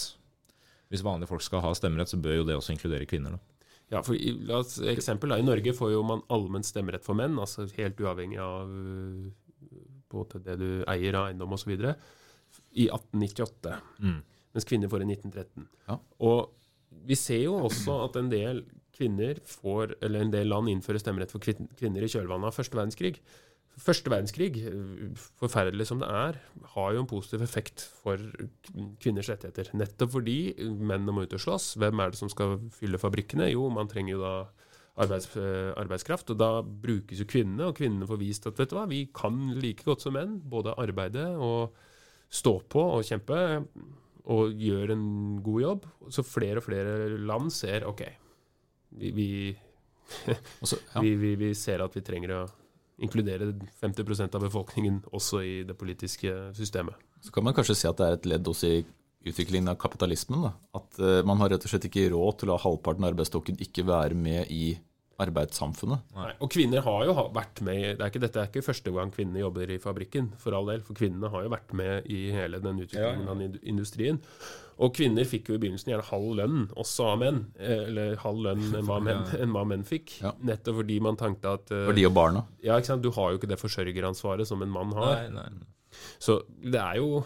hvis 0.91 1.05
vanlige 1.07 1.31
folk 1.31 1.45
skal 1.47 1.63
ha 1.65 1.73
stemmerett, 1.77 2.11
så 2.11 2.19
bør 2.21 2.41
jo 2.41 2.47
det 2.49 2.59
også 2.59 2.75
inkludere 2.75 3.09
kvinner. 3.09 3.37
da. 3.37 3.67
Ja, 3.91 4.01
for 4.07 4.15
i, 4.15 4.33
la 4.47 4.61
oss, 4.63 4.77
eksempel 4.87 5.33
da, 5.33 5.39
I 5.41 5.47
Norge 5.47 5.75
får 5.75 5.93
jo 5.97 6.03
man 6.07 6.23
allmenn 6.31 6.67
stemmerett 6.67 7.07
for 7.07 7.19
menn, 7.19 7.39
altså 7.43 7.67
helt 7.75 7.99
uavhengig 8.03 8.39
av 8.43 8.71
både 10.11 10.21
måte 10.21 10.43
det 10.43 10.57
du 10.61 10.69
eier 10.91 11.19
av 11.19 11.31
eiendom 11.31 11.55
osv., 11.55 11.73
i 12.75 12.89
1898. 12.91 13.77
Mm. 14.03 14.19
Mens 14.55 14.67
kvinner 14.67 14.91
får 14.91 15.05
i 15.05 15.11
1913. 15.13 15.67
Ja. 15.87 15.97
Og 16.27 16.51
vi 17.07 17.17
ser 17.19 17.45
jo 17.45 17.61
også 17.69 18.01
at 18.07 18.19
en 18.19 18.31
del 18.33 18.65
kvinner 18.97 19.39
får, 19.47 19.97
eller 20.03 20.25
en 20.25 20.33
del 20.35 20.51
land 20.51 20.71
innfører 20.73 21.01
stemmerett 21.03 21.33
for 21.33 21.43
kvinner 21.43 22.03
i 22.05 22.11
kjølvannet 22.11 22.51
av 22.51 22.57
første 22.57 22.77
verdenskrig. 22.77 23.21
Første 23.81 24.13
verdenskrig, 24.13 24.51
forferdelig 25.41 25.87
som 25.89 26.01
det 26.03 26.09
er, 26.13 26.39
har 26.75 26.95
jo 26.95 27.03
en 27.03 27.09
positiv 27.09 27.45
effekt 27.47 27.87
for 28.03 28.21
kvinners 29.01 29.31
rettigheter. 29.33 29.71
Nettopp 29.79 30.13
fordi 30.19 30.39
mennene 30.69 31.15
må 31.17 31.25
ut 31.25 31.37
og 31.37 31.41
slåss. 31.41 31.73
Hvem 31.81 32.03
er 32.03 32.13
det 32.13 32.21
som 32.21 32.33
skal 32.33 32.59
fylle 32.77 33.01
fabrikkene? 33.01 33.49
Jo, 33.55 33.71
man 33.73 33.89
trenger 33.89 34.17
jo 34.17 34.21
da 34.25 34.35
arbeids, 35.01 35.31
eh, 35.41 35.71
arbeidskraft, 35.81 36.33
og 36.35 36.41
da 36.41 36.51
brukes 36.61 37.23
jo 37.23 37.29
kvinnene, 37.31 37.71
og 37.71 37.79
kvinnene 37.79 38.09
får 38.09 38.21
vist 38.21 38.51
at 38.51 38.59
vet 38.61 38.73
du 38.73 38.77
hva, 38.77 38.85
vi 38.91 39.05
kan 39.17 39.39
like 39.57 39.87
godt 39.87 40.05
som 40.05 40.17
menn 40.17 40.37
både 40.51 40.77
arbeide 40.81 41.31
og 41.41 41.77
stå 42.31 42.59
på 42.71 42.85
og 42.99 43.07
kjempe, 43.07 43.41
og 44.31 44.61
gjøre 44.61 44.95
en 44.95 45.41
god 45.43 45.61
jobb. 45.63 45.87
Så 46.13 46.23
flere 46.27 46.61
og 46.61 46.67
flere 46.67 47.17
land 47.19 47.49
ser 47.55 47.89
OK, 47.89 48.05
vi, 49.01 49.11
vi, 49.17 49.29
også, 50.63 50.79
ja. 50.95 51.03
vi, 51.03 51.35
vi 51.41 51.55
ser 51.59 51.83
at 51.83 51.97
vi 51.97 52.05
trenger 52.07 52.37
å 52.37 52.43
inkludere 53.01 53.53
50% 53.81 54.37
av 54.37 54.45
befolkningen 54.45 55.03
også 55.17 55.43
i 55.47 55.55
det 55.69 55.77
politiske 55.79 56.33
systemet. 56.57 56.97
Så 57.25 57.33
kan 57.35 57.45
man 57.45 57.57
kanskje 57.57 57.77
si 57.79 57.89
at 57.89 58.01
det 58.01 58.07
er 58.07 58.19
et 58.19 58.29
ledd 58.29 58.49
også 58.49 58.71
i 58.71 58.81
utviklingen 59.31 59.69
av 59.73 59.81
kapitalismen. 59.81 60.47
Da. 60.47 60.53
At 60.81 61.01
eh, 61.01 61.21
man 61.29 61.41
har 61.43 61.53
rett 61.53 61.65
og 61.67 61.73
slett 61.73 61.89
ikke 61.89 62.09
råd 62.13 62.41
til 62.41 62.49
å 62.49 62.55
la 62.55 62.63
halvparten 62.63 63.05
av 63.05 63.13
arbeidsstokken 63.13 63.61
ikke 63.61 63.87
være 63.89 64.17
med 64.17 64.53
i 64.53 64.75
arbeidssamfunnet. 65.21 66.07
Nei. 66.17 66.31
Og 66.43 66.51
kvinner 66.53 66.83
har 66.87 67.05
jo 67.09 67.15
vært 67.35 67.61
med 67.67 67.83
det 67.99 68.01
er 68.05 68.11
ikke, 68.13 68.23
Dette 68.25 68.41
er 68.43 68.49
ikke 68.51 68.65
første 68.67 68.93
gang 68.95 69.13
kvinner 69.15 69.43
jobber 69.45 69.71
i 69.71 69.79
fabrikken, 69.83 70.33
for 70.41 70.57
all 70.57 70.67
del. 70.73 70.83
For 70.87 70.99
kvinnene 70.99 71.31
har 71.33 71.45
jo 71.47 71.53
vært 71.53 71.75
med 71.77 72.09
i 72.11 72.21
hele 72.35 72.61
den 72.65 72.81
utviklingen 72.85 73.29
av 73.31 73.45
industrien. 73.63 74.21
Og 74.81 74.95
kvinner 74.97 75.27
fikk 75.29 75.51
jo 75.53 75.59
i 75.59 75.61
begynnelsen 75.61 75.91
gjerne 75.93 76.07
halv 76.09 76.31
lønn, 76.39 76.61
også 76.81 77.11
av 77.13 77.19
menn. 77.21 77.41
eh, 77.61 77.83
Eller 77.91 78.15
halv 78.23 78.41
lønn 78.47 78.63
enn 78.79 78.87
hva 78.89 78.97
menn, 79.07 79.27
enn 79.37 79.53
hva 79.53 79.67
menn 79.69 79.85
fikk. 79.85 80.15
Ja. 80.25 80.33
Nettopp 80.41 80.79
fordi 80.81 80.97
man 81.05 81.19
tenkte 81.21 81.53
at 81.59 81.67
Fordi 81.69 81.85
For 81.91 81.99
de 82.01 82.07
og 82.09 82.15
barna. 82.17 82.45
Ja, 82.65 82.79
ikke 82.81 82.95
sant? 82.95 83.05
Du 83.05 83.11
har 83.13 83.31
jo 83.35 83.41
ikke 83.43 83.51
det 83.51 83.61
forsørgeransvaret 83.61 84.49
som 84.49 84.65
en 84.65 84.73
mann 84.73 84.97
har. 84.97 85.27
Nei, 85.29 85.45
nei. 85.51 85.69
Så 86.23 86.41
det 86.65 86.81
er 86.81 86.97
jo 87.03 87.21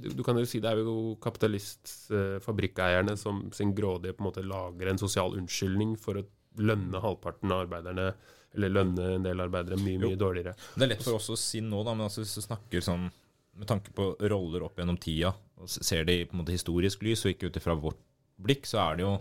du, 0.00 0.06
du 0.16 0.22
kan 0.24 0.38
jo 0.38 0.46
si 0.48 0.60
det 0.62 0.70
er 0.70 0.78
jo 0.80 1.16
kapitalist-fabrikkeierne 1.20 3.16
som 3.20 3.42
sin 3.52 3.74
grådige 3.76 4.14
på 4.16 4.22
en 4.24 4.28
måte 4.30 4.44
lager 4.46 4.90
en 4.90 5.00
sosial 5.00 5.34
unnskyldning 5.36 5.96
for 6.00 6.20
å 6.20 6.24
lønne 6.58 7.00
halvparten 7.02 7.52
av 7.52 7.66
arbeiderne 7.66 8.12
Eller 8.56 8.72
lønne 8.74 9.08
en 9.14 9.22
del 9.22 9.40
arbeidere 9.40 9.78
mye, 9.78 10.00
mye 10.02 10.18
dårligere. 10.18 10.56
Det 10.74 10.82
er 10.82 10.90
lett 10.90 11.04
for 11.06 11.20
oss 11.20 11.28
å 11.30 11.36
si 11.38 11.60
nå, 11.62 11.84
da, 11.86 11.94
men 11.94 12.08
altså, 12.08 12.24
hvis 12.24 12.34
du 12.34 12.42
snakker 12.42 12.82
sånn 12.82 13.04
med 13.60 13.68
tanke 13.70 13.92
på 13.94 14.14
roller 14.30 14.64
opp 14.66 14.78
gjennom 14.80 14.98
tida, 14.98 15.30
og 15.60 15.70
ser 15.70 16.06
det 16.08 16.16
i 16.16 16.24
på 16.26 16.34
en 16.34 16.40
måte 16.42 16.54
historisk 16.54 17.04
lys, 17.06 17.22
og 17.22 17.34
ikke 17.34 17.50
ut 17.50 17.58
ifra 17.60 17.76
vårt 17.78 18.00
blikk, 18.42 18.66
så 18.66 18.80
er 18.88 18.98
det 18.98 19.06
jo 19.06 19.12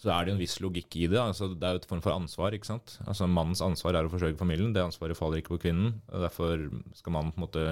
så 0.00 0.12
er 0.14 0.24
det 0.24 0.30
jo 0.30 0.36
en 0.38 0.40
viss 0.40 0.56
logikk 0.64 0.96
i 0.96 1.08
det. 1.12 1.18
altså 1.20 1.50
Det 1.52 1.66
er 1.66 1.74
jo 1.76 1.80
et 1.82 1.88
form 1.90 2.00
for 2.00 2.16
ansvar. 2.16 2.54
ikke 2.56 2.70
sant? 2.70 2.94
Altså 3.04 3.26
Mannens 3.28 3.60
ansvar 3.60 3.98
er 3.98 4.06
å 4.08 4.12
forsørge 4.12 4.38
familien. 4.40 4.72
Det 4.72 4.80
ansvaret 4.80 5.18
faller 5.18 5.42
ikke 5.42 5.58
på 5.58 5.66
kvinnen. 5.66 5.98
og 6.08 6.22
Derfor 6.24 6.62
skal 6.96 7.12
mannen 7.12 7.34
på 7.34 7.42
en 7.42 7.44
måte 7.44 7.64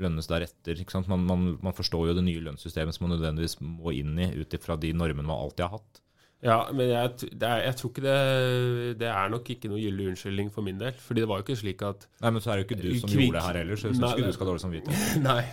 lønnes 0.00 0.30
deretter. 0.30 0.80
ikke 0.80 0.94
sant? 0.94 1.10
Man, 1.12 1.26
man, 1.28 1.58
man 1.60 1.76
forstår 1.76 2.08
jo 2.08 2.14
det 2.16 2.24
nye 2.24 2.40
lønnssystemet 2.46 2.96
som 2.96 3.04
man 3.04 3.12
nødvendigvis 3.18 3.58
må 3.60 3.92
inn 3.92 4.16
i 4.16 4.30
ut 4.32 4.56
ifra 4.56 4.78
de 4.80 4.94
normene 4.96 5.28
man 5.28 5.42
alltid 5.44 5.66
har 5.66 5.76
hatt. 5.76 6.00
Ja, 6.42 6.56
men 6.74 6.88
jeg, 6.90 7.10
det 7.38 7.46
er, 7.46 7.60
jeg 7.68 7.76
tror 7.78 7.90
ikke 7.92 8.02
det 8.02 8.98
Det 8.98 9.06
er 9.08 9.28
nok 9.30 9.50
ikke 9.54 9.68
noe 9.70 9.78
gyldig 9.78 10.08
unnskyldning 10.10 10.48
for 10.50 10.62
min 10.66 10.78
del. 10.80 10.92
Fordi 10.98 11.20
det 11.22 11.28
var 11.30 11.38
jo 11.38 11.44
ikke 11.46 11.60
slik 11.60 11.82
at 11.86 12.08
Nei, 12.20 12.30
Men 12.34 12.42
så 12.42 12.50
er 12.50 12.56
det 12.58 12.64
jo 12.64 12.68
ikke 12.70 12.82
du 12.82 12.88
som 12.98 13.08
Kvik- 13.12 13.28
gjorde 13.28 13.38
det 13.38 13.44
her 13.46 13.58
heller, 13.62 13.76
så 13.78 13.86
jeg 13.88 13.96
syns 14.00 14.16
ikke 14.16 14.26
du 14.26 14.32
skal 14.34 14.46
ha 14.46 14.50
dårlig 14.52 14.64
samvittighet. 14.64 15.22
Nei. 15.28 15.44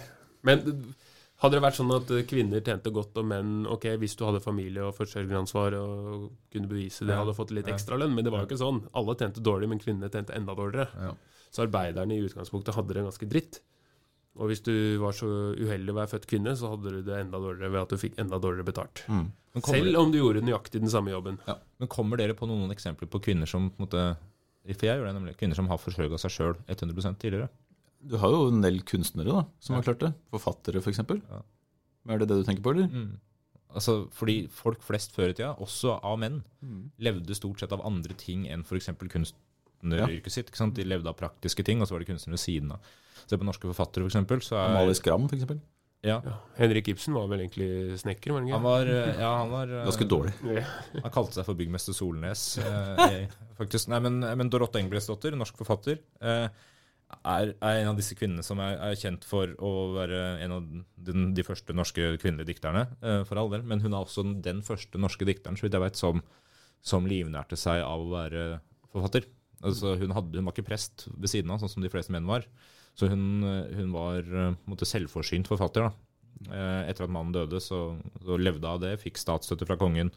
Men 0.49 0.63
hadde 1.43 1.55
det 1.55 1.61
vært 1.63 1.77
sånn 1.77 1.93
at 1.95 2.09
kvinner 2.27 2.63
tjente 2.65 2.91
godt, 2.91 3.15
og 3.21 3.25
menn 3.29 3.51
Ok, 3.69 3.85
hvis 4.01 4.15
du 4.19 4.25
hadde 4.25 4.41
familie 4.43 4.83
og 4.89 4.95
forsørgeransvar 4.97 5.77
og 5.77 6.25
kunne 6.51 6.67
bevise 6.71 7.05
det, 7.05 7.13
Ja. 7.13 7.21
hadde 7.21 7.37
fått 7.37 7.53
litt 7.55 7.67
Ja. 7.69 7.75
ekstra 7.77 7.95
lønn. 8.01 8.15
Men 8.17 8.25
det 8.25 8.33
var 8.33 8.41
jo 8.43 8.49
ikke 8.49 8.59
sånn. 8.65 8.81
Alle 8.97 9.15
tjente 9.15 9.43
dårlig, 9.45 9.69
men 9.69 9.79
kvinnene 9.79 10.09
tjente 10.09 10.33
enda 10.35 10.55
dårligere. 10.57 10.89
Ja. 10.97 11.13
Så 11.53 11.63
arbeiderne 11.67 12.17
i 12.17 12.25
utgangspunktet 12.25 12.73
hadde 12.75 12.93
det 12.97 13.05
ganske 13.05 13.29
dritt. 13.29 13.61
Og 14.37 14.47
hvis 14.51 14.61
du 14.63 14.71
var 15.01 15.11
så 15.17 15.27
uheldig 15.57 15.91
å 15.91 15.97
være 15.97 16.11
født 16.13 16.27
kvinne, 16.29 16.53
så 16.55 16.69
hadde 16.71 16.91
du 16.93 16.99
det 17.03 17.17
enda 17.23 17.39
dårligere 17.41 17.71
ved 17.73 17.81
at 17.81 17.89
du 17.89 17.97
fikk 17.97 18.19
enda 18.21 18.37
dårligere 18.39 18.67
betalt. 18.69 19.01
Mm. 19.09 19.25
Selv 19.65 19.97
om 19.99 20.11
du 20.13 20.19
gjorde 20.19 20.43
nøyaktig 20.45 20.79
den 20.83 20.91
samme 20.93 21.11
jobben. 21.11 21.39
men 21.79 21.87
kommer 21.91 22.17
dere 22.17 22.35
på 22.37 22.47
noen 22.47 22.69
eksempler 22.71 23.09
på 23.09 23.19
kvinner 23.25 23.49
som 23.49 23.69
på 23.71 23.81
en 23.81 23.87
måte 23.87 24.03
For 24.69 24.85
jeg 24.85 24.99
gjør 24.99 25.07
det 25.07 25.15
nemlig. 25.15 25.37
Kvinner 25.39 25.55
som 25.57 25.67
har 25.67 25.79
forsørga 25.81 26.19
seg 26.21 26.31
sjøl 26.31 26.55
100% 26.67 27.17
tidligere. 27.17 27.49
Du 28.05 28.17
har 28.21 28.29
jo 28.29 28.47
en 28.51 28.61
del 28.61 28.81
kunstnere 28.87 29.33
da, 29.33 29.41
som 29.59 29.75
har 29.75 29.83
klart 29.83 29.99
det. 30.03 30.13
Forfattere, 30.29 30.77
f.eks. 30.79 30.99
Ja. 31.09 31.41
Er 32.07 32.19
det 32.21 32.27
det 32.29 32.37
du 32.37 32.43
tenker 32.47 32.61
på, 32.63 32.71
eller? 32.75 32.87
Mm. 32.87 33.17
Altså, 33.75 34.07
fordi 34.15 34.47
folk 34.49 34.81
flest 34.85 35.11
før 35.15 35.29
i 35.31 35.33
tida, 35.33 35.55
også 35.59 35.97
av 36.03 36.19
menn, 36.21 36.43
Mm. 36.61 36.91
levde 36.99 37.35
stort 37.35 37.59
sett 37.59 37.71
av 37.71 37.81
andre 37.85 38.13
ting 38.13 38.45
enn 38.47 38.61
f.eks. 38.63 38.89
kunstneryrket 39.81 40.31
sitt. 40.33 40.49
Ikke 40.51 40.57
sant? 40.61 40.75
De 40.75 40.83
levde 40.87 41.09
av 41.09 41.17
praktiske 41.19 41.63
ting, 41.65 41.81
og 41.81 41.87
så 41.89 41.95
var 41.95 42.03
det 42.03 42.09
kunstnere 42.11 42.37
ved 42.37 42.43
siden 42.43 42.71
av. 42.75 42.93
Se 43.25 43.37
på 43.37 43.45
norske 43.47 43.69
forfattere, 43.69 44.07
f.eks. 44.09 44.47
Så 44.49 44.55
er 44.57 44.69
Amalie 44.71 44.95
Skram, 44.97 45.27
f.eks. 45.29 45.45
ja, 46.03 46.21
Ja. 46.23 46.37
Henrik 46.57 46.87
Ibsen 46.87 47.13
var 47.13 47.27
vel 47.27 47.43
egentlig 47.43 47.97
snekker, 47.99 48.31
var 48.33 48.41
han 48.41 48.51
han 48.55 48.63
var, 48.63 48.87
eh, 48.87 49.19
ja, 49.19 49.31
han 49.41 49.51
var 49.51 49.67
eh, 49.67 49.85
Ganske 49.85 50.07
dårlig. 50.07 50.33
Han 51.03 51.11
kalte 51.11 51.35
seg 51.39 51.45
for 51.45 51.59
byggmester 51.59 51.93
Solnes. 51.93 52.57
Eh, 52.57 53.27
faktisk. 53.59 53.89
Nei, 53.91 53.99
men, 53.99 54.19
men 54.23 54.49
Dorothe 54.49 54.79
Engelbrektsdotter, 54.79 55.35
norsk 55.37 55.59
forfatter, 55.59 55.99
eh, 56.23 56.47
er, 57.25 57.51
er 57.57 57.79
en 57.81 57.87
av 57.91 57.97
disse 57.97 58.13
kvinnene 58.13 58.43
som 58.45 58.59
er, 58.61 58.75
er 58.85 58.95
kjent 58.99 59.23
for 59.25 59.49
å 59.65 59.69
være 59.95 60.19
en 60.45 60.51
av 60.53 60.67
den, 61.09 61.31
de 61.33 61.45
første 61.45 61.73
norske 61.73 62.11
kvinnelige 62.21 62.51
dikterne, 62.53 62.85
eh, 63.01 63.23
for 63.25 63.41
all 63.41 63.49
del. 63.49 63.63
Men 63.65 63.81
hun 63.81 63.93
er 63.93 64.03
også 64.03 64.23
den, 64.25 64.39
den 64.45 64.61
første 64.65 65.01
norske 65.01 65.25
dikteren, 65.27 65.57
så 65.57 65.65
vidt 65.67 65.73
jeg 65.77 65.83
vet, 65.87 65.97
som, 65.99 66.21
som 66.85 67.09
livnærte 67.09 67.57
seg 67.59 67.81
av 67.83 68.05
å 68.05 68.11
være 68.13 68.47
forfatter. 68.93 69.25
Altså, 69.63 69.95
hun, 69.99 70.11
hadde, 70.15 70.37
hun 70.39 70.45
var 70.47 70.53
ikke 70.55 70.67
prest 70.69 71.07
ved 71.15 71.29
siden 71.31 71.51
av, 71.51 71.59
sånn 71.59 71.71
som 71.73 71.83
de 71.83 71.89
fleste 71.91 72.13
menn 72.15 72.27
var. 72.29 72.45
Så 72.95 73.09
hun, 73.11 73.43
hun 73.75 73.91
var 73.95 74.19
eh, 74.23 74.53
måte 74.69 74.87
selvforsynt 74.87 75.47
forfatter. 75.51 75.87
da. 75.89 75.91
Eh, 76.49 76.89
Etter 76.91 77.05
at 77.07 77.11
mannen 77.11 77.33
døde, 77.35 77.59
så, 77.63 77.97
så 78.23 78.37
levde 78.39 78.67
av 78.67 78.79
det. 78.83 78.93
Fikk 79.01 79.19
statsstøtte 79.19 79.67
fra 79.67 79.75
kongen 79.79 80.11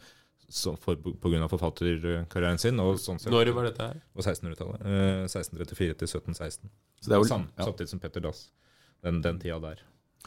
så 0.53 0.75
for, 0.77 0.99
av 1.01 1.49
forfatterkarrieren 1.49 2.59
sin. 2.61 2.81
Og 2.83 2.99
sånn 3.01 3.19
sett, 3.23 3.33
Når 3.33 3.53
var 3.57 3.71
dette 3.71 3.87
her? 3.89 4.01
På 4.15 4.21
1600-tallet. 4.25 4.83
Eh, 4.85 5.23
1634 5.25 5.97
til 6.03 6.11
1716. 6.11 6.71
Så 7.03 7.09
det 7.11 7.17
er 7.17 7.23
jo, 7.23 7.29
Sam, 7.31 7.47
ja. 7.57 7.65
Samtidig 7.71 7.89
som 7.95 8.03
Petter 8.03 8.23
Dass. 8.27 8.45
Den, 9.03 9.23
den 9.25 9.41
tida 9.43 9.57
der. 9.63 9.81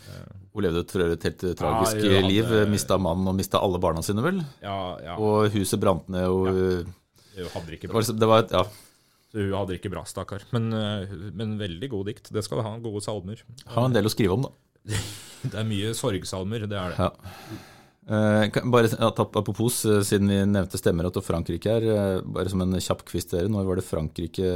Eh, 0.10 0.32
Hun 0.56 0.66
levde 0.66 0.82
et, 0.84 0.96
helt 1.30 1.44
eh, 1.46 1.54
tragisk 1.56 2.02
Ja, 2.02 2.16
hadde... 2.18 2.32
liv. 2.32 2.50
Mista 2.74 2.98
mannen 3.00 3.30
og 3.32 3.38
mista 3.38 3.62
alle 3.64 3.80
barna 3.84 4.02
sine, 4.04 4.24
vel. 4.26 4.42
ja, 4.66 4.78
ja. 5.06 5.16
Og 5.22 5.52
huset 5.56 5.80
brant 5.84 6.10
ned. 6.12 6.26
og 6.28 6.50
Ja. 7.36 7.48
hadde 7.54 7.68
det 7.70 7.78
ikke 7.80 7.88
det 7.90 7.94
var, 7.96 8.02
liksom- 8.04 8.20
det 8.20 8.28
var 8.32 8.46
ja, 8.52 8.64
hun 9.36 9.54
hadde 9.54 9.74
det 9.74 9.80
ikke 9.82 9.92
bra, 9.94 10.04
stakkar. 10.08 10.46
Men, 10.56 10.72
eh, 10.74 11.14
men 11.36 11.58
veldig 11.60 11.90
god 11.92 12.10
dikt. 12.12 12.32
Det 12.34 12.44
skal 12.46 12.62
du 12.62 12.68
ha. 12.68 12.74
Gode 12.84 13.04
salmer. 13.06 13.42
har 13.68 13.86
en 13.86 13.96
del 13.96 14.08
å 14.08 14.14
skrive 14.14 14.38
om, 14.38 14.48
da. 14.48 14.54
Det 15.46 15.60
er 15.62 15.66
mye 15.68 15.92
sorgsalmer, 15.94 16.64
det 16.66 16.78
er 16.80 16.94
det. 16.96 17.06
Ja. 17.06 17.12
Eh, 18.06 18.62
bare 18.70 18.90
at 18.90 19.20
Apropos, 19.20 19.84
eh, 19.86 20.02
siden 20.06 20.30
vi 20.30 20.40
nevnte 20.46 20.78
stemmerett 20.78 21.18
og 21.18 21.26
Frankrike 21.26 21.70
her, 21.70 21.86
eh, 21.86 22.22
bare 22.22 22.50
som 22.50 22.62
en 22.62 22.74
kjapp 22.78 23.04
quiz 23.06 23.26
til 23.26 23.40
dere. 23.40 23.52
Når 23.54 23.66
var 23.68 23.76
det 23.80 23.86
Frankrike 23.86 24.50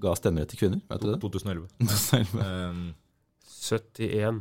ga 0.00 0.14
stemmerett 0.16 0.52
til 0.52 0.62
kvinner? 0.62 0.80
Vet 0.88 1.04
du 1.04 1.10
det? 1.12 1.20
2011. 1.20 1.68
ja, 2.40 2.70
Um, 2.70 2.94
71. 3.60 4.40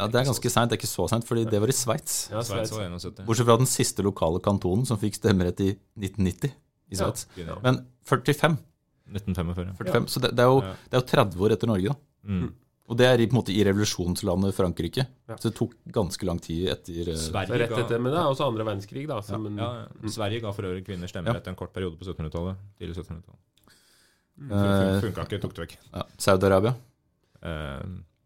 Det 0.00 0.16
er 0.16 0.24
ganske 0.30 0.50
seint. 0.50 0.70
Det 0.70 0.78
er 0.78 0.80
ikke 0.80 0.90
så 0.90 1.06
seint, 1.10 1.26
fordi 1.28 1.44
det 1.50 1.60
var 1.60 1.70
i 1.70 1.76
Sveits. 1.76 2.30
Ja, 2.32 2.40
Sveits. 2.46 2.72
var 2.72 2.86
71. 2.88 3.26
Bortsett 3.28 3.46
fra 3.50 3.58
den 3.60 3.68
siste 3.68 4.02
lokale 4.06 4.40
kantonen 4.42 4.86
som 4.88 4.98
fikk 4.98 5.18
stemmerett 5.18 5.60
i 5.60 5.70
1990 5.98 6.54
i 6.90 6.96
Sveits. 6.98 7.26
Ja, 7.36 7.58
Men 7.62 7.82
45. 8.08 8.56
1945. 9.10 9.76
45 9.78 10.08
Så 10.08 10.20
det, 10.24 10.30
det, 10.36 10.44
er 10.44 10.50
jo, 10.50 10.60
det 10.62 10.96
er 10.96 11.00
jo 11.02 11.06
30 11.12 11.44
år 11.46 11.54
etter 11.56 11.66
Norge, 11.70 11.88
da. 11.94 11.96
Mm. 12.30 12.50
Og 12.90 12.96
det 12.98 13.06
er 13.06 13.20
i, 13.22 13.26
på 13.30 13.36
en 13.36 13.38
måte 13.38 13.52
i 13.54 13.62
revolusjonslandet 13.62 14.54
Frankrike. 14.56 15.04
Ja. 15.30 15.36
Så 15.38 15.50
det 15.50 15.56
tok 15.60 15.76
ganske 15.94 16.26
lang 16.26 16.40
tid 16.42 16.68
etter 16.72 17.12
eh, 17.12 17.18
Sverige 17.22 17.60
rett 17.62 17.70
ga, 17.70 17.84
etter, 17.84 18.00
men 18.02 18.10
det 18.10 18.18
er 18.18 18.26
også 18.32 18.48
andre 18.50 18.64
verdenskrig, 18.66 19.04
da. 19.06 19.20
Ja. 19.22 19.38
en, 19.38 19.60
ja, 19.62 19.68
ja. 19.86 20.10
Sverige 20.10 20.40
ga 20.42 20.50
for 20.56 20.66
øvrig 20.66 20.82
kvinner 20.88 21.06
stemmerett 21.12 21.46
en 21.46 21.54
kort 21.60 21.70
periode 21.76 21.94
på 22.00 22.04
1700-tallet. 22.08 22.58
Tidlig 22.82 22.96
1700-tallet. 22.98 23.40
eh, 24.50 25.00
Funka 25.04 25.26
ikke, 25.28 25.38
tok 25.44 25.54
det 25.54 25.66
vekk. 25.68 25.76
ja, 25.94 26.02
Saudi-Arabia. 26.18 26.74
Eh, 27.46 27.84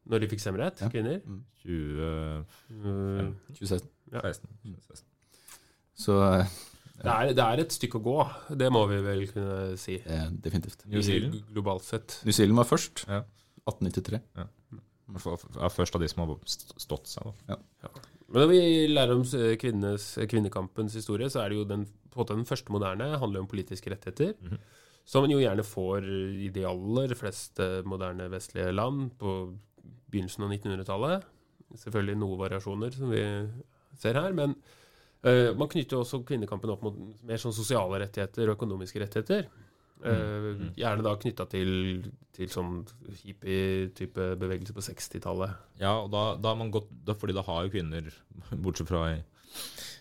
Når 0.09 0.21
de 0.25 0.29
fikk 0.33 0.41
stemmerett, 0.41 0.81
Ja. 0.81 0.89
kvinner. 0.93 1.21
2016. 1.65 2.45
Mm, 2.71 3.35
2016. 3.53 3.89
16. 4.89 5.05
Så 5.97 6.17
eh, 6.25 6.47
Det 7.05 7.13
er, 7.15 7.35
det 7.37 7.45
er 7.45 7.63
et 7.63 7.75
stykke 7.75 8.01
å 8.01 8.05
gå, 8.05 8.17
det 8.61 8.71
må 8.73 8.85
vi 8.91 8.99
vel 9.05 9.25
kunne 9.31 9.77
si. 9.81 9.99
eh, 10.01 10.27
definitivt. 10.45 10.87
New 10.91 11.05
Zealand? 11.05 11.43
Globalt 11.53 11.85
sett. 11.87 12.19
New 12.25 12.35
Zealand 12.35 12.61
var 12.63 12.69
først. 12.69 13.05
Ja. 13.09 13.23
1893. 13.69 14.21
Ja. 14.37 14.47
er 15.15 15.73
først 15.73 15.97
av 15.97 16.03
de 16.03 16.09
som 16.09 16.25
har 16.25 16.37
stått 16.49 17.11
seg. 17.13 17.31
Da. 17.49 17.59
Men 18.29 18.43
når 18.43 18.49
vi 18.51 18.61
lærer 18.91 19.15
om 19.15 19.25
kvinnes, 19.61 20.07
kvinnekampens 20.31 20.97
historie, 20.97 21.29
så 21.31 21.43
er 21.45 21.53
det 21.53 21.61
jo 21.61 21.67
den, 21.69 21.85
på 22.11 22.19
en 22.19 22.23
måte 22.25 22.39
den 22.39 22.49
første 22.49 22.73
moderne 22.75 23.13
handler 23.21 23.45
om 23.45 23.51
politiske 23.51 23.93
rettigheter. 23.93 24.35
Mhm. 24.41 24.59
Som 25.05 25.27
en 25.27 25.35
jo 25.35 25.43
gjerne 25.43 25.65
får 25.69 26.07
i 26.41 26.49
de 26.49 26.63
aller 26.65 27.13
fleste 27.19 27.83
moderne 27.85 28.31
vestlige 28.33 28.73
land 28.73 29.11
på 29.21 29.35
begynnelsen 30.09 30.47
av 30.47 30.55
1900-tallet. 30.55 31.27
Selvfølgelig 31.77 32.17
noen 32.23 32.41
variasjoner, 32.41 32.95
som 32.97 33.13
vi 33.13 33.21
ser 34.01 34.17
her. 34.17 34.33
Men 34.33 34.55
eh, 35.25 35.51
man 35.57 35.69
knytter 35.73 35.97
jo 35.99 36.03
også 36.05 36.23
kvinnekampen 36.29 36.71
opp 36.75 36.83
mot 36.87 36.97
mer 37.25 37.41
sånn 37.41 37.55
sosiale 37.57 38.01
rettigheter 38.05 38.49
og 38.51 38.57
økonomiske 38.59 39.03
rettigheter. 39.05 39.47
Eh, 39.49 39.71
Mm. 40.05 40.73
Gjerne 40.77 41.03
da 41.07 41.15
knytta 41.17 41.47
til, 41.49 41.71
til 42.37 42.49
sånn 42.53 42.83
hippie-type 43.23 44.27
bevegelse 44.41 44.75
på 44.77 44.83
60-tallet. 44.85 45.55
Ja, 45.81 45.95
og 46.03 46.11
da, 46.13 46.25
da 46.37 46.53
har 46.53 46.59
man 46.61 46.73
gått 46.75 46.91
da, 47.07 47.15
Fordi 47.17 47.33
da 47.37 47.45
har 47.47 47.65
jo 47.65 47.73
kvinner, 47.73 48.11
bortsett 48.53 48.91
fra 48.91 49.05
i 49.15 49.23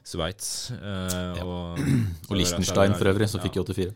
Sveits 0.04 0.72
eh, 0.76 1.40
og, 1.46 1.80
Og 2.30 2.36
Liechtenstein 2.36 2.96
for 3.00 3.12
øvrig, 3.14 3.30
som 3.32 3.40
Ja. 3.40 3.46
fikk 3.48 3.60
i 3.62 3.64
84. 3.64 3.94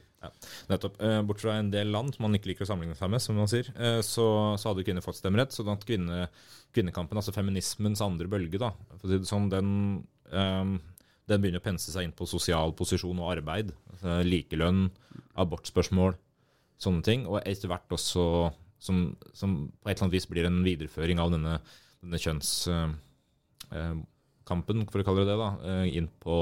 Nettopp. 0.71 0.95
Uh, 1.01 1.21
bort 1.27 1.39
fra 1.43 1.57
en 1.59 1.69
del 1.71 1.91
land 1.93 2.15
som 2.15 2.23
man 2.25 2.35
ikke 2.35 2.49
liker 2.53 2.65
å 2.65 2.67
sammenligne 2.71 2.95
seg 2.97 3.11
med, 3.11 3.21
som 3.23 3.35
man 3.37 3.47
sier, 3.51 3.67
uh, 3.77 3.99
så, 4.03 4.25
så 4.59 4.71
hadde 4.71 4.83
kvinner 4.87 5.03
fått 5.05 5.19
stemmerett. 5.19 5.53
sånn 5.55 5.69
at 5.71 5.83
kvinne, 5.87 6.25
kvinnekampen, 6.75 7.19
altså 7.19 7.35
feminismens 7.35 8.01
andre 8.03 8.27
bølge, 8.31 8.59
da, 8.59 8.71
for 8.97 9.07
å 9.07 9.11
si 9.11 9.19
det 9.21 9.29
sånn, 9.29 9.47
den, 9.51 9.69
eh, 10.31 10.73
den 11.27 11.43
begynner 11.43 11.61
å 11.61 11.65
pense 11.65 11.91
seg 11.91 12.07
inn 12.07 12.15
på 12.15 12.27
sosial 12.29 12.71
posisjon 12.77 13.19
og 13.19 13.33
arbeid. 13.35 13.73
Altså, 13.91 14.21
likelønn, 14.27 14.87
abortspørsmål, 15.39 16.15
sånne 16.81 17.05
ting. 17.05 17.27
Og 17.27 17.41
etter 17.43 17.71
hvert 17.71 17.97
også 17.97 18.23
som, 18.79 19.15
som 19.33 19.71
på 19.81 19.89
et 19.89 19.97
eller 19.97 20.07
annet 20.07 20.17
vis 20.17 20.29
blir 20.29 20.45
en 20.47 20.63
videreføring 20.65 21.19
av 21.21 21.31
denne, 21.33 21.59
denne 22.03 22.19
kjønnskampen, 22.21 24.85
for 24.91 25.01
å 25.01 25.07
kalle 25.07 25.25
det 25.25 25.33
det, 25.33 25.39
da, 25.41 25.49
eh, 25.67 25.87
inn 25.99 26.09
på 26.23 26.35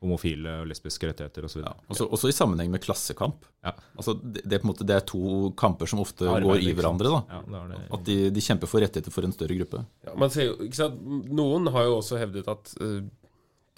homofile 0.00 0.62
og 0.62 0.68
lesbiske 0.70 1.10
rettigheter 1.10 1.44
osv. 1.44 1.60
Ja, 1.60 1.74
også, 1.92 2.06
også 2.08 2.30
i 2.30 2.34
sammenheng 2.34 2.70
med 2.72 2.82
klassekamp. 2.84 3.44
Ja. 3.64 3.72
Altså, 4.00 4.12
det, 4.16 4.46
det, 4.46 4.54
er 4.56 4.62
på 4.62 4.66
en 4.66 4.72
måte, 4.72 4.86
det 4.88 4.96
er 4.96 5.04
to 5.08 5.50
kamper 5.60 5.86
som 5.90 6.00
ofte 6.00 6.24
Arbeid, 6.24 6.48
går 6.48 6.58
i 6.64 6.76
hverandre. 6.78 7.08
da. 7.12 7.20
Ja, 7.28 7.40
det 7.44 7.60
det. 7.74 7.80
At 7.98 8.02
de, 8.08 8.16
de 8.32 8.44
kjemper 8.44 8.68
for 8.70 8.80
rettigheter 8.80 9.12
for 9.12 9.28
en 9.28 9.36
større 9.36 9.56
gruppe. 9.60 9.78
Ja, 10.06 10.12
man 10.20 10.32
ser 10.32 10.44
ikke 10.56 10.78
sant? 10.78 10.96
Noen 11.28 11.68
har 11.74 11.82
jo 11.88 11.98
også 11.98 12.20
hevdet 12.20 12.48
at 12.48 12.72
eh, 12.80 13.02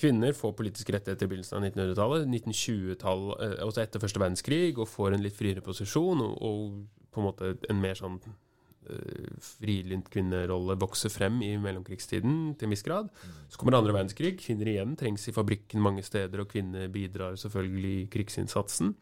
kvinner 0.02 0.34
får 0.36 0.54
politiske 0.58 0.94
rettigheter 0.96 1.28
i 1.28 1.30
begynnelsen 1.30 1.58
av 1.58 1.66
1900-tallet, 1.68 2.28
1920-tall, 2.28 3.26
eh, 3.38 3.58
også 3.66 3.84
etter 3.84 4.02
første 4.02 4.22
verdenskrig, 4.22 4.72
og 4.76 4.90
får 4.90 5.14
en 5.16 5.24
litt 5.24 5.36
friere 5.38 5.64
posisjon, 5.64 6.24
og, 6.24 6.40
og 6.42 7.12
på 7.12 7.22
en 7.22 7.28
måte 7.28 7.52
en 7.70 7.80
mer 7.82 7.98
sånn 7.98 8.18
uh, 8.24 9.32
frilynt 9.44 10.08
kvinnerolle 10.12 10.78
vokser 10.80 11.12
frem 11.12 11.42
i 11.44 11.50
mellomkrigstiden 11.60 12.54
til 12.56 12.68
en 12.68 12.72
viss 12.72 12.86
grad. 12.86 13.10
Så 13.52 13.60
kommer 13.60 13.76
andre 13.76 13.92
verdenskrig, 13.92 14.38
kvinner 14.40 14.70
igjen 14.72 14.96
trengs 14.98 15.28
i 15.28 15.36
fabrikken 15.36 15.84
mange 15.84 16.04
steder, 16.06 16.40
og 16.40 16.50
kvinner 16.54 16.88
bidrar 16.92 17.36
selvfølgelig 17.40 17.92
i 17.98 18.08
krigsinnsatsen. 18.16 18.94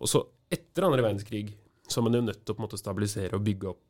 Og 0.00 0.10
så 0.10 0.24
etter 0.50 0.88
andre 0.88 1.04
verdenskrig 1.04 1.50
så 1.90 2.00
er 2.00 2.06
man 2.06 2.16
jo 2.16 2.24
nødt 2.24 2.42
til 2.42 2.54
å 2.54 2.56
på 2.56 2.62
en 2.62 2.68
måte 2.68 2.80
stabilisere 2.80 3.36
og 3.36 3.44
bygge 3.44 3.70
opp 3.74 3.89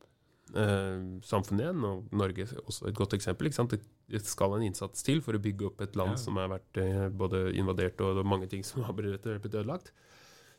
samfunnet 0.53 1.65
igjen. 1.67 1.85
Og 1.87 2.15
Norge 2.17 2.47
er 2.47 2.63
også 2.65 2.89
et 2.91 2.97
godt 2.99 3.15
eksempel. 3.17 3.51
Det, 3.51 4.23
skal 4.27 4.57
en 4.57 4.65
innsats 4.67 5.03
til 5.07 5.21
for 5.23 5.37
å 5.37 5.43
bygge 5.43 5.69
opp 5.71 5.81
et 5.85 5.97
land 5.97 6.17
Ja. 6.17 6.17
som 6.17 6.37
har 6.37 6.49
vært 6.53 6.81
eh, 6.83 7.09
både 7.09 7.53
invadert 7.55 8.01
og 8.01 8.25
mange 8.27 8.49
ting 8.51 8.65
som 8.67 8.83
har 8.87 8.95
blitt 8.95 9.27
ødelagt. 9.27 9.93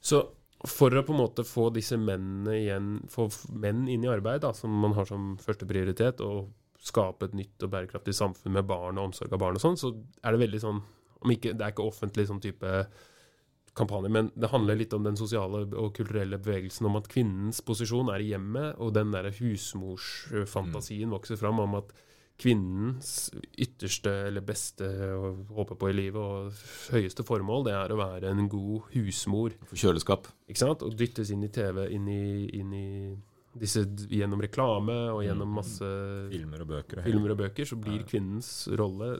Så 0.02 0.24
for 0.68 0.94
å 0.94 1.04
på 1.04 1.14
en 1.16 1.22
måte 1.24 1.44
få 1.44 1.70
disse 1.74 1.98
mennene 1.98 2.56
igjen, 2.60 2.90
få 3.10 3.28
menn 3.50 3.88
inn 3.90 4.04
i 4.06 4.10
arbeid, 4.12 4.42
da, 4.42 4.54
som 4.54 4.70
man 4.70 4.94
har 4.94 5.06
som 5.10 5.36
første 5.42 5.66
prioritet, 5.66 6.22
og 6.22 6.52
skape 6.82 7.28
et 7.30 7.38
nytt 7.38 7.62
og 7.66 7.72
bærekraftig 7.74 8.14
samfunn 8.18 8.54
med 8.58 8.66
barn 8.70 8.98
og 8.98 9.10
omsorg 9.12 9.34
av 9.34 9.42
barn 9.42 9.58
og 9.58 9.62
sånn, 9.62 9.78
så 9.78 9.92
er 10.22 10.34
det 10.34 10.42
veldig 10.48 10.62
sånn 10.62 10.82
om 11.22 11.30
ikke, 11.30 11.52
Det 11.54 11.62
er 11.62 11.74
ikke 11.74 11.86
offentlig 11.86 12.24
sånn 12.26 12.42
type 12.42 12.70
kampanje, 13.78 14.12
men 14.12 14.30
det 14.36 14.52
handler 14.52 14.80
litt 14.80 14.94
om 14.94 15.06
den 15.06 15.18
sosiale 15.20 15.64
og 15.70 15.94
kulturelle 15.96 16.40
bevegelsen 16.42 16.90
om 16.90 16.98
at 17.00 17.10
kvinnens 17.12 17.62
posisjon 17.66 18.12
er 18.14 18.24
i 18.24 18.32
hjemmet, 18.34 18.76
og 18.84 18.94
den 18.98 19.14
der 19.16 19.32
husmorsfantasien 19.38 21.14
vokser 21.14 21.40
fram 21.40 21.62
om 21.64 21.78
at 21.80 21.94
kvinnens 22.42 23.30
ytterste 23.62 24.12
eller 24.28 24.44
beste 24.46 24.88
å 25.14 25.34
håpe 25.54 25.78
på 25.78 25.92
i 25.92 25.98
livet 25.98 26.22
og 26.22 26.64
høyeste 26.96 27.26
formål, 27.28 27.68
det 27.68 27.76
er 27.78 27.94
å 27.94 28.00
være 28.00 28.32
en 28.34 28.48
god 28.50 28.88
husmor. 28.96 29.56
For 29.70 29.82
kjøleskap. 29.84 30.32
Ikke 30.50 30.64
sant? 30.64 30.86
Og 30.86 30.96
dyttes 30.98 31.32
inn 31.34 31.46
i 31.46 31.52
TV, 31.54 31.86
inn 31.94 32.08
i, 32.10 32.24
inn 32.58 32.74
i 32.74 32.88
disse 33.62 33.84
gjennom 34.10 34.42
reklame 34.42 34.96
og 35.12 35.22
gjennom 35.26 35.54
masse 35.60 35.88
Filmer 36.32 36.64
og 36.64 36.72
bøker. 36.72 37.04
filmer 37.06 37.36
og 37.36 37.42
bøker, 37.44 37.68
så 37.68 37.78
blir 37.80 38.06
kvinnens 38.10 38.52
rolle 38.80 39.18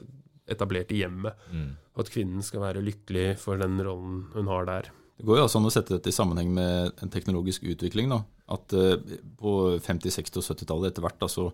etablert 0.52 0.92
i 0.94 1.02
hjemmet. 1.02 1.46
Mm. 1.52 1.70
Og 1.92 2.04
at 2.04 2.12
kvinnen 2.12 2.44
skal 2.46 2.64
være 2.64 2.84
lykkelig 2.84 3.26
for 3.42 3.60
den 3.60 3.80
rollen 3.84 4.24
hun 4.36 4.50
har 4.52 4.68
der. 4.68 4.92
Det 5.18 5.28
går 5.28 5.38
jo 5.38 5.44
også 5.44 5.60
an 5.60 5.68
å 5.68 5.74
sette 5.74 5.94
dette 5.94 6.10
i 6.10 6.16
sammenheng 6.16 6.48
med 6.56 7.02
en 7.04 7.12
teknologisk 7.12 7.66
utvikling. 7.68 8.08
Da. 8.10 8.22
At 8.56 8.72
eh, 8.74 8.96
på 9.38 9.52
50-, 9.76 10.16
60- 10.18 10.40
og 10.40 10.48
70-tallet 10.48 10.92
etter 10.92 11.06
hvert 11.06 11.20
da, 11.22 11.30
så 11.30 11.52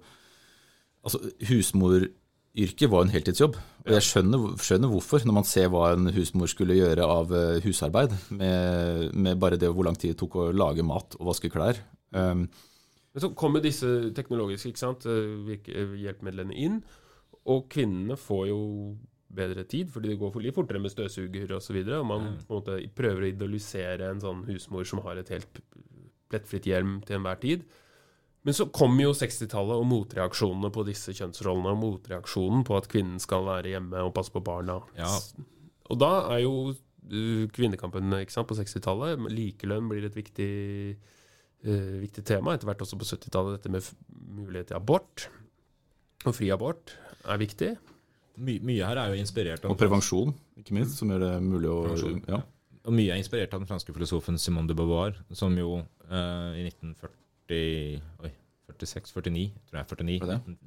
Altså, 1.07 1.21
husmoryrket 1.47 2.91
var 2.91 3.05
en 3.05 3.13
heltidsjobb. 3.13 3.55
Og 3.87 3.93
jeg 3.95 4.05
skjønner, 4.05 4.47
skjønner 4.61 4.91
hvorfor, 4.93 5.23
når 5.25 5.37
man 5.37 5.47
ser 5.47 5.69
hva 5.73 5.93
en 5.95 6.11
husmor 6.13 6.51
skulle 6.51 6.77
gjøre 6.77 7.07
av 7.07 7.31
eh, 7.33 7.61
husarbeid, 7.65 8.17
med, 8.35 9.15
med 9.15 9.39
bare 9.41 9.61
det 9.61 9.71
hvor 9.73 9.87
lang 9.87 9.97
tid 9.97 10.13
det 10.13 10.19
tok 10.21 10.35
å 10.43 10.49
lage 10.53 10.85
mat 10.85 11.15
og 11.21 11.31
vaske 11.31 11.53
klær. 11.55 11.79
Um, 12.11 12.49
Men 13.15 13.25
så 13.25 13.31
kommer 13.39 13.63
disse 13.65 14.11
teknologiske 14.17 14.75
eh, 14.75 15.95
hjelpemidlene 16.03 16.59
inn, 16.59 16.83
og 17.49 17.69
kvinnene 17.73 18.17
får 18.21 18.49
jo 18.51 18.61
bedre 19.39 19.65
tid, 19.69 19.91
fordi 19.93 20.13
det 20.13 20.21
går 20.21 20.33
for 20.33 20.45
litt 20.45 20.57
fortere 20.57 20.81
med 20.83 20.93
støvsuger 20.93 21.53
osv. 21.57 21.77
Man 22.07 22.31
på 22.47 22.57
en 22.57 22.61
måte 22.61 22.79
prøver 22.97 23.27
å 23.27 23.31
idolisere 23.33 24.09
en 24.09 24.23
sånn 24.23 24.47
husmor 24.49 24.89
som 24.89 25.03
har 25.05 25.21
et 25.21 25.33
helt 25.33 25.61
plettfritt 26.33 26.69
hjelm 26.69 26.99
til 27.07 27.19
enhver 27.19 27.41
tid. 27.43 27.65
Men 28.47 28.57
så 28.57 28.69
kommer 28.73 29.09
jo 29.09 29.17
60-tallet 29.17 29.81
og 29.81 29.89
motreaksjonene 29.91 30.71
på 30.73 30.85
disse 30.89 31.13
kjønnsrollene, 31.17 31.75
og 31.75 31.83
motreaksjonen 31.83 32.65
på 32.65 32.77
at 32.79 32.89
kvinnen 32.91 33.19
skal 33.21 33.45
være 33.49 33.75
hjemme 33.75 34.05
og 34.07 34.15
passe 34.17 34.33
på 34.33 34.45
barna. 34.45 34.79
Ja. 34.97 35.11
Og 35.89 36.01
da 36.01 36.13
er 36.35 36.45
jo 36.45 36.55
uh, 36.71 37.45
kvinnekampen 37.53 38.15
sant, 38.31 38.49
på 38.49 38.57
60-tallet 38.57 39.29
Likelønn 39.33 39.91
blir 39.91 40.07
et 40.09 40.17
viktig, 40.17 40.53
uh, 41.67 41.99
viktig 42.05 42.25
tema. 42.29 42.55
Etter 42.55 42.71
hvert 42.71 42.87
også 42.87 43.01
på 43.01 43.11
70-tallet 43.11 43.59
dette 43.59 43.75
med 43.75 43.93
mulighet 44.39 44.73
til 44.73 44.81
abort. 44.81 45.29
Og 46.25 46.33
fri 46.35 46.49
abort 46.55 46.97
er 47.35 47.41
viktig. 47.43 47.71
My, 48.39 48.55
mye 48.63 48.87
her 48.87 49.01
er 49.03 49.13
jo 49.13 49.19
inspirert 49.19 49.65
av 49.67 49.75
og 49.75 49.79
prevensjon, 49.81 50.31
ikke 50.61 50.77
minst, 50.77 50.99
som 51.01 51.11
gjør 51.11 51.25
det 51.25 51.33
mulig 51.43 51.71
å 51.73 51.79
ja. 52.29 52.43
Og 52.89 52.95
mye 52.95 53.13
er 53.13 53.21
inspirert 53.21 53.53
av 53.53 53.61
den 53.61 53.69
franske 53.69 53.93
filosofen 53.93 54.39
Simone 54.41 54.71
de 54.71 54.77
Beauvoir, 54.79 55.19
som 55.37 55.55
jo 55.59 55.81
eh, 56.09 56.61
i 56.63 56.67
1940 56.71 57.17
Oi, 57.49 58.31
46-49, 58.69 59.45
tror 59.69 59.81
jeg. 59.81 59.89
49, 59.89 60.19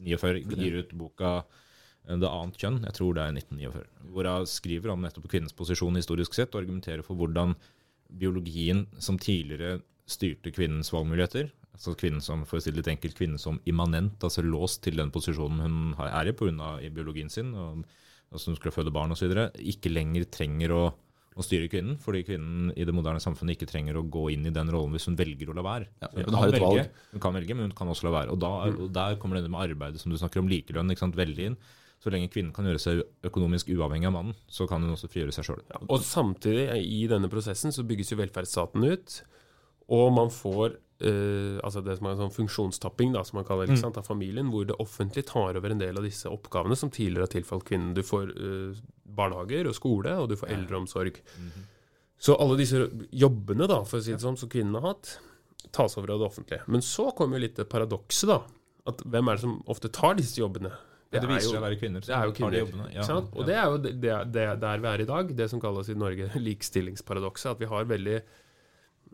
1949 0.01 0.57
gir 0.65 0.77
ut 0.81 0.93
boka 0.97 1.31
eh, 1.39 2.17
Det 2.17 2.29
annet 2.29 2.59
kjønn, 2.61 2.81
jeg 2.87 2.97
tror 2.97 3.15
det 3.17 3.23
er 3.23 3.37
1949, 3.39 3.85
hvor 4.13 4.29
hun 4.29 4.49
skriver 4.49 4.93
om 4.93 5.05
nettopp 5.05 5.29
kvinnens 5.31 5.55
posisjon 5.57 5.99
historisk 6.01 6.35
sett, 6.37 6.51
og 6.53 6.65
argumenterer 6.65 7.05
for 7.05 7.19
hvordan 7.19 7.55
biologien 8.11 8.85
som 8.99 9.19
tidligere 9.21 9.79
styrte 10.09 10.51
kvinnens 10.51 10.91
valgmuligheter, 10.91 11.51
altså 11.75 11.95
kvinnen 11.97 12.23
som 12.23 12.43
for 12.47 12.59
å 12.59 12.63
si 12.63 12.71
det 12.71 12.81
litt 12.81 12.91
enkelt, 12.91 13.17
kvinnen 13.17 13.41
som 13.41 13.59
immanent, 13.69 14.21
altså 14.23 14.43
låst 14.45 14.83
til 14.85 14.99
den 14.99 15.11
posisjonen 15.13 15.63
hun 15.63 15.77
er 16.07 16.31
i 16.31 16.35
pga. 16.35 16.75
biologien 16.93 17.31
sin, 17.31 17.53
og 17.55 17.85
altså 18.31 18.51
hun 18.51 18.59
skulle 18.59 18.75
føde 18.75 18.93
barn 18.93 19.13
osv., 19.15 19.31
ikke 19.57 19.91
lenger 19.91 20.27
trenger 20.31 20.75
å, 20.75 20.83
å 21.35 21.45
styre 21.45 21.69
kvinnen, 21.71 21.97
fordi 22.01 22.23
kvinnen 22.27 22.71
i 22.75 22.87
det 22.87 22.95
moderne 22.95 23.23
samfunnet 23.23 23.57
ikke 23.57 23.69
trenger 23.71 23.99
å 23.99 24.05
gå 24.07 24.29
inn 24.35 24.47
i 24.47 24.55
den 24.55 24.71
rollen 24.71 24.95
hvis 24.95 25.07
hun 25.09 25.19
velger 25.19 25.51
å 25.51 25.57
la 25.57 25.65
være. 25.67 25.91
Ja, 26.03 26.11
hun 26.15 26.31
kan 26.31 26.55
velge. 26.55 26.87
Hun 27.13 27.23
kan 27.23 27.37
velge, 27.39 27.57
men 27.57 27.69
hun 27.69 27.77
kan 27.77 27.91
også 27.91 28.09
la 28.09 28.15
være. 28.19 28.35
Og, 28.35 28.41
da, 28.43 28.55
og 28.71 28.89
der 28.95 29.19
kommer 29.21 29.39
det 29.39 29.51
med 29.51 29.63
arbeidet 29.63 30.03
som 30.03 30.11
du 30.11 30.19
snakker 30.19 30.43
om, 30.43 30.51
likelønn, 30.51 30.91
ikke 30.91 31.05
sant, 31.07 31.19
veldig 31.19 31.51
inn. 31.51 31.61
Så 32.01 32.09
lenge 32.09 32.31
kvinnen 32.33 32.53
kan 32.53 32.65
gjøre 32.65 32.81
seg 32.81 33.03
økonomisk 33.29 33.67
uavhengig 33.75 34.07
av 34.09 34.15
mannen, 34.15 34.37
så 34.49 34.65
kan 34.69 34.81
hun 34.81 34.95
også 34.95 35.09
frigjøre 35.11 35.35
seg 35.35 35.45
sjøl. 35.45 35.59
Og 35.85 36.01
samtidig, 36.01 36.65
i 36.81 37.03
denne 37.09 37.29
prosessen, 37.29 37.73
så 37.75 37.85
bygges 37.85 38.15
jo 38.15 38.17
velferdsstaten 38.17 38.87
ut. 38.89 39.19
Og 39.91 40.07
man 40.15 40.33
får 40.33 40.79
Uh, 41.01 41.57
altså 41.65 41.81
det 41.81 41.95
som 41.97 42.05
er 42.05 42.11
en 42.13 42.19
sånn 42.19 42.33
funksjonstapping 42.35 43.15
da, 43.15 43.23
som 43.25 43.39
man 43.39 43.45
kaller 43.47 43.71
det, 43.71 43.79
sant, 43.81 43.95
av 43.97 44.05
familien, 44.05 44.51
hvor 44.53 44.67
det 44.69 44.75
offentlige 44.77 45.31
tar 45.31 45.57
over 45.57 45.73
en 45.73 45.79
del 45.81 45.97
av 45.97 46.05
disse 46.05 46.29
oppgavene 46.29 46.77
som 46.77 46.91
tidligere 46.93 47.25
har 47.25 47.31
tilfalt 47.33 47.65
kvinnen. 47.65 47.95
Du 47.97 48.03
får 48.05 48.29
uh, 48.35 48.77
barnehager 49.17 49.65
og 49.71 49.73
skole, 49.73 50.13
og 50.21 50.29
du 50.29 50.35
får 50.37 50.51
eldreomsorg. 50.53 51.17
Så 52.21 52.35
alle 52.37 52.59
disse 52.59 52.83
jobbene 53.17 53.65
da, 53.71 53.79
for 53.89 53.97
å 53.97 54.05
si 54.05 54.13
det 54.13 54.21
sånn, 54.21 54.37
som 54.37 54.51
kvinnene 54.53 54.77
har 54.77 54.93
hatt, 54.93 55.15
tas 55.73 55.97
over 55.97 56.13
av 56.13 56.21
det 56.21 56.27
offentlige. 56.27 56.69
Men 56.69 56.85
så 56.85 57.07
kommer 57.17 57.39
jo 57.39 57.47
litt 57.47 57.57
det 57.57 57.65
paradokset, 57.71 58.29
da. 58.29 58.43
At 58.91 59.01
hvem 59.01 59.29
er 59.29 59.39
det 59.39 59.45
som 59.47 59.57
ofte 59.73 59.89
tar 59.93 60.21
disse 60.21 60.37
jobbene? 60.37 60.69
Det, 61.11 61.19
det 61.19 61.27
viser 61.27 61.49
seg 61.49 61.59
å 61.59 61.65
være 61.65 61.79
kvinner. 61.81 62.05
det 62.05 62.13
er 62.15 62.29
jo 62.29 62.35
kvinner. 62.37 62.59
jobbene. 62.61 62.91
ja, 62.93 63.03
sant? 63.03 63.33
Og 63.35 63.49
det 63.49 63.57
er 63.57 63.73
jo 63.73 63.81
det, 63.83 64.13
det, 64.31 64.45
der 64.61 64.85
vi 64.85 64.89
er 64.93 65.03
i 65.03 65.09
dag, 65.09 65.33
det 65.41 65.49
som 65.51 65.59
kalles 65.63 65.89
i 65.91 65.97
Norge 65.97 66.29
likestillingsparadokset. 66.47 67.55
At 67.55 67.65
vi 67.65 67.73
har 67.73 67.89
veldig 67.89 68.19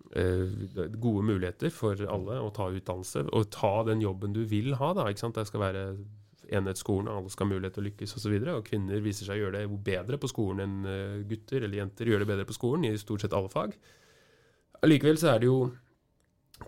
gode 0.08 1.26
muligheter 1.28 1.74
for 1.74 2.00
alle 2.08 2.38
å 2.40 2.52
ta 2.56 2.70
utdannelse 2.72 3.26
og 3.28 3.50
ta 3.52 3.74
den 3.90 4.02
jobben 4.02 4.34
du 4.34 4.46
vil 4.48 4.78
ha. 4.80 4.94
da, 4.96 5.10
ikke 5.12 5.26
sant? 5.26 5.36
Det 5.36 5.50
skal 5.50 5.66
være 5.66 5.84
enhetsskolen, 6.48 7.10
alle 7.12 7.32
skal 7.32 7.48
ha 7.48 7.54
mulighet 7.56 7.76
til 7.76 7.84
å 7.84 7.88
lykkes 7.90 8.14
osv. 8.14 8.18
Og, 8.18 8.24
så 8.24 8.32
videre, 8.32 8.56
og 8.60 8.68
kvinner 8.68 9.04
viser 9.04 9.28
seg 9.28 9.38
å 9.38 9.42
gjøre 9.46 9.64
det 9.64 9.82
bedre 9.88 10.20
på 10.22 10.30
skolen 10.32 10.64
enn 10.64 10.92
eh, 10.92 11.18
gutter, 11.28 11.66
eller 11.66 11.82
jenter 11.82 12.12
gjør 12.12 12.24
det 12.24 12.30
bedre 12.32 12.48
på 12.48 12.56
skolen 12.56 12.88
i 12.88 12.94
stort 13.02 13.26
sett 13.26 13.36
alle 13.36 13.52
fag. 13.52 13.76
Allikevel 14.86 15.20
så 15.20 15.34
er 15.34 15.44
det 15.44 15.50
jo 15.50 15.60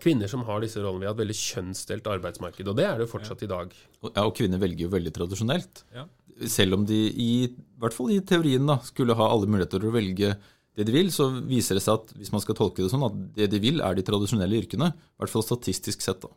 kvinner 0.00 0.30
som 0.30 0.44
har 0.46 0.62
disse 0.62 0.82
rollene. 0.82 1.04
Vi 1.04 1.08
har 1.08 1.16
et 1.16 1.22
veldig 1.24 1.38
kjønnsdelt 1.40 2.08
arbeidsmarked, 2.12 2.70
og 2.70 2.78
det 2.78 2.86
er 2.86 2.98
det 2.98 3.06
jo 3.06 3.14
fortsatt 3.14 3.44
i 3.46 3.50
dag. 3.50 3.74
Ja, 4.04 4.24
og 4.26 4.34
kvinner 4.38 4.60
velger 4.62 4.86
jo 4.86 4.94
veldig 4.94 5.12
tradisjonelt. 5.16 5.84
Ja. 5.96 6.06
Selv 6.48 6.78
om 6.78 6.86
de 6.88 7.00
i, 7.10 7.32
i 7.48 7.80
hvert 7.80 7.96
fall 7.96 8.12
i 8.14 8.20
teorien 8.24 8.68
da, 8.68 8.78
skulle 8.86 9.16
ha 9.18 9.28
alle 9.32 9.50
muligheter 9.50 9.82
til 9.82 9.90
å 9.90 9.96
velge 9.96 10.34
det 10.78 10.86
de 10.86 10.94
vil, 10.94 11.10
så 11.12 11.28
viser 11.44 11.76
det 11.76 11.82
seg 11.84 11.98
at 11.98 12.12
hvis 12.16 12.30
man 12.34 12.42
skal 12.42 12.56
tolke 12.58 12.84
det 12.84 12.90
sånn, 12.92 13.04
at 13.08 13.16
det 13.36 13.50
de 13.52 13.60
vil 13.62 13.82
er 13.84 13.96
de 13.98 14.04
tradisjonelle 14.06 14.62
yrkene. 14.62 14.92
I 14.94 15.22
hvert 15.22 15.32
fall 15.32 15.44
statistisk 15.44 16.04
sett. 16.04 16.22
da. 16.22 16.30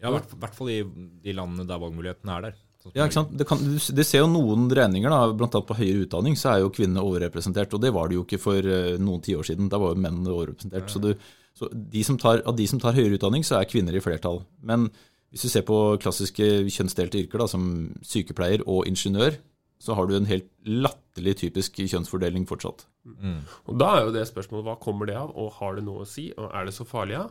Ja, 0.00 0.08
i 0.08 0.14
hvert, 0.14 0.34
hvert 0.40 0.56
fall 0.56 0.70
i 0.72 0.80
de 1.24 1.34
landene 1.36 1.66
der 1.68 1.80
valgmulighetene 1.82 2.36
er 2.36 2.46
der. 2.48 2.60
Sånn 2.80 2.94
Ja, 2.96 3.04
ikke 3.04 3.18
sant? 3.18 3.34
Det, 3.36 3.44
kan, 3.48 3.60
det 3.60 4.06
ser 4.08 4.22
jo 4.22 4.30
noen 4.32 4.70
regninger, 4.72 5.12
da, 5.12 5.34
blant 5.36 5.58
annet 5.58 5.68
på 5.68 5.76
høyere 5.82 6.06
utdanning, 6.06 6.38
så 6.40 6.54
er 6.54 6.62
jo 6.62 6.72
kvinnene 6.72 7.04
overrepresentert. 7.04 7.74
Og 7.76 7.82
det 7.82 7.92
var 7.96 8.08
det 8.08 8.16
jo 8.16 8.24
ikke 8.24 8.40
for 8.40 8.64
eh, 8.64 8.96
noen 9.02 9.20
tiår 9.26 9.50
siden. 9.50 9.68
Da 9.72 9.82
var 9.82 9.92
jo 9.92 10.00
mennene 10.06 10.32
overrepresentert. 10.32 10.88
Så, 10.92 11.02
du, 11.04 11.12
så 11.58 11.68
de 11.70 12.06
som 12.06 12.16
tar, 12.20 12.40
av 12.48 12.56
de 12.56 12.70
som 12.70 12.80
tar 12.80 12.96
høyere 12.96 13.18
utdanning, 13.18 13.44
så 13.44 13.58
er 13.58 13.68
kvinner 13.68 13.96
i 13.96 14.04
flertall. 14.04 14.40
Men 14.64 14.88
hvis 15.30 15.44
du 15.44 15.52
ser 15.52 15.66
på 15.66 15.76
klassiske 16.02 16.48
kjønnsdelte 16.72 17.20
yrker, 17.20 17.42
da, 17.42 17.50
som 17.50 17.66
sykepleier 18.06 18.64
og 18.64 18.88
ingeniør, 18.88 19.36
så 19.80 19.96
har 19.96 20.08
du 20.08 20.16
en 20.16 20.28
helt 20.28 20.48
latterlig 20.68 21.38
typisk 21.40 21.78
kjønnsfordeling 21.80 22.46
fortsatt. 22.48 22.84
Mm. 23.08 23.38
Og 23.70 23.78
da 23.80 23.94
er 23.96 24.06
jo 24.06 24.16
det 24.18 24.26
spørsmålet 24.28 24.66
hva 24.66 24.80
kommer 24.82 25.08
det 25.08 25.16
av, 25.16 25.32
og 25.32 25.54
har 25.56 25.78
det 25.78 25.86
noe 25.86 26.04
å 26.04 26.08
si, 26.08 26.28
og 26.36 26.50
er 26.52 26.68
det 26.68 26.74
så 26.76 26.84
farlig? 26.88 27.16
Ja? 27.16 27.28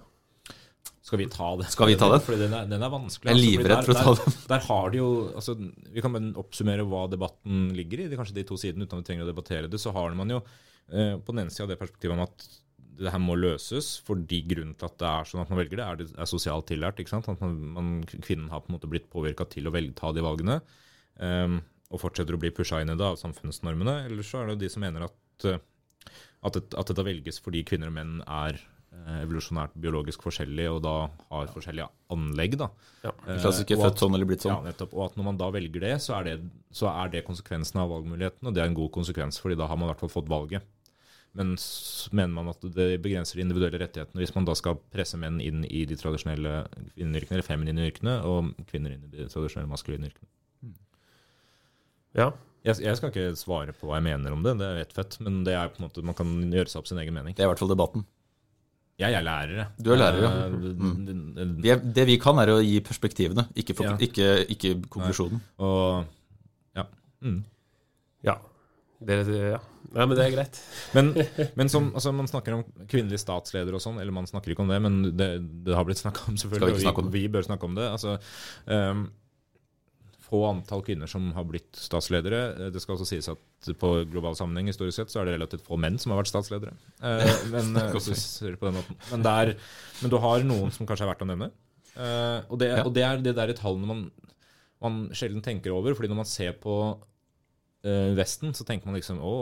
Skal 1.06 1.22
vi 1.22 1.28
ta 1.32 1.50
det? 1.58 1.68
Skal 1.74 1.92
vi 1.92 1.98
ta 2.00 2.10
det? 2.12 2.20
Fordi 2.26 2.40
den 2.42 2.56
er, 2.58 2.66
den 2.70 2.86
er 2.86 2.92
vanskelig. 2.92 3.32
Jeg 3.32 3.36
er 3.36 3.40
altså, 3.40 3.52
livredd 3.52 3.86
for 3.86 3.94
å 3.94 4.00
ta 4.00 4.16
den. 4.20 4.34
Der, 4.34 4.48
der 4.52 4.66
har 4.68 4.90
de 4.94 5.00
jo 5.00 5.10
altså, 5.42 5.56
Vi 5.94 6.04
kan 6.06 6.16
bare 6.16 6.32
oppsummere 6.42 6.86
hva 6.90 7.04
debatten 7.12 7.70
ligger 7.78 8.04
i, 8.04 8.10
det 8.10 8.18
er 8.18 8.22
kanskje 8.24 8.40
de 8.40 8.48
to 8.50 8.58
sidene, 8.62 8.86
uten 8.86 8.98
at 9.00 9.06
vi 9.06 9.10
trenger 9.12 9.28
å 9.28 9.30
debattere 9.30 9.72
det. 9.72 9.82
Så 9.82 9.94
har 9.96 10.18
man 10.18 10.34
jo 10.34 10.42
eh, 10.42 11.16
på 11.18 11.34
den 11.34 11.46
ene 11.46 11.54
sida 11.54 11.70
det 11.72 11.80
perspektivet 11.82 12.18
om 12.18 12.26
at 12.26 12.50
det 13.00 13.14
her 13.14 13.22
må 13.24 13.38
løses 13.40 13.94
fordi 14.04 14.42
grunnen 14.50 14.76
til 14.76 14.90
at 14.90 14.98
det 15.00 15.10
er 15.10 15.28
sånn 15.30 15.42
at 15.46 15.52
man 15.54 15.62
velger 15.62 15.80
det, 15.80 15.86
er, 15.86 16.00
det 16.02 16.08
er 16.20 16.30
sosialt 16.30 16.68
tillært. 16.70 17.00
ikke 17.00 17.14
sant? 17.14 17.30
At 17.32 17.42
man, 17.44 17.58
man, 17.78 17.92
kvinnen 18.12 18.50
har 18.52 18.64
på 18.64 18.72
en 18.72 18.78
måte 18.78 18.90
blitt 18.92 19.08
påvirka 19.14 19.48
til 19.50 19.70
å 19.70 19.74
velge, 19.76 19.96
ta 19.98 20.12
de 20.16 20.26
valgene. 20.26 20.60
ehm, 21.24 21.62
og 21.90 22.02
fortsetter 22.02 22.36
å 22.36 22.42
bli 22.42 22.52
pusha 22.54 22.82
inn 22.84 22.94
i 22.94 22.98
det 22.98 23.06
av 23.06 23.20
samfunnsnormene. 23.22 24.04
Eller 24.10 24.26
så 24.26 24.44
er 24.44 24.52
det 24.52 24.62
de 24.64 24.72
som 24.72 24.84
mener 24.86 25.08
at, 25.08 25.48
eh, 25.50 25.62
at, 26.46 26.58
det, 26.58 26.68
at 26.78 26.92
dette 26.92 27.06
velges 27.08 27.42
fordi 27.44 27.66
kvinner 27.68 27.90
og 27.90 27.96
menn 27.98 28.20
er 28.26 28.60
eh, 28.60 29.22
evolusjonært 29.24 29.78
biologisk 29.82 30.24
forskjellige 30.28 30.76
og 30.76 30.84
da 30.86 30.96
har 31.32 31.54
forskjellige 31.56 31.90
anlegg. 32.14 32.58
da. 32.62 32.70
Ja. 33.06 33.14
Eh, 33.26 33.42
Klassisk 33.42 33.74
og 33.78 33.86
født 33.88 34.04
sånn 34.04 34.18
eller 34.18 34.30
blitt 34.30 34.46
sånn. 34.46 34.58
Ja, 34.60 34.70
nettopp. 34.70 34.94
Og 34.98 35.08
at 35.10 35.20
når 35.20 35.30
man 35.32 35.42
da 35.42 35.50
velger 35.56 35.88
det, 35.88 35.96
så 36.06 36.20
er 36.20 36.30
det, 36.30 36.36
så 36.76 36.92
er 36.94 37.14
det 37.16 37.26
konsekvensen 37.28 37.82
av 37.82 37.94
valgmuligheten, 37.96 38.46
og 38.46 38.58
det 38.58 38.64
er 38.64 38.70
en 38.70 38.78
god 38.78 38.94
konsekvens, 39.00 39.42
fordi 39.42 39.58
da 39.60 39.70
har 39.70 39.80
man 39.80 39.90
i 39.90 39.94
hvert 39.94 40.06
fall 40.06 40.18
fått 40.20 40.30
valget. 40.30 40.76
Men 41.38 41.54
mener 42.12 42.34
man 42.34 42.50
at 42.50 42.64
det 42.74 42.88
begrenser 43.04 43.38
de 43.38 43.44
individuelle 43.46 43.78
rettighetene 43.78 44.18
hvis 44.18 44.34
man 44.34 44.48
da 44.50 44.56
skal 44.58 44.80
presse 44.90 45.18
menn 45.22 45.38
inn 45.44 45.62
i 45.68 45.84
de 45.86 45.98
tradisjonelle 45.98 46.64
kvinneyrkene, 46.96 47.38
eller 47.38 47.46
feminine 47.46 47.86
yrkene, 47.86 48.16
og 48.26 48.50
kvinner 48.70 48.96
inn 48.96 49.06
i 49.06 49.12
de 49.14 49.28
tradisjonelle 49.30 49.70
maskuline 49.70 50.10
yrkene? 50.10 50.30
Ja. 52.18 52.32
Jeg, 52.66 52.76
jeg 52.84 52.98
skal 53.00 53.10
ikke 53.14 53.28
svare 53.40 53.72
på 53.74 53.88
hva 53.88 53.98
jeg 54.02 54.08
mener 54.10 54.34
om 54.36 54.42
det, 54.44 54.58
det 54.60 54.68
er 54.82 54.90
fett, 54.94 55.16
men 55.24 55.44
det 55.48 55.54
er 55.56 55.70
på 55.72 55.80
en 55.80 55.86
måte, 55.88 56.04
man 56.04 56.16
kan 56.18 56.28
gjøre 56.52 56.68
seg 56.68 56.82
opp 56.82 56.90
sin 56.90 57.00
egen 57.00 57.14
mening. 57.16 57.36
Det 57.36 57.44
er 57.44 57.48
i 57.48 57.52
hvert 57.54 57.62
fall 57.62 57.72
debatten. 57.72 58.04
Jeg 59.00 59.16
er 59.16 59.24
lærer, 59.24 59.54
jeg. 59.62 59.68
Du 59.80 59.94
er 59.94 60.02
lærer, 60.02 60.20
ja. 60.26 60.32
Eh, 60.44 60.56
Mm. 60.76 61.06
d- 61.08 61.14
d- 61.38 61.62
Vi 61.64 61.70
er, 61.72 61.78
det 61.80 62.06
vi 62.10 62.18
kan, 62.20 62.38
er 62.44 62.52
å 62.52 62.58
gi 62.60 62.82
perspektivene, 62.84 63.46
ikke, 63.56 63.74
for, 63.78 63.86
Ja. 63.88 63.96
ikke, 63.96 64.28
ikke 64.52 64.74
konklusjonen. 64.92 65.40
Og 65.58 66.06
ja. 66.76 66.84
Mm. 67.24 67.44
Ja. 68.28 68.36
Det, 69.00 69.22
det, 69.30 69.38
ja. 69.54 69.60
Nei, 69.96 70.06
men 70.06 70.18
det 70.20 70.26
er 70.26 70.34
greit. 70.36 70.60
Men, 70.94 71.14
men 71.56 71.70
som, 71.72 71.94
altså, 71.96 72.12
man 72.14 72.28
snakker 72.28 72.54
om 72.58 72.66
kvinnelige 72.92 73.24
statsledere 73.24 73.80
og 73.80 73.82
sånn, 73.82 74.02
eller 74.02 74.12
man 74.12 74.28
snakker 74.28 74.52
ikke 74.52 74.66
om 74.66 74.68
det, 74.70 74.82
men 74.84 75.00
det, 75.16 75.30
det 75.64 75.74
har 75.74 75.86
blitt 75.88 75.98
snakka 76.04 76.28
om, 76.28 76.36
selvfølgelig. 76.36 76.84
om 76.92 77.06
og 77.08 77.14
vi, 77.14 77.22
vi 77.24 77.32
bør 77.32 77.48
snakke 77.48 77.64
om 77.66 77.76
det. 77.80 77.88
Altså, 77.88 78.18
ehm, 78.68 79.08
få 80.30 80.44
antall 80.50 80.84
kvinner 80.86 81.10
som 81.10 81.32
har 81.36 81.46
blitt 81.50 81.78
statsledere. 81.78 82.70
Det 82.74 82.82
skal 82.84 82.96
også 82.96 83.08
sies 83.10 83.30
at 83.32 83.72
på 83.82 83.92
global 84.12 84.38
sammenheng 84.38 84.70
historisk 84.70 85.02
sett 85.02 85.14
så 85.14 85.22
er 85.22 85.30
det 85.30 85.38
relativt 85.38 85.66
få 85.66 85.80
menn 85.82 85.98
som 86.02 86.14
har 86.14 86.22
vært 86.22 86.32
statsledere. 86.32 86.76
Eh, 87.02 87.34
men, 87.54 87.74
eh, 87.82 87.92
du 87.96 88.60
på 88.60 88.70
den 88.70 88.78
måten. 88.78 89.00
Men, 89.10 89.26
det 89.26 89.36
er, 89.42 89.54
men 90.04 90.14
du 90.14 90.20
har 90.22 90.46
noen 90.48 90.74
som 90.76 90.90
kanskje 90.90 91.08
er 91.08 91.12
verdt 91.14 91.26
å 91.26 91.30
nevne. 91.32 91.52
Eh, 92.00 92.40
og, 92.48 92.58
det, 92.62 92.72
og 92.86 92.94
det 92.96 93.06
er 93.06 93.22
det 93.24 93.36
der 93.38 93.54
tallene 93.58 93.90
man, 93.90 94.04
man 94.84 95.06
sjelden 95.18 95.44
tenker 95.46 95.76
over. 95.76 95.98
fordi 95.98 96.12
når 96.12 96.22
man 96.22 96.30
ser 96.30 96.54
på 96.62 96.76
eh, 97.84 98.12
Vesten, 98.18 98.54
så 98.56 98.68
tenker 98.68 98.90
man 98.90 99.00
liksom 99.00 99.22
å, 99.24 99.34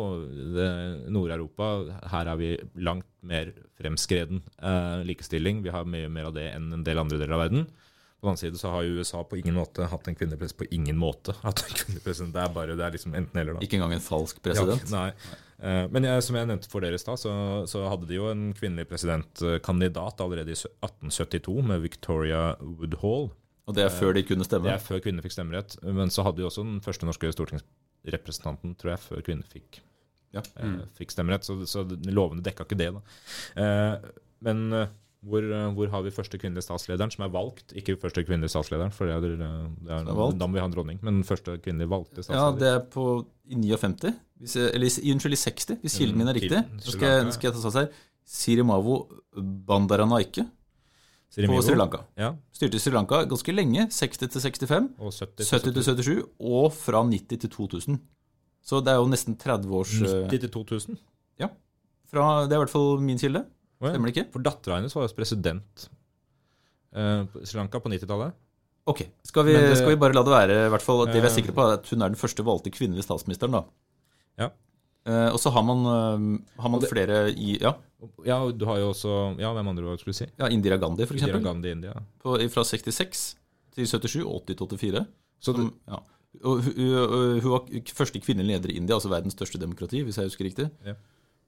Nord-Europa, 1.13 1.73
her 2.13 2.31
er 2.31 2.39
vi 2.41 2.53
langt 2.87 3.09
mer 3.27 3.51
fremskreden 3.79 4.41
eh, 4.57 5.03
likestilling. 5.07 5.61
Vi 5.65 5.73
har 5.73 5.89
mye 5.89 6.09
mer 6.11 6.31
av 6.31 6.37
det 6.37 6.49
enn 6.53 6.71
en 6.79 6.87
del 6.87 7.03
andre 7.03 7.21
deler 7.21 7.37
av 7.37 7.45
verden. 7.47 7.67
På 8.17 8.25
den 8.25 8.31
annen 8.33 8.39
side 8.41 8.57
så 8.57 8.71
har 8.73 8.81
jo 8.87 8.97
USA 8.97 9.19
på 9.29 9.37
ingen 9.37 9.53
måte 9.59 9.85
hatt 9.91 10.07
en 10.09 10.15
kvinnepresident. 10.17 10.57
På 10.57 10.67
ingen 10.73 10.97
måte 10.97 11.35
hatt 11.43 11.61
en 11.67 11.75
kvinnepresident. 11.83 12.33
Det 12.33 12.41
er 12.43 12.53
bare, 12.55 12.77
det 12.79 12.85
er 12.87 12.95
liksom 12.95 13.13
enten 13.17 13.41
eller, 13.43 13.57
da. 13.57 13.65
Ikke 13.65 13.77
engang 13.77 13.93
en 13.97 14.01
falsk 14.03 14.39
president. 14.45 14.87
Ja, 14.89 15.03
nei. 15.03 15.35
Eh, 15.57 15.83
Men 15.93 16.05
jeg, 16.09 16.23
som 16.25 16.35
jeg 16.39 16.49
nevnte 16.49 16.69
for 16.71 16.81
dere 16.85 16.97
i 16.97 17.01
stad, 17.01 17.21
så, 17.21 17.31
så 17.69 17.83
hadde 17.91 18.09
de 18.09 18.17
jo 18.17 18.27
en 18.31 18.47
kvinnelig 18.57 18.87
presidentkandidat 18.89 20.21
allerede 20.25 20.53
i 20.53 20.57
1872 20.57 21.57
med 21.69 21.81
Victoria 21.85 22.41
Woodhall. 22.61 23.29
Og 23.67 23.75
det 23.75 23.83
er 23.83 23.91
før 23.91 24.13
de 24.15 24.23
kunne 24.23 24.45
stemme? 24.47 24.69
Det 24.69 24.77
er 24.77 24.83
før 24.85 25.01
kvinner 25.03 25.25
fikk 25.25 25.33
stemmerett. 25.35 25.75
Men 25.83 26.09
så 26.13 26.23
hadde 26.25 26.39
de 26.41 26.45
også 26.47 26.63
den 26.65 26.77
første 26.85 27.05
norske 27.09 27.29
stortingsrepresentanten, 27.35 28.75
tror 28.79 28.93
jeg, 28.95 29.01
før 29.03 29.25
kvinner 29.27 29.49
fikk, 29.51 29.81
Ja. 30.35 30.41
mm. 30.61 30.77
fikk 30.97 31.11
stemmerett. 31.13 31.43
Så, 31.47 31.57
så 31.67 31.83
lovene 32.07 32.43
dekka 32.45 32.65
ikke 32.67 32.77
det, 32.79 32.87
da. 32.95 33.01
Eh, 33.59 34.07
men 34.47 34.63
eh, 34.73 34.87
hvor, 35.25 35.41
eh, 35.41 35.69
hvor 35.73 35.89
har 35.91 36.03
vi 36.05 36.11
første 36.13 36.37
kvinnelige 36.37 36.65
statslederen 36.67 37.11
som 37.13 37.25
er 37.25 37.31
valgt? 37.33 37.73
Ikke 37.77 37.97
første 37.99 38.23
kvinnelige 38.23 38.53
statslederen, 38.53 38.93
for 38.93 39.09
det 39.09 39.15
er, 39.15 39.37
det 39.39 39.91
er, 39.91 40.03
da 40.37 40.47
må 40.47 40.53
vi 40.53 40.61
ha 40.61 40.67
en 40.69 40.75
dronning. 40.75 40.99
Men 41.05 41.23
første 41.27 41.57
kvinnelige 41.63 41.89
valgte 41.89 42.25
Ja, 42.29 42.51
det 42.51 42.67
er 42.67 42.83
på 42.93 43.25
i 43.47 43.55
59. 43.55 44.13
Hvis 44.37 44.55
eller 44.61 44.99
unnskyld, 45.13 45.33
i 45.33 45.41
60, 45.41 45.79
hvis 45.81 45.97
kilden 45.97 46.21
min 46.21 46.29
er 46.29 46.37
riktig. 46.37 46.61
Nå 46.61 46.83
Så 46.83 46.93
skal 46.93 47.09
jeg, 47.09 47.33
skal 47.33 47.49
jeg 47.49 47.57
ta 47.57 47.63
sats 47.65 47.79
her. 47.81 47.89
Sirimavo 48.27 48.99
Bandaranaike 49.67 50.45
på 51.45 51.61
Sri 51.61 51.75
Lanka. 51.75 52.01
Ja, 52.17 52.33
Styrte 52.55 52.79
Sri 52.79 52.91
Lanka 52.93 53.23
ganske 53.29 53.53
lenge, 53.53 53.87
60 53.91 54.17
til 54.31 54.41
65, 54.41 54.87
og 54.97 55.11
70 55.13 55.51
70 55.51 55.73
til 55.73 55.83
77, 55.83 56.23
og 56.39 56.71
fra 56.73 57.03
90 57.03 57.41
til 57.43 57.49
2000. 57.49 57.99
Så 58.67 58.81
det 58.83 58.93
er 58.93 58.99
jo 58.99 59.07
nesten 59.11 59.37
30 59.39 59.75
års 59.75 59.93
eh, 60.01 60.23
90 60.27 60.39
til 60.45 60.51
2000. 60.51 60.97
fra, 62.07 62.47
Det 62.47 62.55
er 62.55 62.59
i 62.59 62.63
hvert 62.63 62.73
fall 62.73 62.99
min 63.03 63.19
kilde. 63.19 63.45
Stemmer 63.77 64.09
det 64.09 64.15
ikke? 64.17 64.31
For 64.33 64.39
dattera 64.45 64.79
hennes 64.79 64.95
var 64.95 65.05
jo 65.07 65.13
president 65.17 65.87
eh, 66.97 67.23
på 67.29 67.43
Sri 67.45 67.59
Lanka 67.59 67.79
på 67.83 67.89
90-tallet. 67.93 68.33
Ok, 68.87 69.01
skal 69.27 69.43
vi, 69.45 69.53
det- 69.53 69.75
skal 69.77 69.89
vi 69.91 69.99
bare 69.99 70.15
la 70.15 70.23
det 70.23 70.31
være, 70.31 70.65
i 70.67 70.69
hvert 70.71 70.81
fall 70.85 71.05
det 71.05 71.13
vi 71.19 71.19
er 71.19 71.25
Eh. 71.29 71.35
sikre 71.35 71.53
på, 71.53 71.61
er 71.67 71.73
at 71.77 71.89
hun 71.91 72.01
er 72.01 72.09
den 72.09 72.15
første 72.19 72.43
valgte 72.47 72.71
kvinnelige 72.71 73.03
statsministeren, 73.03 73.51
da. 73.51 73.63
Ja. 74.39 74.49
Eh, 75.07 75.29
og 75.33 75.39
så 75.39 75.51
har 75.51 75.63
man, 75.63 75.83
eh, 75.85 76.61
har 76.61 76.69
man 76.69 76.79
det- 76.81 76.89
flere 76.89 77.29
i 77.35 77.57
Ja, 77.61 77.73
Ja, 78.25 78.51
du 78.51 78.65
har 78.65 78.77
jo 78.77 78.89
også 78.93 79.39
Ja, 79.39 79.51
hvem 79.53 79.67
andre 79.67 79.83
var 79.83 79.95
det 79.95 79.99
du 79.99 80.03
skulle 80.11 80.13
si? 80.15 80.27
ja 80.39 80.47
Indira 80.47 80.77
Gandhi, 80.77 81.05
for 81.05 81.15
Indira. 81.15 81.39
Gandhi 81.39 81.71
India. 81.71 81.93
På, 82.21 82.37
fra 82.49 82.63
66 82.63 83.35
til 83.73 83.85
77, 83.87 84.23
80 84.23 84.55
til 84.67 84.77
84. 84.77 85.05
Så 85.39 85.53
det, 85.53 85.61
Som, 85.61 85.73
ja. 85.87 85.97
Og 86.43 86.61
hun 86.61 87.51
var 87.51 87.65
første 87.95 88.19
kvinnelige 88.19 88.59
leder 88.59 88.69
i 88.69 88.75
India, 88.77 88.95
altså 88.95 89.09
verdens 89.09 89.33
største 89.33 89.57
demokrati, 89.59 90.03
hvis 90.03 90.17
jeg 90.17 90.25
husker 90.25 90.45
riktig. 90.45 90.69
Ja. 90.85 90.93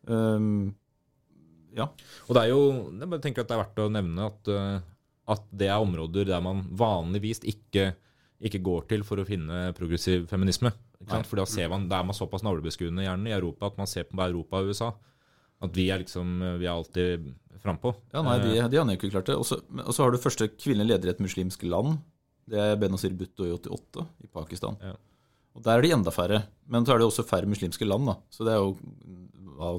Um, 0.08 0.76
ja. 1.80 1.88
Og 2.28 2.36
det 2.36 2.44
er 2.44 2.52
jo 2.52 2.62
Jeg 3.00 3.22
tenker 3.24 3.44
at 3.46 3.50
det 3.50 3.56
er 3.58 3.64
verdt 3.64 3.82
å 3.84 3.90
nevne 3.94 4.28
at, 4.30 4.52
eh, 4.54 4.80
at 5.36 5.44
det 5.52 5.70
er 5.72 5.82
områder 5.84 6.30
der 6.30 6.44
man 6.44 6.64
vanligvis 6.78 7.42
ikke, 7.48 7.92
ikke 8.42 8.62
går 8.66 8.88
til 8.94 9.04
for 9.08 9.22
å 9.22 9.28
finne 9.28 9.70
progressiv 9.78 10.28
feminisme. 10.32 10.72
Ikke 11.00 11.16
sant? 11.16 11.30
For 11.30 11.40
da 11.40 11.46
ser 11.48 11.70
man, 11.72 11.88
da 11.92 12.02
er 12.02 12.08
man 12.10 12.18
såpass 12.18 12.44
navlebeskuende 12.44 13.06
gjerne 13.06 13.32
i 13.32 13.36
Europa 13.38 13.70
at 13.72 13.78
man 13.80 13.88
ser 13.88 14.08
på 14.10 14.20
Europa 14.20 14.60
og 14.60 14.74
USA. 14.74 14.94
At 15.62 15.76
vi 15.76 15.90
er 15.92 16.00
liksom 16.04 16.40
Vi 16.60 16.68
er 16.68 16.72
alltid 16.76 17.30
frampå. 17.60 17.94
ja, 18.14 18.22
nei, 18.24 18.38
de, 18.40 18.58
Eh, 18.60 18.70
de 18.72 18.78
har 18.78 18.88
ikke 18.94 19.12
klart 19.12 19.28
det. 19.28 19.36
Og 19.36 19.46
så 19.94 20.04
har 20.04 20.12
du 20.12 20.18
første 20.18 20.48
kvinnelige 20.48 20.94
leder 20.96 21.10
i 21.10 21.14
et 21.16 21.20
muslimsk 21.24 21.64
land. 21.68 22.00
Det 22.50 22.58
er 22.58 22.78
Benazir 22.80 23.14
Bhutto 23.14 23.46
i 23.46 23.52
88, 23.52 24.06
i 24.24 24.28
Pakistan. 24.28 24.78
Ja. 24.82 24.96
Og 25.56 25.64
Der 25.64 25.78
er 25.78 25.82
de 25.82 25.92
enda 25.92 26.12
færre. 26.12 26.44
Men 26.68 26.86
så 26.86 26.94
er 26.94 27.00
det 27.00 27.08
også 27.10 27.26
færre 27.28 27.50
muslimske 27.50 27.86
land, 27.86 28.06
da. 28.08 28.16
Så 28.32 28.46
det 28.46 28.54
er 28.54 28.62
jo 28.64 28.78
hva, 29.60 29.74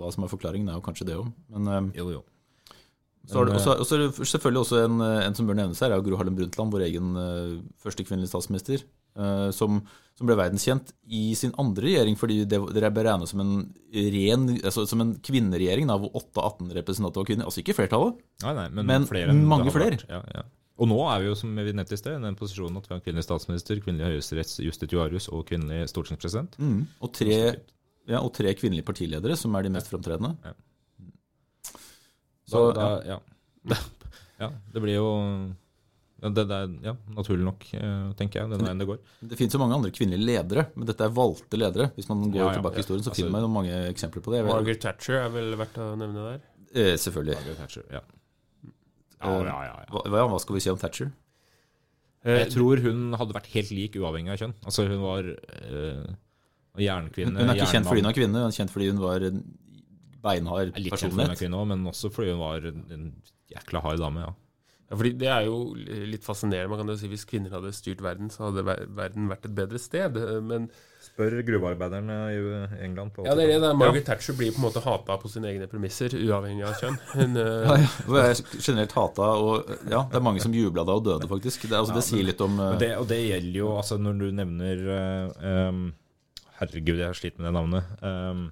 hva 0.00 0.10
som 0.14 0.24
er 0.26 0.32
forklaringen, 0.32 0.72
er 0.72 0.80
jo 0.80 0.86
kanskje 0.88 1.06
det 1.10 1.20
òg. 1.20 1.28
Men 1.52 1.68
um, 1.68 1.92
Jo, 1.96 2.08
jo. 2.16 2.24
så 3.26 3.40
er 3.42 3.48
det 3.50 3.56
også, 3.58 3.76
også 3.82 3.96
er 3.96 4.02
det 4.06 4.28
selvfølgelig 4.30 4.60
også 4.64 4.82
en, 4.86 5.00
en 5.02 5.34
som 5.38 5.48
bør 5.48 5.56
nevnes 5.58 5.80
her, 5.82 5.92
er 5.94 6.02
Gro 6.06 6.18
Harlem 6.20 6.36
Brundtland, 6.38 6.72
vår 6.74 6.84
egen 6.88 7.16
eh, 7.18 7.54
første 7.82 8.04
kvinnelige 8.06 8.30
statsminister. 8.30 8.84
eh, 9.18 9.48
som, 9.56 9.80
som 10.16 10.28
ble 10.28 10.36
verdenskjent 10.38 10.92
i 11.10 11.22
sin 11.38 11.50
andre 11.58 11.88
regjering, 11.88 12.16
fordi 12.20 12.42
det, 12.48 12.60
dere 12.76 12.90
er 12.90 12.94
beregnet 12.94 13.28
som 13.30 13.40
en 13.42 13.54
ren, 14.14 14.44
altså 14.62 14.84
som 14.86 15.00
en 15.02 15.14
kvinneregjering, 15.26 15.88
da, 15.90 15.96
hvor 16.00 16.14
8 16.20 16.38
av 16.38 16.52
18 16.62 16.76
representanter 16.78 17.22
var 17.24 17.30
kvinner. 17.32 17.48
Altså 17.50 17.64
ikke 17.64 17.74
flertallet. 17.80 18.20
Nei, 18.44 18.54
nei, 18.60 18.68
men, 18.76 18.86
Men 18.94 19.08
flere 19.10 19.34
mange 19.34 19.72
flere. 19.74 19.98
Ja, 20.08 20.22
ja. 20.36 20.44
Og 20.76 20.90
nå 20.90 20.98
er 21.08 21.22
vi 21.22 21.30
jo, 21.30 21.34
som 21.40 21.54
vi 21.56 21.72
nevnte 21.72 21.96
i 21.96 21.98
sted, 21.98 22.18
i 22.18 22.24
den 22.28 22.36
posisjonen 22.36 22.76
at 22.76 22.84
vi 22.86 22.92
har 22.92 23.00
kvinnelig 23.00 23.24
statsminister, 23.24 23.78
kvinnelig 23.80 24.18
høyesterettsjustitiarius 24.18 25.30
og 25.32 25.46
kvinnelig 25.48 25.86
stortingspresident. 25.88 26.58
Og, 27.00 27.08
tre, 27.16 27.38
ja, 28.06 28.20
og 28.22 28.32
tre 28.36 28.52
kvinnelige 28.54 28.86
partiledere, 28.86 29.36
som 29.36 29.54
er 29.58 29.62
de 29.66 29.70
mest 29.74 29.88
framtredende. 29.90 30.36
Ja. 30.44 30.52
Så, 32.46 32.72
Da, 32.72 32.82
da, 33.00 33.04
ja. 33.06 33.20
ja. 34.42 34.50
Det 34.72 34.82
blir 34.84 34.94
jo 35.00 35.06
ja, 36.22 36.30
det, 36.32 36.46
det 36.48 36.56
er 36.56 36.70
ja, 36.86 36.92
naturlig 37.12 37.44
nok, 37.44 37.64
eh, 37.76 38.04
tenker 38.16 38.40
jeg, 38.40 38.48
den 38.54 38.62
veien 38.64 38.78
det 38.80 38.86
går. 38.88 39.00
Det 39.28 39.36
finnes 39.36 39.52
jo 39.52 39.60
mange 39.60 39.76
andre 39.76 39.90
kvinnelige 39.92 40.24
ledere, 40.30 40.62
men 40.74 40.88
dette 40.88 41.04
er 41.04 41.12
valgte 41.12 41.58
ledere. 41.60 41.90
Hvis 41.98 42.08
man 42.08 42.22
går 42.30 42.40
Ja, 42.40 42.46
ja, 42.46 42.54
tilbake 42.56 42.78
i 42.78 42.82
historien, 42.84 43.02
så 43.04 43.10
Altså- 43.12 43.20
finner 43.20 43.34
man 43.34 43.44
jo 43.44 43.50
mange 43.52 43.74
eksempler 43.90 44.24
på 44.24 44.32
det. 44.32 44.40
Margaret 44.46 44.80
Thatcher 44.80 45.18
er 45.26 45.28
vel 45.34 45.52
verdt 45.60 45.76
å 45.82 45.90
nevne 46.00 46.24
der. 46.30 46.40
Eh, 46.72 46.94
selvfølgelig. 46.96 47.36
Margaret 47.36 47.60
Thatcher, 47.60 47.84
ja. 47.92 48.00
Ja, 49.20 49.28
Ja, 49.28 49.44
ja, 49.44 49.60
ja, 49.66 49.76
ja. 49.82 49.86
Hva, 49.92 50.02
hva- 50.08 50.28
hva 50.30 50.40
skal 50.40 50.54
vi 50.56 50.60
si 50.64 50.70
om 50.72 50.78
Thatcher? 50.80 51.12
Eh, 52.24 52.38
Jeg 52.44 52.50
tror 52.56 52.80
hun 52.82 53.12
hadde 53.12 53.34
vært 53.36 53.46
helt 53.52 53.70
lik 53.70 53.92
uavhengig 54.00 54.32
av 54.32 54.38
kjønn. 54.40 54.54
Altså 54.64 54.86
hun 54.88 55.00
var 55.04 55.28
eh, 55.28 56.06
jernkvinne. 56.82 57.38
Hun 57.40 57.52
er 57.52 57.60
ikke 57.60 57.72
kjent 57.74 57.88
fordi 57.88 58.02
hun 58.04 58.10
er 58.10 58.18
kvinne, 58.18 58.42
hun 58.42 58.50
er 58.50 58.56
kjent 58.56 58.74
fordi 58.74 58.88
hun 58.90 59.00
var 59.02 59.28
en 59.30 59.44
beinhard 60.26 60.72
Er 60.74 60.82
Litt 60.82 60.96
kjent 60.96 61.12
fordi 61.12 61.14
hun 61.14 61.20
er 61.20 61.30
personlighet. 61.30 61.38
kvinne 61.44 61.60
også, 61.60 61.70
men 61.74 61.86
også 61.92 62.10
fordi 62.14 62.34
hun 62.34 62.42
var 62.42 62.68
en, 62.72 63.14
jækla 63.52 63.80
hard 63.80 64.02
dame. 64.02 64.26
ja. 64.26 64.34
Ja, 64.86 64.94
fordi 64.94 65.10
Det 65.18 65.26
er 65.26 65.40
jo 65.48 65.74
litt 66.06 66.22
fascinerende. 66.22 66.70
Man 66.70 66.78
kan 66.78 66.88
jo 66.92 66.94
si 66.98 67.08
Hvis 67.10 67.24
kvinner 67.26 67.50
hadde 67.50 67.72
styrt 67.74 68.02
verden, 68.02 68.30
så 68.30 68.46
hadde 68.46 68.62
verden 68.94 69.26
vært 69.26 69.48
et 69.48 69.54
bedre 69.54 69.80
sted. 69.82 70.14
Men 70.46 70.68
Spør 71.02 71.42
gruvearbeiderne 71.46 72.14
i 72.30 72.38
England 72.84 73.12
på 73.14 73.24
ja, 73.26 73.34
det 73.34 73.44
er 73.44 73.52
det. 73.54 73.60
der. 73.62 73.74
Margaret 73.78 74.06
Thatcher 74.06 74.34
blir 74.38 74.52
på 74.54 74.60
en 74.60 74.66
måte 74.66 74.82
hata 74.84 75.16
på 75.22 75.30
sine 75.30 75.50
egne 75.50 75.66
premisser, 75.70 76.14
uavhengig 76.14 76.66
av 76.66 76.78
kjønn. 76.80 76.98
Hun, 77.14 77.36
eh, 77.36 77.66
Ja, 77.66 77.76
ja. 77.82 77.90
Hun 78.06 78.18
er 78.22 78.40
generelt 78.58 78.96
hata, 78.96 79.28
og 79.42 79.70
ja, 79.90 80.04
det 80.10 80.18
er 80.18 80.24
mange 80.28 80.42
som 80.42 80.54
jubla 80.54 80.86
da 80.86 80.96
og 80.98 81.04
døde, 81.06 81.28
faktisk. 81.30 81.68
Det, 81.68 81.76
altså, 81.78 81.94
det 81.94 82.04
sier 82.06 82.26
litt 82.26 82.42
om 82.46 82.58
uh... 82.58 82.72
Det, 82.78 82.92
og 82.98 83.06
det 83.10 83.20
gjelder 83.22 83.60
jo, 83.62 83.70
altså 83.78 83.98
når 84.02 84.18
du 84.22 84.26
nevner 84.38 84.82
uh, 84.90 85.70
um, 85.70 85.86
Herregud, 86.60 86.98
jeg 87.00 87.06
har 87.10 87.16
slitt 87.18 87.38
med 87.38 87.48
det 87.48 87.54
navnet. 87.56 87.90
Um, 88.02 88.46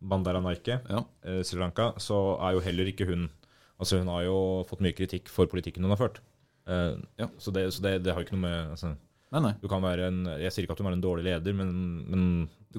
Bandaranaike, 0.00 0.80
Ja. 0.90 1.02
uh, 1.26 1.42
Sri 1.46 1.58
Lanka, 1.60 1.92
så 2.02 2.36
er 2.40 2.56
jo 2.56 2.60
heller 2.64 2.88
ikke 2.92 3.08
hun 3.08 3.28
Altså 3.76 3.98
Hun 4.00 4.08
har 4.08 4.22
jo 4.24 4.36
fått 4.64 4.80
mye 4.80 4.94
kritikk 4.96 5.28
for 5.28 5.44
politikken 5.52 5.84
hun 5.84 5.92
har 5.92 6.00
ført. 6.00 6.20
Uh, 6.66 6.96
Ja. 7.20 7.28
Så, 7.38 7.52
det, 7.52 7.66
så 7.74 7.82
det, 7.84 7.98
det 8.04 8.14
har 8.14 8.22
jo 8.22 8.26
ikke 8.26 8.38
noe 8.38 8.46
med 8.48 8.70
altså, 8.72 8.94
Nei, 9.34 9.40
nei. 9.42 9.52
du 9.60 9.66
kan 9.68 9.82
være 9.84 10.06
en, 10.08 10.22
Jeg 10.40 10.52
sier 10.54 10.64
ikke 10.64 10.72
at 10.72 10.80
hun 10.80 10.88
var 10.88 10.96
en 10.96 11.02
dårlig 11.04 11.24
leder, 11.26 11.52
men, 11.52 11.74
men 12.08 12.22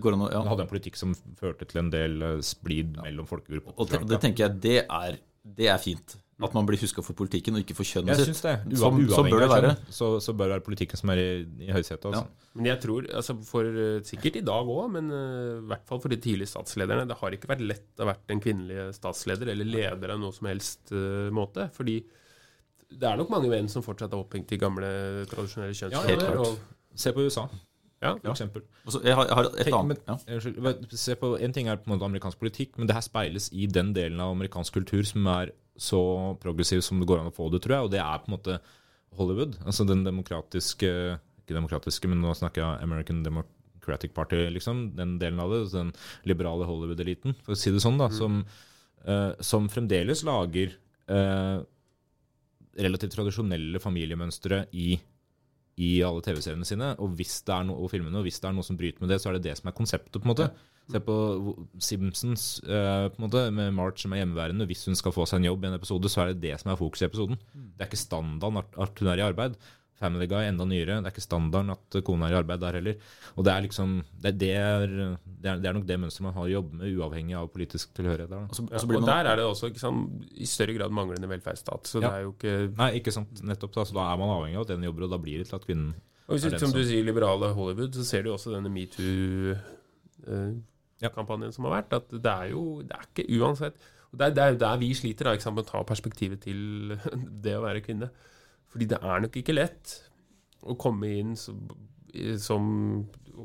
går 0.01 0.15
an 0.15 0.23
ja. 0.31 0.39
hun 0.41 0.49
hadde 0.49 0.65
en 0.65 0.71
politikk 0.71 0.97
som 0.97 1.13
førte 1.37 1.67
til 1.69 1.81
en 1.83 1.91
del 1.93 2.21
eh, 2.23 2.39
splid 2.45 2.97
mellom 3.01 3.27
folkegrupper. 3.29 3.75
Og, 3.77 3.93
Og 3.93 4.09
det 4.09 4.19
tenker 4.23 4.47
jeg 4.47 4.61
det 4.63 4.77
er 4.85 5.19
det 5.55 5.69
er 5.71 5.77
fint. 5.81 6.17
At 6.37 6.53
man 6.53 6.67
blir 6.67 6.77
huska 6.77 7.01
for 7.01 7.17
politikken 7.17 7.55
og 7.57 7.63
ikke 7.63 7.73
for 7.73 7.87
kjønnet 7.87 8.11
Jeg 8.13 8.27
sitt. 8.27 8.35
syns 8.35 8.43
det. 8.45 8.51
Uav, 8.77 8.77
sånn 8.77 8.99
uavhengig 9.07 9.31
bør 9.33 9.41
det 9.41 9.47
være. 9.49 9.71
Så, 9.89 10.09
så 10.21 10.35
bør 10.37 10.51
det 10.51 10.55
være 10.59 10.65
politikken 10.67 10.99
som 10.99 11.09
er 11.09 11.21
i, 11.23 11.29
i 11.65 11.71
høysetet. 11.73 12.05
Altså. 12.11 12.27
Ja. 12.27 12.51
Men 12.59 12.67
jeg 12.69 12.79
tror, 12.83 13.07
altså 13.21 13.35
for 13.47 13.65
eh, 13.65 14.03
sikkert 14.05 14.37
i 14.37 14.43
dag 14.45 14.69
òg, 14.69 14.83
men 14.93 15.09
eh, 15.17 15.55
i 15.63 15.65
hvert 15.71 15.87
fall 15.89 16.01
for 16.03 16.13
de 16.13 16.19
tidlige 16.21 16.51
statslederne 16.51 17.07
Det 17.09 17.17
har 17.17 17.33
ikke 17.39 17.49
vært 17.49 17.65
lett 17.65 17.89
å 17.97 18.05
ha 18.05 18.11
vært 18.11 18.35
en 18.35 18.43
kvinnelig 18.43 18.85
statsleder 18.99 19.49
eller 19.55 19.65
leder 19.65 20.13
av 20.13 20.21
noe 20.21 20.35
som 20.35 20.49
helst 20.51 20.93
uh, 20.93 21.31
måte. 21.33 21.71
Fordi 21.73 21.97
det 22.93 23.09
er 23.09 23.17
nok 23.17 23.33
mange 23.33 23.49
menn 23.49 23.67
som 23.73 23.81
fortsatt 23.85 24.13
er 24.13 24.21
opphengt 24.21 24.53
i 24.53 24.61
gamle, 24.61 24.91
tradisjonelle 25.33 25.73
Ja, 25.73 25.89
kjønnsroller. 25.89 26.37
klart. 26.37 26.75
Se 26.97 27.11
på 27.17 27.25
USA, 27.25 27.47
ja, 28.01 28.13
for 28.15 28.33
eksempel. 28.33 28.63
Og 28.85 28.93
så- 28.93 29.01
jeg, 29.03 29.15
har, 29.17 29.25
jeg 29.25 29.35
har 29.35 29.47
et 29.63 29.73
annet 29.73 30.01
ja. 30.07 30.97
se 30.97 31.15
på, 31.15 31.31
En 31.41 31.53
ting 31.53 31.67
er 31.67 31.77
på 31.77 31.89
en 31.89 31.95
måte 31.95 32.05
amerikansk 32.05 32.39
politikk, 32.39 32.77
men 32.77 32.87
det 32.87 32.95
her 32.97 33.05
speiles 33.05 33.49
i 33.53 33.65
den 33.65 33.93
delen 33.93 34.19
av 34.21 34.35
amerikansk 34.35 34.73
kultur 34.73 35.03
som 35.07 35.25
er 35.27 35.53
så 35.77 36.01
progressiv 36.41 36.81
som 36.81 36.99
det 36.99 37.07
går 37.09 37.21
an 37.21 37.31
å 37.31 37.35
få 37.35 37.49
det, 37.53 37.61
tror 37.63 37.75
jeg. 37.75 37.87
Og 37.87 37.91
det 37.93 38.01
er 38.01 38.21
på 38.21 38.29
en 38.29 38.37
måte 38.37 38.59
Hollywood. 39.17 39.57
Altså 39.65 39.85
den 39.87 40.03
demokratiske 40.05 40.89
Ikke 41.47 41.55
demokratiske, 41.55 42.09
men 42.11 42.19
nå 42.21 42.33
snakker 42.35 42.61
jeg 42.61 42.83
American 42.83 43.23
Democratic 43.23 44.13
Party, 44.13 44.49
liksom. 44.51 44.95
Den 44.97 45.17
delen 45.17 45.39
av 45.39 45.53
det. 45.53 45.61
Den 45.71 45.93
liberale 46.27 46.67
Hollywood-eliten, 46.67 47.37
for 47.41 47.55
å 47.55 47.57
si 47.57 47.71
det 47.71 47.79
sånn, 47.79 47.97
da. 48.01 48.09
Som, 48.11 48.41
uh, 49.07 49.31
som 49.39 49.69
fremdeles 49.71 50.25
lager 50.27 50.75
uh, 51.07 51.63
relativt 52.77 53.15
tradisjonelle 53.15 53.79
familiemønstre 53.79 54.65
i 54.75 54.97
i 55.77 55.99
alle 56.01 56.23
TV-seriene 56.25 56.65
sine, 56.65 56.93
og 56.97 57.13
hvis 57.19 57.35
det 57.45 57.53
er 57.53 57.67
noe, 57.67 57.83
og 57.85 57.91
filmene, 57.93 58.17
og 58.17 58.25
hvis 58.25 58.39
det 58.41 58.49
er 58.49 58.55
noe 58.57 58.65
som 58.65 58.79
bryter 58.79 59.03
med 59.03 59.13
det, 59.13 59.19
så 59.21 59.29
er 59.29 59.37
det 59.37 59.45
det 59.45 59.57
som 59.59 59.69
er 59.69 59.77
konseptet. 59.77 60.17
på 60.17 60.25
en 60.25 60.33
måte. 60.33 60.49
Se 60.87 61.01
på 61.03 61.17
Simpsons 61.83 62.45
uh, 62.63 63.11
på 63.11 63.19
en 63.19 63.25
måte, 63.25 63.43
med 63.53 63.75
March 63.75 64.05
som 64.05 64.15
er 64.15 64.23
hjemmeværende. 64.23 64.65
Hvis 64.69 64.85
hun 64.87 64.97
skal 64.97 65.13
få 65.13 65.27
seg 65.29 65.41
en 65.41 65.49
jobb 65.49 65.65
i 65.65 65.69
en 65.69 65.77
episode, 65.77 66.09
så 66.09 66.23
er 66.23 66.31
det 66.31 66.41
det 66.47 66.55
som 66.61 66.71
er 66.71 66.79
fokus 66.79 67.03
i 67.03 67.09
episoden. 67.09 67.37
Det 67.53 67.83
er 67.83 67.91
ikke 67.91 67.99
standarden 67.99 68.63
at 68.63 69.03
hun 69.03 69.11
er 69.11 69.21
i 69.21 69.25
arbeid. 69.27 69.59
Family 69.97 70.27
Guy 70.29 70.45
enda 70.45 70.65
nyere. 70.67 70.99
Det 71.01 71.07
er 71.09 71.13
ikke 71.15 71.25
standarden 71.25 71.71
at 71.73 71.95
kona 72.05 72.25
er 72.27 72.33
i 72.35 72.37
arbeid 72.39 72.59
der 72.61 72.73
heller. 72.77 72.95
Og 73.35 73.41
det 73.47 73.53
er 73.53 73.61
liksom 73.65 73.89
det, 74.23 74.31
det, 74.41 74.51
er, 74.53 74.85
det, 75.25 75.49
er, 75.49 75.55
det 75.63 75.69
er 75.69 75.75
nok 75.77 75.87
det 75.89 75.97
mønsteret 76.03 76.25
man 76.27 76.35
har 76.37 76.45
å 76.45 76.51
jobbe 76.51 76.71
med, 76.79 76.85
uavhengig 76.97 77.35
av 77.39 77.45
politisk 77.53 77.85
tilhørighet. 77.97 78.29
der 78.29 78.37
da. 78.37 78.41
Og 78.47 78.55
så, 78.55 78.61
Ja, 78.71 78.75
og 78.83 78.89
og 79.01 79.05
der 79.09 79.23
er 79.31 79.35
det 79.39 79.45
også 79.47 79.65
ikke 79.71 79.83
sant, 79.83 79.99
i 80.31 80.33
større 80.49 80.73
grad 80.77 80.91
manglende 80.93 81.31
velferdsstat. 81.31 81.83
Så 81.89 81.95
det 82.03 82.11
er 82.11 82.21
jo 82.27 82.31
ikke 82.35 82.53
Nei, 82.77 82.91
ikke 83.01 83.15
sant. 83.15 83.31
Nettopp 83.43 83.73
da. 83.79 83.83
Så 83.87 83.93
da 83.97 84.03
er 84.11 84.17
man 84.21 84.35
avhengig 84.35 84.57
av 84.59 84.63
at 84.67 84.73
den 84.75 84.87
jobber, 84.89 85.03
og 85.07 85.11
da 85.15 85.19
blir 85.25 85.37
det 85.41 85.47
til 85.49 85.59
at 85.59 85.65
kvinnen 85.65 85.91
Og 86.27 86.31
hvis 86.35 86.43
er 86.45 86.49
den 86.57 86.65
som 86.65 86.75
du 86.75 86.81
sier, 86.83 87.03
liberale 87.07 87.47
Hollywood, 87.57 87.91
så 87.97 88.03
ser 88.05 88.21
du 88.23 88.29
også 88.33 88.49
denne 88.53 88.71
metoo-kampanjen 88.73 91.53
som 91.55 91.63
har 91.69 91.75
vært. 91.81 91.91
At 92.01 92.07
det 92.13 92.33
er 92.33 92.45
jo 92.53 92.61
Det 92.85 92.93
er 92.97 93.03
ikke 93.09 93.29
uansett 93.41 93.75
og 94.11 94.19
Det 94.19 94.27
er 94.27 94.33
det 94.33 94.43
er 94.43 94.53
jo 94.53 94.59
der 94.61 94.81
vi 94.81 94.93
sliter, 94.95 95.27
da, 95.27 95.35
ikke 95.35 95.43
sant, 95.43 95.57
med 95.57 95.67
å 95.67 95.71
ta 95.71 95.83
perspektivet 95.87 96.43
til 96.45 96.95
det 97.43 97.57
å 97.57 97.63
være 97.65 97.83
kvinne. 97.85 98.09
Fordi 98.71 98.89
det 98.91 98.99
er 99.01 99.23
nok 99.23 99.37
ikke 99.39 99.55
lett 99.55 99.93
å 100.67 100.75
komme 100.79 101.09
inn 101.19 101.35
som, 101.39 101.61
som 102.41 102.67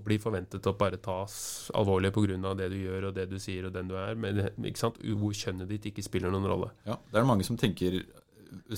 bli 0.03 0.17
forventet 0.21 0.67
å 0.67 0.75
bare 0.79 0.99
tas 1.03 1.71
alvorlig 1.77 2.13
pga. 2.15 2.55
det 2.57 2.69
du 2.73 2.79
gjør 2.81 3.09
og 3.09 3.15
det 3.15 3.29
du 3.31 3.39
sier 3.39 3.67
og 3.67 3.73
den 3.73 3.89
du 3.89 3.97
er. 3.97 4.15
Men 4.15 4.41
hvor 5.21 5.33
kjønnet 5.37 5.69
ditt 5.69 5.87
ikke 5.93 6.05
spiller 6.05 6.31
noen 6.33 6.49
rolle. 6.49 6.71
ja, 6.87 6.97
det 7.11 7.21
er 7.21 7.29
mange 7.29 7.45
som 7.45 7.57
tenker, 7.57 8.01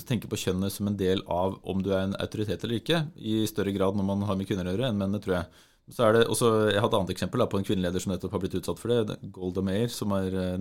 tenker 0.05 0.27
på 0.27 0.41
kjønnet 0.45 0.73
som 0.73 0.87
en 0.87 0.97
del 0.97 1.23
av 1.27 1.59
om 1.63 1.81
du 1.83 1.93
er 1.93 2.03
en 2.05 2.17
autoritet 2.19 2.63
eller 2.63 2.81
ikke, 2.81 3.05
i 3.15 3.45
større 3.47 3.71
grad 3.75 3.95
når 3.95 4.05
man 4.11 4.27
har 4.27 4.35
med 4.35 4.47
kvinner 4.47 4.67
å 4.67 4.75
gjøre 4.75 4.91
enn 4.91 4.99
mennene, 4.99 5.23
tror 5.23 5.39
jeg. 5.39 5.65
Så 5.85 6.01
er 6.01 6.15
det 6.15 6.21
også, 6.33 6.47
Jeg 6.73 6.81
har 6.81 6.87
et 6.89 6.95
annet 6.97 7.11
eksempel 7.13 7.41
da, 7.43 7.45
på 7.45 7.59
en 7.59 7.65
kvinneleder 7.67 8.01
som 8.01 8.09
nettopp 8.09 8.31
har 8.33 8.41
blitt 8.41 8.55
utsatt 8.57 8.79
for 8.81 8.89
det. 8.89 9.17
Golda 9.35 9.61
Meir, 9.61 9.91
som 9.93 10.15
er 10.17 10.33
eh, 10.33 10.55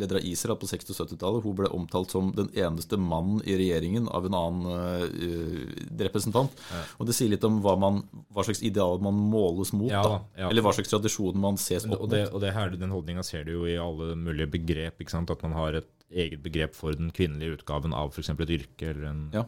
leder 0.00 0.16
av 0.16 0.24
Israel 0.24 0.56
på 0.56 0.68
60- 0.70 0.94
og 0.94 1.00
70-tallet. 1.10 1.44
Hun 1.44 1.56
ble 1.58 1.68
omtalt 1.76 2.14
som 2.14 2.30
den 2.32 2.48
eneste 2.56 2.96
mannen 2.96 3.42
i 3.44 3.58
regjeringen 3.60 4.08
av 4.08 4.24
en 4.24 4.36
annen 4.38 4.70
uh, 4.72 5.84
representant. 6.00 6.56
Og 6.96 7.04
Det 7.10 7.16
sier 7.18 7.28
litt 7.34 7.44
om 7.44 7.58
hva, 7.60 7.74
man, 7.76 8.00
hva 8.32 8.46
slags 8.46 8.62
ideal 8.64 9.02
man 9.04 9.18
måles 9.34 9.74
mot. 9.76 9.90
Ja 9.92 10.00
da. 10.06 10.16
ja. 10.38 10.48
Eller 10.48 10.64
hva 10.64 10.72
slags 10.72 10.88
tradisjon 10.94 11.36
man 11.44 11.60
ses 11.60 11.84
opp 11.84 11.92
mot. 11.98 12.06
og, 12.06 12.14
det, 12.14 12.22
og 12.32 12.40
det 12.40 12.54
her, 12.56 12.72
den 12.80 12.94
holdninga 12.96 13.26
ser 13.26 13.44
du 13.44 13.52
jo 13.58 13.66
i 13.68 13.76
alle 13.76 14.14
mulige 14.16 14.48
begrep. 14.56 15.04
ikke 15.04 15.12
sant? 15.12 15.30
At 15.34 15.44
man 15.44 15.58
har 15.58 15.76
et 15.82 15.92
eget 16.10 16.40
begrep 16.42 16.72
for 16.74 16.96
den 16.96 17.12
kvinnelige 17.14 17.58
utgaven 17.60 17.92
av 17.94 18.14
f.eks. 18.16 18.32
et 18.32 18.56
yrke, 18.56 18.94
eller 18.94 19.10
en 19.12 19.20
Ja. 19.36 19.44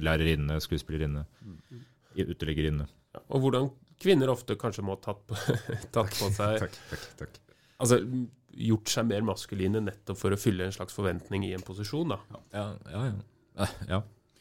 lærerinne, 0.00 0.56
skuespillerinne, 0.64 1.26
uteliggerinne. 2.16 2.88
Ja, 3.14 3.20
og 3.28 3.44
hvordan 3.44 3.68
kvinner 4.00 4.32
ofte 4.32 4.56
kanskje 4.60 4.84
må 4.86 4.96
ha 4.96 5.02
tatt 5.04 5.22
på, 5.28 5.38
tatt 5.94 6.14
på 6.16 6.30
seg 6.36 6.60
Takk, 6.64 6.78
takk, 6.90 7.08
takk. 7.20 7.40
Altså 7.80 8.00
gjort 8.60 8.90
seg 8.92 9.08
mer 9.08 9.24
maskuline 9.26 9.82
nettopp 9.84 10.18
for 10.20 10.34
å 10.34 10.38
fylle 10.40 10.66
en 10.66 10.74
slags 10.74 10.96
forventning 10.96 11.46
i 11.46 11.54
en 11.56 11.64
posisjon. 11.64 12.14
da. 12.14 12.20
Ja, 12.52 12.64
ja, 12.90 13.02
ja. 13.10 13.18
Ja. 13.60 13.68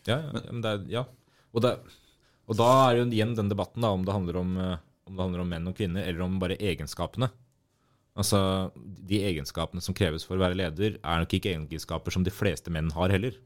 ja, 0.07 0.17
ja, 0.17 0.41
men 0.49 0.61
det 0.63 0.71
er, 0.71 0.85
ja. 0.91 1.03
Og, 1.53 1.63
det, 1.65 1.73
og 2.49 2.57
da 2.59 2.69
er 2.87 2.99
jo 2.99 3.09
igjen 3.09 3.35
den 3.37 3.51
debatten 3.51 3.83
da, 3.83 3.91
om 3.93 4.05
det 4.05 4.35
om, 4.39 4.55
eh, 4.57 4.77
om 5.09 5.15
det 5.15 5.23
handler 5.25 5.43
om 5.43 5.53
menn 5.53 5.69
og 5.69 5.77
kvinner, 5.77 6.05
eller 6.05 6.25
om 6.25 6.39
bare 6.41 6.57
egenskapene. 6.57 7.29
Altså, 8.19 8.39
De 8.75 9.21
egenskapene 9.29 9.81
som 9.83 9.95
kreves 9.95 10.25
for 10.27 10.37
å 10.37 10.43
være 10.43 10.57
leder, 10.59 10.97
er 10.99 11.23
nok 11.23 11.35
ikke 11.37 11.53
egenskaper 11.55 12.15
som 12.15 12.25
de 12.25 12.33
fleste 12.33 12.71
menn 12.73 12.91
har 12.95 13.13
heller. 13.13 13.37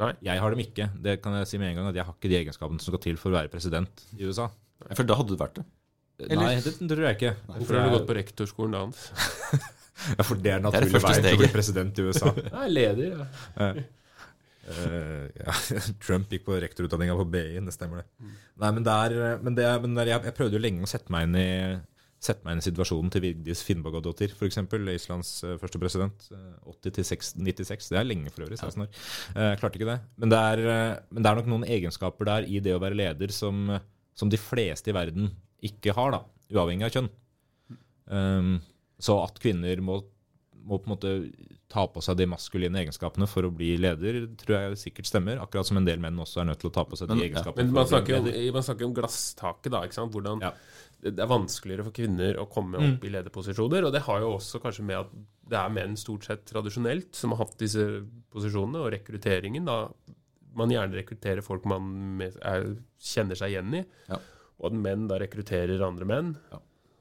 Nei. 0.00 0.14
Jeg 0.24 0.40
har 0.40 0.54
dem 0.54 0.62
ikke. 0.62 0.86
Det 1.02 1.18
kan 1.20 1.34
jeg 1.36 1.48
si 1.50 1.58
med 1.60 1.72
en 1.72 1.80
gang, 1.80 1.90
at 1.90 1.98
jeg 1.98 2.06
har 2.08 2.16
ikke 2.16 2.30
de 2.30 2.38
egenskapene 2.38 2.80
som 2.80 2.92
skal 2.92 3.02
til 3.04 3.18
for 3.20 3.32
å 3.32 3.40
være 3.40 3.52
president 3.52 4.04
i 4.16 4.24
USA. 4.24 4.48
Ja, 4.88 4.96
For 4.96 5.08
da 5.08 5.18
hadde 5.20 5.36
du 5.36 5.40
vært 5.40 5.60
det. 5.60 5.66
Eller? 6.26 6.42
Nei, 6.42 6.54
det 6.64 6.74
tror 6.78 7.06
jeg 7.06 7.16
ikke. 7.16 7.34
Hvorfor 7.48 7.78
har 7.78 7.86
du 7.86 7.94
gått 7.96 8.08
på 8.08 8.16
rektorskolen 8.20 8.76
da, 8.76 8.86
Hans? 8.86 9.06
Ja, 10.00 10.24
for 10.24 10.38
det 10.40 10.48
er 10.48 10.62
det 10.62 10.64
naturlig 10.64 11.00
vei 11.04 11.10
til 11.18 11.34
å 11.36 11.38
bli 11.42 11.48
president 11.52 11.98
i 12.00 12.04
USA. 12.08 12.30
Nei, 12.54 12.68
leder. 12.72 13.18
Ja. 13.58 13.66
Uh, 14.70 15.26
ja, 15.34 15.56
Trump 16.04 16.32
gikk 16.32 16.46
på 16.46 16.56
rektorutdanninga 16.62 17.16
på 17.18 17.26
BI, 17.28 17.58
det 17.66 17.74
stemmer 17.74 18.00
det. 18.00 18.30
Nei, 18.62 18.70
men, 18.78 18.86
der, 18.86 19.16
men, 19.42 19.58
det, 19.58 19.66
men 19.84 19.98
der, 19.98 20.14
jeg, 20.14 20.24
jeg 20.30 20.36
prøvde 20.38 20.56
jo 20.56 20.62
lenge 20.64 20.86
å 20.86 20.90
sette 20.90 21.12
meg 21.12 21.28
inn 21.28 21.36
i 21.40 21.50
Sette 22.20 22.44
meg 22.44 22.52
inn 22.52 22.60
i 22.60 22.64
situasjonen 22.66 23.08
til 23.14 23.22
Vigdis 23.24 23.62
Finnbogadottir, 23.64 24.34
f.eks., 24.36 24.58
Islands 24.92 25.28
eh, 25.46 25.54
første 25.56 25.78
president. 25.80 26.26
eh, 26.36 26.50
80 26.68 26.92
til 26.98 27.06
6 27.08 27.30
96. 27.40 27.86
Det 27.94 27.96
er 27.96 28.04
lenge 28.04 28.32
for 28.34 28.44
øvrig. 28.44 28.58
16 28.60 28.84
år. 28.84 28.90
Uh, 29.32 29.54
klarte 29.56 29.80
ikke 29.80 29.88
det. 29.88 29.94
Men 30.20 30.34
det, 30.34 30.40
er, 30.50 30.62
eh, 30.68 30.98
men 31.08 31.24
det 31.24 31.30
er 31.30 31.40
nok 31.40 31.48
noen 31.48 31.64
egenskaper 31.64 32.28
der 32.28 32.44
i 32.44 32.60
det 32.60 32.74
å 32.76 32.82
være 32.82 32.98
leder 33.00 33.32
som, 33.32 33.72
som 34.20 34.30
de 34.32 34.38
fleste 34.40 34.92
i 34.92 34.96
verden 34.96 35.32
ikke 35.64 35.94
har, 35.96 36.14
da, 36.14 36.22
uavhengig 36.52 36.86
av 36.88 36.94
kjønn. 36.98 37.10
Um, 38.10 38.58
så 39.00 39.16
at 39.24 39.38
kvinner 39.40 39.80
må, 39.84 40.00
må 40.66 40.78
på 40.80 40.88
en 40.90 40.94
måte 40.94 41.12
ta 41.70 41.84
på 41.86 42.02
seg 42.02 42.18
de 42.18 42.26
maskuline 42.26 42.80
egenskapene 42.82 43.28
for 43.30 43.46
å 43.46 43.52
bli 43.54 43.76
leder, 43.78 44.24
tror 44.40 44.56
jeg 44.56 44.78
sikkert 44.80 45.06
stemmer. 45.06 45.38
Akkurat 45.40 45.68
som 45.68 45.78
en 45.78 45.86
del 45.86 46.00
menn 46.02 46.18
også 46.18 46.42
er 46.42 46.48
nødt 46.48 46.58
til 46.64 46.72
å 46.72 46.74
ta 46.74 46.82
på 46.88 46.98
seg 46.98 47.12
Men- 47.12 47.20
de 47.22 47.28
ja. 47.30 47.52
Men 47.56 47.70
man 47.76 47.86
snakker, 47.86 48.26
man 48.56 48.66
snakker 48.66 48.88
om 48.88 48.94
glasstaket, 48.96 49.70
da. 49.70 49.84
ikke 49.86 49.94
sant? 50.00 50.12
Hvordan 50.16 50.42
Ja. 50.42 50.50
det 51.00 51.18
er 51.18 51.30
vanskeligere 51.30 51.84
for 51.86 51.92
kvinner 51.92 52.40
å 52.42 52.48
komme 52.50 52.76
opp 52.76 53.04
i 53.06 53.12
lederposisjoner. 53.14 53.86
Og 53.86 53.92
det 53.94 54.02
har 54.02 54.20
jo 54.20 54.34
også 54.36 54.60
kanskje 54.60 54.84
med 54.84 54.96
at 54.98 55.14
det 55.50 55.58
er 55.58 55.70
menn 55.70 55.96
stort 55.96 56.24
sett 56.26 56.44
tradisjonelt 56.50 57.14
som 57.14 57.30
har 57.30 57.44
hatt 57.44 57.56
disse 57.58 58.04
posisjonene, 58.34 58.82
og 58.82 58.92
rekrutteringen 58.92 59.64
da 59.64 59.88
Man 60.60 60.72
gjerne 60.74 60.98
rekrutterer 61.00 61.42
folk 61.46 61.64
man 61.70 62.20
er, 62.22 62.68
kjenner 63.00 63.38
seg 63.40 63.54
igjen 63.54 63.74
i, 63.80 63.84
Ja. 64.10 64.20
og 64.60 64.70
at 64.70 64.76
menn 64.76 65.08
da 65.10 65.18
rekrutterer 65.22 65.80
andre 65.86 66.06
menn. 66.08 66.34
Ja. 66.52 66.60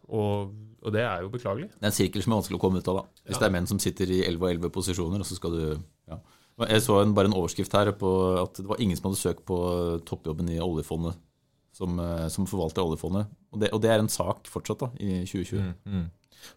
Og, 0.10 0.54
og 0.82 0.94
det 0.96 1.04
er 1.06 1.22
jo 1.26 1.30
beklagelig. 1.30 1.70
Det 1.76 1.84
er 1.86 1.92
en 1.92 1.98
sirkel 2.00 2.24
som 2.26 2.34
er 2.34 2.40
vanskelig 2.42 2.58
å 2.58 2.64
komme 2.64 2.80
ut 2.82 2.88
av. 2.90 3.02
da. 3.02 3.24
Hvis 3.28 3.36
Ja. 3.38 3.40
det 3.44 3.48
er 3.50 3.56
menn 3.60 3.68
som 3.70 3.80
sitter 3.84 4.10
i 4.16 4.22
11 4.26 4.42
og 4.42 4.50
11 4.56 4.70
posisjoner, 4.74 5.20
og 5.22 5.28
så 5.30 5.36
skal 5.38 5.52
du 5.52 5.64
ja. 6.10 6.18
Jeg 6.68 6.82
så 6.84 6.98
en, 7.02 7.14
bare 7.16 7.30
en 7.30 7.36
overskrift 7.40 7.72
her 7.72 7.88
på 7.96 8.10
at 8.42 8.58
det 8.60 8.66
var 8.68 8.82
ingen 8.84 8.98
som 9.00 9.06
hadde 9.08 9.20
søkt 9.22 9.46
på 9.48 9.56
toppjobben 10.04 10.50
i 10.52 10.58
oljefondet, 10.60 11.16
som, 11.72 11.94
eh, 12.04 12.26
som 12.28 12.48
forvalter 12.50 12.84
oljefondet. 12.84 13.30
Og 13.54 13.62
det, 13.62 13.70
og 13.72 13.80
det 13.86 13.92
er 13.94 14.00
en 14.04 14.10
sak 14.12 14.44
fortsatt, 14.52 14.82
da, 14.84 14.90
i 15.00 15.22
2020. 15.24 15.62
Mm, 15.86 15.94
mm. 15.94 16.10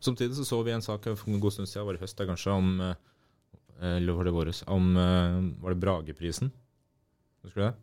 Samtidig 0.02 0.34
så 0.34 0.44
så 0.48 0.58
vi 0.66 0.72
en 0.74 0.82
sak 0.82 1.04
for 1.04 1.30
en 1.30 1.38
god 1.42 1.52
stund 1.54 1.68
siden, 1.70 1.86
var 1.86 1.94
det 1.94 2.02
høst 2.02 2.18
da 2.18 2.26
kanskje, 2.26 2.50
om 2.56 2.80
eh, 2.80 2.94
Eller 3.82 4.14
var 4.14 4.24
det 4.24 4.32
våres? 4.34 4.62
Om 4.70 4.96
eh, 4.96 5.38
Var 5.62 5.70
det 5.74 5.80
Brageprisen? 5.82 6.50
Husker 7.42 7.60
du 7.60 7.66
det? 7.68 7.74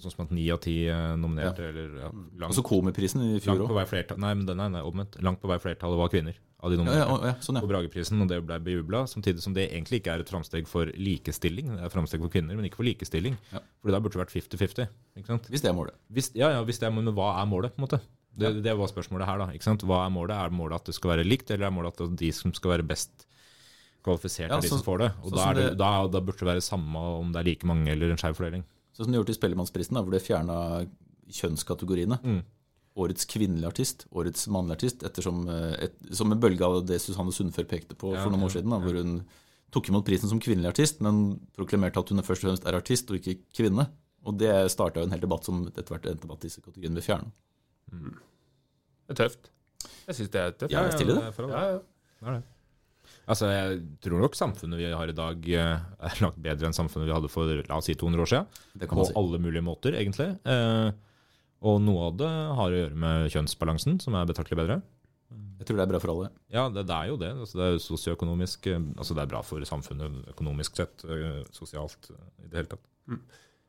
Sånn 0.00 0.12
som 0.12 0.26
at 0.26 0.32
ni 0.36 0.44
av 0.52 0.58
ti 0.60 0.74
eh, 0.92 1.14
nominerte, 1.16 1.64
eller 1.70 1.94
ja, 2.02 2.08
langt, 2.12 2.52
Også 2.52 2.62
Komiprisen 2.66 3.22
i 3.24 3.40
fjor 3.40 3.62
òg. 3.64 3.72
Nei, 4.20 4.32
men 4.36 4.44
den 4.48 4.60
er 4.60 4.84
omvendt. 4.84 5.16
Langt 5.24 5.40
på 5.40 5.48
vei 5.48 5.56
flertallet 5.62 5.98
var 5.98 6.10
kvinner 6.12 6.36
av 6.60 6.68
de 6.68 6.76
Ja, 6.76 6.82
nominerte. 6.82 7.08
ja, 7.08 7.30
ja, 7.30 7.34
sånn, 7.40 7.58
på. 7.64 7.70
Brageprisen, 7.70 8.20
og 8.20 8.28
det 8.28 8.42
ble 8.44 8.58
bejubla. 8.60 9.06
Samtidig 9.08 9.40
som 9.40 9.56
det 9.56 9.70
egentlig 9.70 10.02
ikke 10.02 10.12
er 10.18 10.24
et 10.24 10.28
framsteg 10.30 10.68
for 10.68 10.92
likestilling. 11.00 11.72
Det 11.78 11.86
er 11.88 11.94
framsteg 11.94 12.20
for 12.20 12.32
kvinner, 12.32 12.58
men 12.58 12.68
ikke 12.68 12.82
for 12.82 12.88
likestilling. 12.88 13.38
Ja. 13.54 13.64
For 13.80 13.94
der 13.94 14.04
burde 14.04 14.18
det 14.18 14.22
vært 14.26 14.36
50-50. 14.36 14.92
Hvis 15.48 15.64
det 15.64 15.72
er 15.72 15.76
målet. 15.76 15.96
Hvis, 16.12 16.28
ja, 16.36 16.52
ja, 16.58 16.60
hvis 16.68 16.82
det 16.82 16.90
er, 16.90 16.94
men 17.00 17.08
hva 17.16 17.32
er 17.40 17.48
målet, 17.48 17.72
på 17.74 17.80
en 17.80 17.88
måte? 17.88 18.02
Det, 18.36 18.52
det 18.62 18.76
var 18.78 18.92
spørsmålet 18.92 19.26
her, 19.26 19.40
da. 19.40 19.48
Hva 19.88 20.04
er 20.04 20.12
målet? 20.12 20.36
Er 20.36 20.52
målet 20.54 20.76
at 20.82 20.92
det 20.92 20.94
skal 21.00 21.16
være 21.16 21.24
likt, 21.26 21.50
eller 21.50 21.70
er 21.70 21.74
målet 21.74 21.96
at 22.04 22.16
de 22.20 22.30
som 22.36 22.52
skal 22.54 22.76
være 22.76 22.86
best 22.92 23.24
kvalifisert, 24.04 24.48
Ja, 24.48 24.56
er 24.56 24.60
de 24.60 24.68
sånn- 24.68 24.78
som 24.82 24.86
får 24.86 24.98
det? 24.98 25.10
Og 25.24 25.32
da, 25.32 25.50
er 25.50 25.54
det, 25.54 25.64
det- 25.70 25.78
da, 25.78 25.90
da 26.08 26.20
burde 26.20 26.38
det 26.38 26.48
være 26.52 26.62
samme 26.64 26.96
om 26.96 27.32
det 27.32 27.40
er 27.40 27.44
like 27.50 27.64
mange 27.66 27.88
eller 27.88 28.10
en 28.10 28.16
skeiv 28.20 28.34
fordeling. 28.36 28.64
Sånn 28.96 29.04
som 29.06 29.12
de 29.12 29.18
gjorde 29.18 29.30
i 29.34 29.38
Spellemannsprisen, 29.38 29.96
hvor 30.00 30.10
de 30.10 30.20
fjerna 30.20 30.86
kjønnskategoriene. 31.30 32.18
Mm. 32.22 32.40
Årets 33.00 33.24
kvinnelige 33.30 33.68
artist, 33.70 34.06
årets 34.12 34.48
mannlige 34.50 34.76
artist, 34.80 35.02
ettersom, 35.06 35.44
eh, 35.48 35.84
et, 35.86 35.94
som 36.12 36.32
en 36.32 36.40
bølge 36.40 36.60
av 36.66 36.84
det 36.86 37.00
Susanne 37.00 37.30
Sundfør 37.32 37.64
pekte 37.70 37.94
på 37.94 38.14
Ja, 38.14 38.22
for 38.24 38.30
noen 38.34 38.42
år 38.48 38.50
siden. 38.56 38.70
Da, 38.70 38.78
hvor 38.82 38.94
hun 38.98 39.24
tok 39.70 39.88
imot 39.88 40.04
prisen 40.04 40.28
som 40.28 40.40
kvinnelig 40.40 40.72
artist, 40.74 41.00
men 41.00 41.38
proklamerte 41.56 41.98
at 42.02 42.08
hun 42.10 42.18
først 42.18 42.42
og 42.44 42.50
fremst 42.50 42.66
er 42.66 42.74
artist 42.74 43.08
og 43.10 43.20
ikke 43.20 43.38
kvinne. 43.54 43.88
Og 44.26 44.36
det 44.36 44.50
starta 44.72 45.00
en 45.02 45.10
hel 45.14 45.20
debatt 45.22 45.44
som 45.44 45.62
etter 45.68 45.84
hvert 45.94 46.04
endte 46.10 46.26
med 46.26 46.36
at 46.36 46.40
disse 46.40 46.60
kategoriene 46.60 46.98
ble 46.98 47.02
fjernet. 47.06 47.30
Det 49.08 49.14
er 49.14 49.28
tøft. 49.28 49.48
Jeg 50.08 50.14
syns 50.18 50.30
det 50.34 50.40
er 50.42 50.50
tøft. 50.52 50.72
Ja, 50.74 50.82
jeg 50.88 50.92
stiller 50.98 51.14
det. 51.20 51.48
Ja, 51.48 51.62
ja. 51.70 51.78
Det 52.20 52.28
er 52.28 52.32
det. 52.34 52.42
Altså, 53.30 53.46
Jeg 53.52 53.80
tror 54.02 54.22
nok 54.24 54.34
samfunnet 54.34 54.80
vi 54.80 54.88
har 54.90 55.10
i 55.12 55.14
dag 55.16 55.44
eh, 55.54 55.82
er 56.08 56.22
langt 56.24 56.40
bedre 56.42 56.66
enn 56.66 56.74
samfunnet 56.76 57.06
vi 57.06 57.14
hadde 57.14 57.30
for 57.30 57.46
la 57.68 57.76
oss 57.78 57.86
si 57.86 57.94
200 57.94 58.24
år 58.24 58.30
siden. 58.32 58.48
Det 58.82 58.88
kan 58.90 58.98
På 58.98 59.06
si. 59.06 59.14
alle 59.20 59.38
mulige 59.42 59.62
måter, 59.62 59.94
egentlig. 59.94 60.32
Eh, 60.50 60.90
og 61.70 61.76
noe 61.84 62.08
av 62.08 62.16
det 62.18 62.30
har 62.58 62.72
å 62.72 62.80
gjøre 62.80 62.98
med 62.98 63.28
kjønnsbalansen, 63.34 64.00
som 64.02 64.16
er 64.18 64.26
betraktelig 64.30 64.58
bedre. 64.58 64.80
Jeg 65.60 65.68
tror 65.68 65.76
det 65.76 65.84
er 65.84 65.90
bra 65.92 65.98
for 66.00 66.10
alle. 66.14 66.30
Ja, 66.50 66.64
det, 66.72 66.86
det 66.88 66.96
er 66.96 67.10
jo 67.12 67.18
det. 67.20 67.30
Altså, 67.36 67.58
det 67.60 67.66
er 67.68 67.82
sosioøkonomisk 67.84 68.66
eh, 68.72 68.80
Altså 68.96 69.14
det 69.14 69.22
er 69.26 69.30
bra 69.30 69.42
for 69.46 69.62
samfunnet 69.68 70.32
økonomisk 70.32 70.80
sett, 70.80 71.04
eh, 71.04 71.42
sosialt 71.54 72.10
i 72.10 72.48
det 72.48 72.62
hele 72.62 72.70
tatt. 72.72 72.86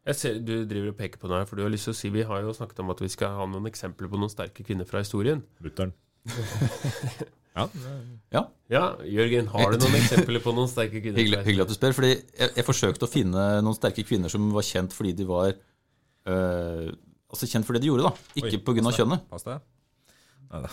Jeg 0.07 0.18
ser 0.18 0.39
Du 0.41 0.53
driver 0.66 0.93
og 0.93 0.97
peker 0.97 1.22
på 1.22 1.30
noe 1.30 1.43
her, 1.43 1.49
for 1.49 1.59
du 1.59 1.66
har 1.66 1.70
lyst 1.74 1.86
til 1.89 1.93
å 1.93 1.97
si 1.99 2.09
Vi 2.14 2.24
har 2.26 2.41
jo 2.41 2.53
snakket 2.57 2.80
om 2.82 2.89
at 2.93 3.03
vi 3.03 3.09
skal 3.14 3.36
ha 3.38 3.45
noen 3.49 3.70
eksempler 3.70 4.09
på 4.09 4.18
noen 4.18 4.32
sterke 4.34 4.66
kvinner 4.66 4.88
fra 4.89 5.03
historien. 5.03 5.43
Mutter'n. 5.62 5.93
ja, 7.56 7.68
Ja, 8.32 8.43
Ja, 8.72 8.84
Jørgen, 9.04 9.49
har 9.52 9.74
du 9.74 9.82
noen 9.82 9.97
eksempler 9.99 10.43
på 10.43 10.54
noen 10.56 10.70
sterke 10.72 11.02
kvinner? 11.02 11.20
Hyggelig, 11.20 11.41
hyggelig 11.47 11.66
at 11.66 11.74
du 11.74 11.76
spør. 11.76 11.95
fordi 11.97 12.12
jeg, 12.14 12.54
jeg 12.56 12.68
forsøkte 12.68 13.08
å 13.08 13.12
finne 13.12 13.47
noen 13.66 13.76
sterke 13.76 14.06
kvinner 14.08 14.32
som 14.32 14.45
var 14.56 14.64
kjent 14.68 14.95
fordi 14.95 15.12
de 15.18 15.28
var 15.28 15.52
øh, 15.52 16.91
Altså 17.32 17.47
kjent 17.47 17.68
for 17.68 17.76
det 17.76 17.86
de 17.86 17.88
gjorde, 17.88 18.10
da. 18.10 18.39
Ikke 18.41 18.60
pga. 18.60 18.91
kjønnet. 18.91 19.28
Pass 19.32 19.45
deg. 19.47 19.62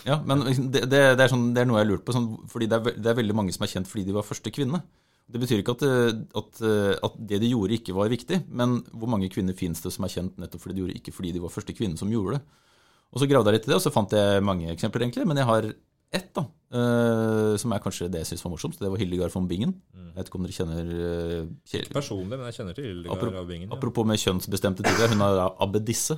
Ja, 0.07 0.17
men 0.27 0.41
liksom, 0.43 0.73
det, 0.75 0.89
det, 0.91 1.03
det, 1.15 1.23
er 1.23 1.31
sånn, 1.31 1.53
det 1.55 1.63
er 1.63 1.69
noe 1.71 1.79
jeg 1.79 1.87
har 1.87 1.91
lurt 1.93 2.07
på. 2.07 2.15
Sånn, 2.17 2.33
fordi 2.51 2.67
det 2.71 2.81
er, 2.81 2.97
det 2.99 3.13
er 3.13 3.19
veldig 3.21 3.37
mange 3.39 3.55
som 3.55 3.63
er 3.63 3.71
kjent 3.71 3.91
fordi 3.91 4.09
de 4.09 4.17
var 4.17 4.27
første 4.27 4.51
kvinne. 4.55 4.81
Det 5.29 5.43
betyr 5.43 5.61
ikke 5.63 5.75
at, 5.77 5.85
øh, 5.85 6.09
at, 6.41 6.63
øh, 6.65 6.95
at 7.05 7.19
det 7.31 7.39
de 7.45 7.53
gjorde, 7.53 7.77
ikke 7.79 7.95
var 7.95 8.11
viktig. 8.11 8.41
Men 8.49 8.81
hvor 8.91 9.11
mange 9.13 9.29
kvinner 9.31 9.55
finnes 9.55 9.83
det 9.85 9.93
som 9.95 10.07
er 10.07 10.15
kjent 10.15 10.41
nettopp 10.41 10.65
fordi 10.65 10.79
de 10.79 10.83
gjorde 10.83 10.99
ikke 10.99 11.15
fordi 11.15 11.35
de 11.37 11.43
var 11.45 11.53
første 11.55 11.77
kvinne 11.77 12.01
som 12.01 12.11
gjorde 12.11 12.39
det? 12.39 12.65
Og 13.13 13.23
så 13.23 13.29
gravde 13.29 13.53
jeg 13.53 13.59
litt 13.59 13.69
i 13.69 13.71
det, 13.71 13.77
og 13.79 13.85
så 13.85 13.93
fant 13.93 14.13
jeg 14.13 14.43
mange 14.45 14.73
eksempler, 14.73 15.07
egentlig. 15.07 15.29
Men 15.29 15.39
jeg 15.41 15.49
har 15.49 15.69
ett, 16.15 16.31
da, 16.37 16.43
uh, 16.73 17.55
som 17.61 17.73
er 17.77 17.83
kanskje 17.85 18.07
det 18.13 18.23
jeg 18.23 18.31
syns 18.31 18.45
var 18.47 18.53
morsomst. 18.55 18.81
Det 18.81 18.89
var 18.91 19.01
Hildegard 19.01 19.33
von 19.35 19.49
Bingen. 19.51 19.75
Jeg 19.95 20.15
vet 20.17 20.31
ikke 20.31 20.39
om 20.41 20.47
dere 20.47 20.57
kjenner 20.57 20.89
uh, 20.95 21.43
Ikke 21.69 21.93
Personlig, 21.95 22.33
men 22.39 22.47
jeg 22.49 22.57
kjenner 22.59 22.75
til 22.79 22.87
Hildegard 22.89 23.19
Apro- 23.21 23.37
av 23.43 23.47
Bingen. 23.51 23.69
Ja. 23.69 23.77
Apropos 23.77 24.09
med 24.09 24.19
kjønnsbestemte 24.23 24.87
tider, 24.87 25.13
hun 25.13 25.25
er 25.27 25.41
abbedisse. 25.67 26.17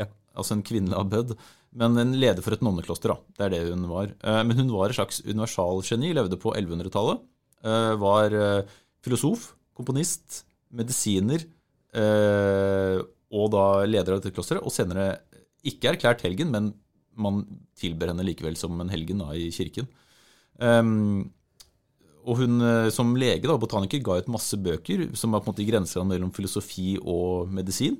Ja. 0.00 0.08
Altså 0.34 0.56
en 0.58 0.64
kvinnelig 0.66 0.98
abbed. 0.98 1.34
Men 1.78 1.96
en 2.02 2.12
leder 2.18 2.42
for 2.44 2.52
et 2.56 2.64
nonnekloster, 2.66 3.14
da. 3.14 3.18
Det 3.38 3.46
er 3.46 3.54
det 3.54 3.62
hun 3.70 3.86
var. 3.88 4.10
Uh, 4.26 4.42
Men 4.48 4.58
hun 4.64 4.72
var 4.74 4.90
et 4.92 4.98
slags 4.98 5.22
universalgeni, 5.24 6.12
levde 6.18 6.36
på 6.42 6.52
1100-tallet. 6.58 7.22
eh, 7.64 7.94
Var 8.02 8.36
filosof, 9.06 9.52
komponist, 9.78 10.42
medisiner 10.74 11.44
og 13.32 13.46
da 13.52 13.64
leder 13.88 14.14
av 14.16 14.20
dette 14.20 14.34
klosteret. 14.34 14.64
Og 14.66 14.72
senere 14.74 15.06
ikke 15.68 15.92
erklært 15.94 16.24
helgen, 16.26 16.50
men 16.52 16.72
man 17.18 17.42
tilber 17.78 18.12
henne 18.12 18.24
likevel 18.26 18.56
som 18.58 18.80
en 18.80 18.92
helgen 18.92 19.22
da, 19.22 19.30
i 19.36 19.50
kirken. 19.54 19.88
Um, 20.58 21.30
og 22.22 22.38
hun 22.38 22.62
eh, 22.62 22.88
som 22.94 23.16
lege 23.18 23.48
da, 23.48 23.58
botaniker 23.58 24.02
ga 24.04 24.20
ut 24.20 24.30
masse 24.30 24.54
bøker 24.54 25.08
som 25.18 25.34
var 25.34 25.42
på 25.42 25.50
en 25.50 25.54
måte 25.56 25.64
i 25.64 25.66
grenseland 25.66 26.12
mellom 26.12 26.30
filosofi 26.34 26.94
og 27.02 27.50
medisin. 27.50 27.96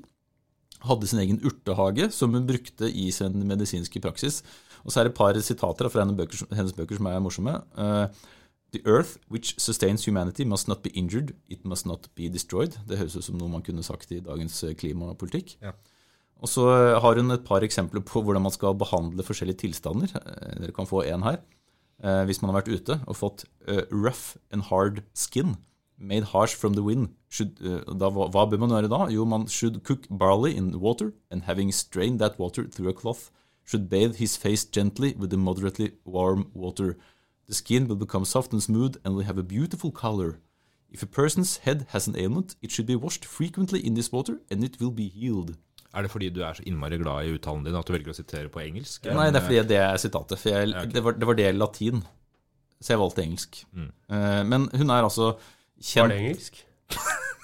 Hadde 0.83 1.09
sin 1.09 1.19
egen 1.23 1.41
urtehage 1.43 2.07
som 2.15 2.31
hun 2.35 2.47
brukte 2.47 2.87
i 2.87 3.09
sin 3.15 3.35
medisinske 3.49 3.99
praksis. 4.03 4.41
Og 4.83 4.91
så 4.91 5.01
er 5.01 5.07
det 5.07 5.13
et 5.13 5.19
par 5.19 5.39
sitater 5.43 5.91
fra 5.91 6.03
hennes 6.03 6.15
bøker, 6.15 6.47
hennes 6.55 6.75
bøker 6.75 6.99
som 6.99 7.11
er 7.11 7.21
morsomme. 7.23 7.57
Uh, 7.75 8.07
The 8.73 8.81
earth 8.89 9.19
which 9.29 9.53
sustains 9.59 10.05
humanity 10.05 10.43
must 10.43 10.67
not 10.67 10.81
be 10.81 10.89
injured, 10.97 11.35
it 11.47 11.63
must 11.63 11.85
not 11.85 12.07
be 12.15 12.27
destroyed. 12.27 12.73
Det 12.87 12.97
høres 12.97 13.15
ut 13.15 13.27
som 13.27 13.37
noe 13.37 13.51
man 13.51 13.61
kunne 13.61 13.85
sagt 13.85 14.11
i 14.11 14.17
dagens 14.25 14.63
eh, 14.65 14.73
klimapolitikk. 14.73 15.59
Ja. 15.61 15.75
Og 16.43 16.49
så 16.51 16.63
har 16.99 17.19
hun 17.19 17.31
et 17.31 17.45
par 17.47 17.63
eksempler 17.63 18.03
på 18.03 18.19
hvordan 18.21 18.43
man 18.43 18.51
skal 18.51 18.75
behandle 18.75 19.23
forskjellige 19.23 19.61
tilstander. 19.63 20.11
Eh, 20.19 20.57
Dere 20.59 20.75
kan 20.75 20.89
få 20.89 21.05
en 21.07 21.23
her. 21.23 21.39
Eh, 22.03 22.23
hvis 22.27 22.41
man 22.41 22.51
har 22.51 22.59
vært 22.61 22.73
ute 22.73 22.99
og 23.07 23.15
fått 23.15 23.45
eh, 23.67 23.85
rough 23.91 24.35
and 24.51 24.67
hard 24.67 25.05
skin, 25.13 25.55
made 25.97 26.33
harsh 26.33 26.57
from 26.57 26.73
the 26.73 26.83
wind, 26.83 27.13
should, 27.31 27.55
da, 27.61 28.09
hva 28.11 28.43
bør 28.49 28.59
man 28.59 28.73
gjøre 28.75 28.91
da? 28.91 29.05
Jo, 29.13 29.23
man 29.23 29.47
should 29.47 29.85
cook 29.87 30.09
barley 30.09 30.51
in 30.51 30.73
water, 30.81 31.13
and 31.31 31.47
having 31.47 31.71
strained 31.71 32.19
that 32.19 32.37
water 32.37 32.67
through 32.67 32.89
a 32.89 32.93
cloth, 32.93 33.31
should 33.63 33.87
bathe 33.89 34.17
his 34.17 34.35
face 34.35 34.65
gently 34.65 35.13
with 35.17 35.29
the 35.29 35.37
moderately 35.37 35.93
warm 36.03 36.49
water. 36.53 36.97
The 37.47 37.53
skin 37.53 37.87
will 37.87 37.95
become 37.95 38.25
soft 38.25 38.51
and 38.51 38.61
smooth 38.61 38.97
and 39.05 39.15
will 39.15 39.23
have 39.23 39.37
a 39.37 39.43
beautiful 39.43 39.91
color. 39.91 40.41
If 40.91 41.03
a 41.03 41.07
person's 41.07 41.57
head 41.57 41.87
has 41.89 42.07
an 42.07 42.17
ailment, 42.17 42.55
it 42.61 42.71
should 42.71 42.85
be 42.85 42.97
washed 42.97 43.23
frequently 43.23 43.79
in 43.79 43.93
this 43.93 44.11
water, 44.11 44.41
and 44.51 44.63
it 44.63 44.81
will 44.81 44.91
be 44.91 45.07
healed. 45.07 45.55
Er 45.93 46.05
det 46.05 46.09
fordi 46.09 46.31
du 46.33 46.41
er 46.41 46.57
så 46.57 46.63
innmari 46.65 46.97
glad 46.97 47.27
i 47.27 47.33
uttalen 47.35 47.65
din 47.67 47.75
at 47.77 47.85
du 47.85 47.93
velger 47.93 48.13
å 48.13 48.17
sitere 48.17 48.49
på 48.49 48.63
engelsk? 48.63 49.05
Nei, 49.13 49.27
det 49.29 49.37
er 49.41 49.45
fordi 49.45 49.63
det 49.69 49.77
er 49.77 49.99
sitatet. 50.01 50.39
For 50.41 50.49
jeg, 50.55 50.71
Ja, 50.73 50.81
ok. 50.87 50.93
det, 50.95 51.03
var, 51.05 51.17
det 51.21 51.27
var 51.29 51.37
det 51.37 51.49
latin. 51.55 52.01
Så 52.81 52.95
jeg 52.95 53.01
valgte 53.03 53.21
engelsk. 53.23 53.59
Mm. 53.77 53.91
Eh, 54.09 54.39
men 54.49 54.65
hun 54.73 54.89
er 54.89 55.05
altså 55.05 55.35
kjent 55.77 56.07
Var 56.07 56.15
det 56.15 56.21
engelsk? 56.23 56.63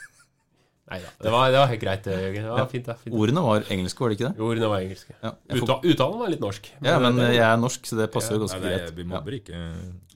Nei 0.90 1.00
da. 1.04 1.10
Det 1.22 1.32
var, 1.32 1.52
det 1.54 1.60
var 1.62 1.68
helt 1.70 1.82
greit, 1.84 2.04
det, 2.04 2.16
Jørgen. 2.18 2.44
Det 2.50 2.54
var 2.58 2.70
fint, 2.72 2.86
det. 2.90 2.98
Fint. 3.04 3.16
Ordene 3.16 3.42
var 3.46 3.66
engelske, 3.70 4.00
var 4.02 4.10
det 4.10 4.16
ikke 4.20 4.30
det? 4.34 4.42
Ordene 4.50 4.70
var 4.72 4.80
engelske. 4.82 5.14
Ja, 5.22 5.32
får, 5.52 5.64
Uta, 5.64 5.76
uttalen 5.92 6.20
var 6.24 6.30
litt 6.34 6.42
norsk. 6.42 6.70
ja 6.82 7.00
men 7.00 7.16
det- 7.22 7.34
jeg 7.36 7.46
er 7.46 7.58
norsk, 7.62 7.82
så 7.86 7.98
det 8.00 8.12
passer 8.12 8.34
jo 8.34 8.40
ja, 8.40 8.46
ganske 8.48 8.62
det 8.64 8.70
greit. 8.74 8.96
vi 8.96 9.02
Ja. 9.04 9.08
mobber 9.14 9.34
ikke. 9.38 9.54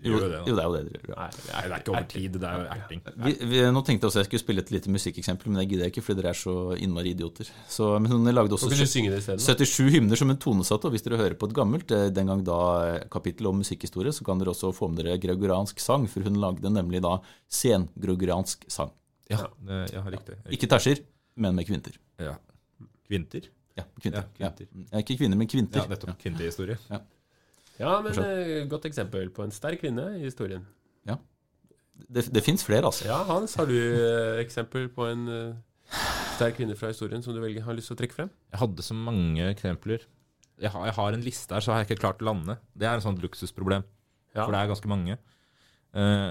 Jo, 0.04 0.18
Gjør 0.18 0.24
jo 0.24 0.30
det, 0.34 0.40
jo, 0.50 0.56
det 0.58 0.64
er 0.64 0.68
jo 0.68 0.74
det 0.74 0.80
dere 0.84 1.04
gjør. 1.08 1.16
Nei, 1.16 1.30
Nei, 1.54 1.62
det 1.64 1.72
er 1.72 1.80
ikke 1.80 1.92
over 1.94 2.08
tid, 2.12 2.32
det 2.34 2.44
er 2.44 2.58
jo 2.60 2.66
erting. 2.74 3.02
Vi, 3.24 3.32
vi, 3.54 3.60
nå 3.72 3.82
tenkte 3.88 4.04
jeg 4.04 4.10
også 4.12 4.20
jeg 4.20 4.26
skulle 4.28 4.42
spille 4.44 4.60
et 4.66 4.72
lite 4.76 4.90
musikkeksempel, 4.92 5.48
men 5.48 5.62
det 5.62 5.70
gidder 5.70 5.86
jeg 5.86 5.94
ikke, 5.94 6.04
fordi 6.04 6.18
dere 6.22 6.30
er 6.34 6.40
så 6.42 6.56
innmari 6.76 7.14
idioter. 7.16 7.48
Så, 7.72 7.88
men 8.04 8.12
hun 8.12 8.26
lagde 8.34 8.52
også 8.52 8.68
Kan 8.68 8.76
ikke 8.76 8.84
du 8.84 8.92
synge 8.92 9.10
det 9.14 9.20
isteden? 9.24 9.40
da? 9.40 9.56
77 9.64 9.94
hymner 9.96 10.18
som 10.20 10.28
hun 10.28 10.38
tonesatte, 10.44 10.86
og 10.90 10.92
hvis 10.92 11.06
dere 11.08 11.22
hører 11.22 11.38
på 11.40 11.48
et 11.48 11.54
gammelt 11.56 11.92
eh, 11.96 12.10
den 12.10 12.28
gang 12.28 12.44
da 12.44 12.60
eh, 12.98 13.00
kapittel 13.10 13.48
om 13.48 13.62
musikkhistorie, 13.64 14.12
så 14.12 14.26
kan 14.26 14.40
dere 14.44 14.52
også 14.52 14.74
få 14.76 14.90
med 14.92 15.06
dere 15.06 15.16
gregoriansk 15.24 15.80
sang, 15.80 16.10
for 16.10 16.20
hun 16.28 16.36
lagde 16.36 16.68
nemlig 16.74 17.00
da 17.02 17.20
sengregoriansk 17.48 18.66
sang. 18.68 18.92
Ja, 19.32 19.48
ja 19.94 20.04
riktig. 20.12 20.38
Ikke 20.52 20.70
terser, 20.72 21.04
men 21.40 21.56
med 21.56 21.68
kvinter. 21.68 21.96
Ja. 22.22 22.36
Kvinter? 23.08 23.50
Ja, 23.78 23.88
kvinter. 24.00 24.28
Ja, 24.38 24.50
Ja, 24.50 24.52
kvinter. 24.54 24.88
Ja, 24.92 25.02
ikke 25.02 25.18
kvinner, 25.18 25.40
men 25.40 25.50
kvinter. 25.50 25.84
Ja, 25.84 25.90
nettopp. 25.90 26.18
Kvinnelig 26.22 26.52
historie. 26.52 26.78
Ja, 27.80 27.98
men 28.06 28.20
eh, 28.22 28.64
godt 28.70 28.86
eksempel 28.86 29.32
på 29.34 29.46
en 29.48 29.54
sterk 29.56 29.82
kvinne 29.82 30.12
i 30.20 30.26
historien. 30.28 30.66
Det, 31.94 32.26
det 32.34 32.42
fins 32.44 32.64
flere, 32.66 32.86
altså. 32.90 33.06
Ja, 33.08 33.20
Hans, 33.28 33.56
har 33.60 33.70
du 33.70 33.76
eh, 33.78 34.42
eksempel 34.42 34.88
på 34.94 35.06
en 35.10 35.28
eh, 35.30 36.00
sterk 36.36 36.58
kvinne 36.58 36.76
fra 36.78 36.90
historien 36.92 37.24
som 37.26 37.36
du 37.36 37.42
velger, 37.42 37.66
har 37.66 37.78
lyst 37.78 37.92
til 37.92 37.98
å 37.98 38.02
trekke 38.02 38.18
frem? 38.18 38.32
Jeg 38.54 38.62
hadde 38.64 38.86
så 38.86 38.98
mange 38.98 39.46
eksempler. 39.52 40.06
Jeg 40.62 40.72
har, 40.74 40.88
jeg 40.90 40.96
har 40.98 41.18
en 41.18 41.26
liste 41.26 41.56
her, 41.56 41.66
så 41.66 41.74
har 41.74 41.82
jeg 41.82 41.92
ikke 41.92 42.04
klart 42.04 42.24
å 42.24 42.30
lande. 42.30 42.58
Det 42.78 42.90
er 42.90 42.98
en 42.98 43.06
sånn 43.06 43.20
luksusproblem. 43.22 43.86
Ja. 44.34 44.44
For 44.44 44.54
det 44.56 44.62
er 44.62 44.72
ganske 44.72 44.90
mange. 44.90 45.18
Eh, 45.94 46.30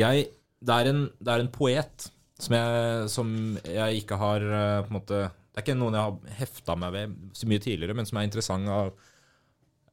jeg, 0.00 0.28
det, 0.58 0.74
er 0.74 0.90
en, 0.90 1.04
det 1.22 1.34
er 1.34 1.44
en 1.44 1.52
poet 1.54 2.08
som 2.38 2.54
jeg, 2.54 3.10
som 3.12 3.34
jeg 3.66 4.02
ikke 4.02 4.18
har 4.20 4.44
eh, 4.46 4.80
på 4.86 4.92
en 4.92 4.98
måte 5.00 5.20
Det 5.26 5.60
er 5.60 5.66
ikke 5.66 5.78
noen 5.78 5.96
jeg 5.98 6.06
har 6.06 6.34
hefta 6.38 6.76
meg 6.78 6.94
ved 6.94 7.14
så 7.34 7.50
mye 7.50 7.62
tidligere, 7.62 7.96
men 7.98 8.06
som 8.06 8.20
er 8.20 8.28
interessant 8.28 8.70
av, 8.70 8.90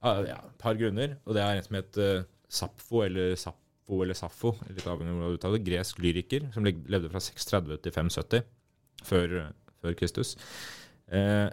av 0.06 0.26
ja, 0.30 0.38
et 0.38 0.58
par 0.62 0.78
grunner. 0.78 1.16
Og 1.26 1.38
det 1.38 1.42
er 1.42 1.58
en 1.58 1.66
som 1.66 1.78
het 1.80 2.02
eh, 2.02 2.26
Sappho, 2.46 3.02
eller 3.06 3.34
Sappho 3.40 4.02
eller 4.04 4.18
Sappho, 4.18 4.54
litt 4.70 4.86
avhengig 4.86 5.10
av 5.10 5.18
hvordan 5.18 5.34
du 5.34 5.40
uttaler 5.40 5.58
det. 5.58 5.66
Gresk 5.72 6.02
lyriker 6.06 6.50
som 6.54 6.66
levde 6.66 7.10
fra 7.10 7.22
630 7.24 7.82
til 7.82 7.96
570 7.98 8.46
før, 9.10 9.38
før 9.82 9.98
Kristus. 9.98 10.36
Eh, 11.10 11.48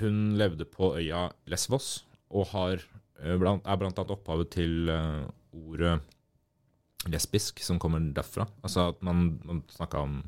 hun 0.00 0.18
levde 0.40 0.66
på 0.66 0.94
øya 0.98 1.28
Lesvos 1.52 2.00
og 2.32 2.50
har, 2.50 2.82
eh, 3.20 3.30
er 3.30 3.38
blant 3.38 3.62
annet 3.68 4.16
opphavet 4.16 4.50
til 4.58 4.90
ordet 4.90 6.00
lesbisk, 7.10 7.62
som 7.64 7.80
kommer 7.82 8.02
derfra. 8.14 8.46
Altså 8.62 8.90
at 8.92 9.02
man, 9.02 9.40
man 9.46 9.62
snakka 9.72 10.04
om 10.04 10.20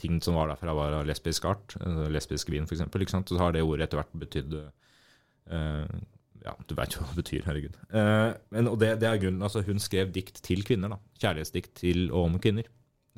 ting 0.00 0.20
som 0.24 0.34
var 0.34 0.48
derfra, 0.50 0.74
var 0.74 0.96
av 1.00 1.06
lesbisk 1.08 1.44
art. 1.44 1.76
eh, 1.80 2.08
lesbisk 2.12 2.50
vin, 2.52 2.64
f.eks. 2.64 2.84
Så 3.28 3.38
har 3.38 3.52
det 3.52 3.64
ordet 3.66 3.88
etter 3.88 4.00
hvert 4.00 4.16
betydd 4.24 4.56
uh, 4.56 5.98
Ja, 6.40 6.54
du 6.66 6.74
veit 6.76 6.94
jo 6.94 7.02
hva 7.02 7.10
det 7.10 7.20
betyr, 7.20 7.44
herregud. 7.48 7.76
Uh, 7.92 8.32
men, 8.54 8.70
og 8.70 8.78
det, 8.80 8.94
det 9.02 9.10
er 9.10 9.20
grunnen. 9.20 9.44
Altså, 9.44 9.64
hun 9.66 9.82
skrev 9.82 10.12
dikt 10.14 10.40
til 10.46 10.64
kvinner. 10.66 10.94
da, 10.94 11.00
Kjærlighetsdikt 11.20 11.74
til 11.82 12.08
og 12.10 12.30
om 12.30 12.40
kvinner. 12.40 12.70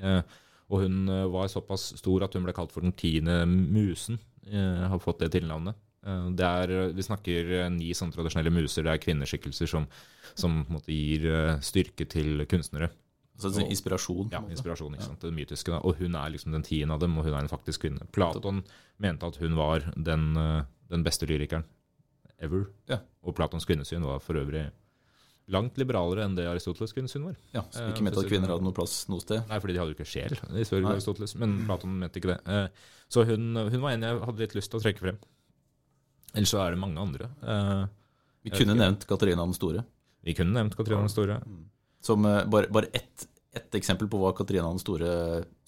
Uh, 0.03 0.23
og 0.73 0.87
hun 0.87 1.05
var 1.29 1.51
såpass 1.53 1.91
stor 2.01 2.25
at 2.25 2.35
hun 2.35 2.47
ble 2.47 2.55
kalt 2.57 2.73
for 2.73 2.81
den 2.81 2.95
tiende 2.97 3.43
musen. 3.47 4.17
Har 4.49 5.03
fått 5.05 5.21
det 5.21 5.35
tilnavnet. 5.35 5.77
Det 6.33 6.47
er, 6.47 6.71
vi 6.97 7.05
snakker 7.05 7.51
ni 7.71 7.91
sånn 7.95 8.11
tradisjonelle 8.15 8.51
muser. 8.51 8.87
Det 8.87 8.95
er 8.95 9.03
kvinneskikkelser 9.03 9.69
som, 9.69 9.85
som 10.33 10.63
måte 10.73 10.97
gir 10.97 11.27
styrke 11.61 12.07
til 12.09 12.47
kunstnere. 12.49 12.89
Altså 13.35 13.49
en 13.49 13.55
sånn 13.57 13.71
inspirasjon. 13.73 14.31
Ja, 14.35 14.41
inspirasjon, 14.53 14.93
ikke 14.95 15.07
sant? 15.09 15.21
Det 15.25 15.33
mytiske. 15.35 15.73
Da. 15.73 15.79
Og 15.89 15.97
hun 15.99 16.15
er 16.15 16.31
liksom 16.35 16.53
den 16.53 16.63
tiende 16.67 16.95
av 16.95 17.01
dem, 17.01 17.17
og 17.19 17.25
hun 17.25 17.33
er 17.35 17.41
en 17.47 17.49
faktisk 17.51 17.87
kvinne. 17.87 18.05
Platon 18.13 18.63
mente 19.01 19.27
at 19.27 19.37
hun 19.41 19.57
var 19.57 19.81
den, 19.97 20.37
eh, 20.37 20.63
den 20.93 21.03
beste 21.03 21.27
lyrikeren 21.27 21.65
ever. 22.39 22.67
Ja. 22.91 22.99
Og 23.25 23.35
Platons 23.35 23.65
kvinnesyn 23.65 24.05
var 24.05 24.21
for 24.21 24.35
øvrig 24.35 24.71
Langt 25.51 25.75
liberalere 25.77 26.23
enn 26.25 26.37
det 26.37 26.45
Aristoteles' 26.47 26.93
kvinnesyn 26.95 27.25
var. 27.25 27.35
Ja, 27.53 27.63
som 27.75 27.83
Eh, 27.83 27.91
ikke 27.93 28.05
mente 28.07 28.21
at 28.23 28.29
kvinner 28.31 28.47
hadde 28.49 28.63
noe 28.63 28.73
plass 28.73 29.09
noe 29.11 29.19
sted. 29.21 29.43
Nei, 29.49 29.59
fordi 29.59 29.73
de 29.75 29.79
hadde 29.81 29.91
jo 29.93 29.97
ikke 29.99 30.07
sjel, 30.07 30.37
ifølge 30.63 30.87
Aristoteles. 30.93 31.35
Men 31.37 31.65
Platon 31.67 31.97
mente 31.99 32.21
ikke 32.21 32.31
det. 32.37 32.41
Eh, 32.47 32.69
Så 33.11 33.25
hun, 33.27 33.57
hun 33.57 33.81
var 33.83 33.91
en 33.91 34.03
jeg 34.07 34.21
hadde 34.23 34.39
litt 34.39 34.55
lyst 34.55 34.71
til 34.71 34.79
å 34.79 34.83
trekke 34.85 35.03
frem. 35.03 35.19
Ellers 36.33 36.49
så 36.55 36.63
er 36.63 36.71
det 36.71 36.79
mange 36.81 36.97
andre. 37.03 37.27
Eh, 37.43 37.87
Vi 38.45 38.51
kunne 38.55 38.77
nevnt 38.79 39.05
Katarina 39.07 39.43
den 39.45 39.53
store. 39.53 39.85
Vi 40.25 40.33
kunne 40.35 40.55
nevnt 40.55 40.77
Katarina 40.79 41.03
den 41.03 41.13
store. 41.13 41.41
Som 42.03 42.27
eh, 42.27 42.43
bare, 42.51 42.71
bare 42.75 42.91
ett, 42.97 43.27
et 43.55 43.79
eksempel 43.79 44.09
på 44.11 44.19
hva 44.21 44.33
Katarina 44.37 44.69
den 44.73 44.83
store 44.83 45.13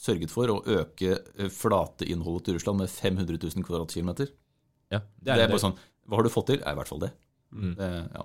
sørget 0.00 0.32
for, 0.32 0.50
å 0.50 0.60
øke 0.80 1.14
eh, 1.14 1.50
flateinnholdet 1.52 2.48
til 2.48 2.58
Russland 2.58 2.82
med 2.82 2.90
500 2.92 3.38
000 3.38 3.66
kvadratkilometer. 3.66 4.32
Ja, 4.92 5.00
Det 5.16 5.34
er 5.38 5.48
bare 5.48 5.62
sånn 5.62 5.78
Hva 6.04 6.18
har 6.18 6.26
du 6.26 6.30
fått 6.30 6.50
til? 6.52 6.60
Ja, 6.60 6.74
I 6.74 6.78
hvert 6.78 6.90
fall 6.90 7.00
det. 7.06 7.12
Mm. 7.54 7.74
det 7.78 7.88
ja. 8.12 8.24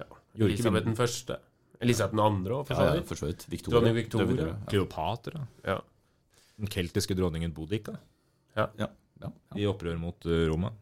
Gjorde 0.00 0.54
ikke 0.54 0.62
Elisabeth 0.62 0.86
den 0.86 0.96
første. 0.98 1.36
Elisabeth 1.84 2.14
den 2.14 2.22
andre 2.24 2.56
òg, 2.60 2.68
for 2.68 2.76
Ja, 2.76 2.94
så 3.04 3.26
ja, 3.26 3.28
vidt. 3.32 3.44
Victoria. 3.50 3.74
Dronning 3.76 3.96
Victoria. 3.98 4.46
Det 4.46 4.72
Kleopatra. 4.72 5.42
Ja. 5.66 5.78
Den 6.60 6.70
keltiske 6.70 7.16
dronningen 7.16 7.54
Boudica 7.56 7.96
Ja, 8.56 8.68
ja, 8.78 8.88
ja. 9.22 9.30
i 9.56 9.66
opprør 9.68 9.98
mot 10.00 10.26
eh, 10.28 10.46
Roma. 10.50 10.72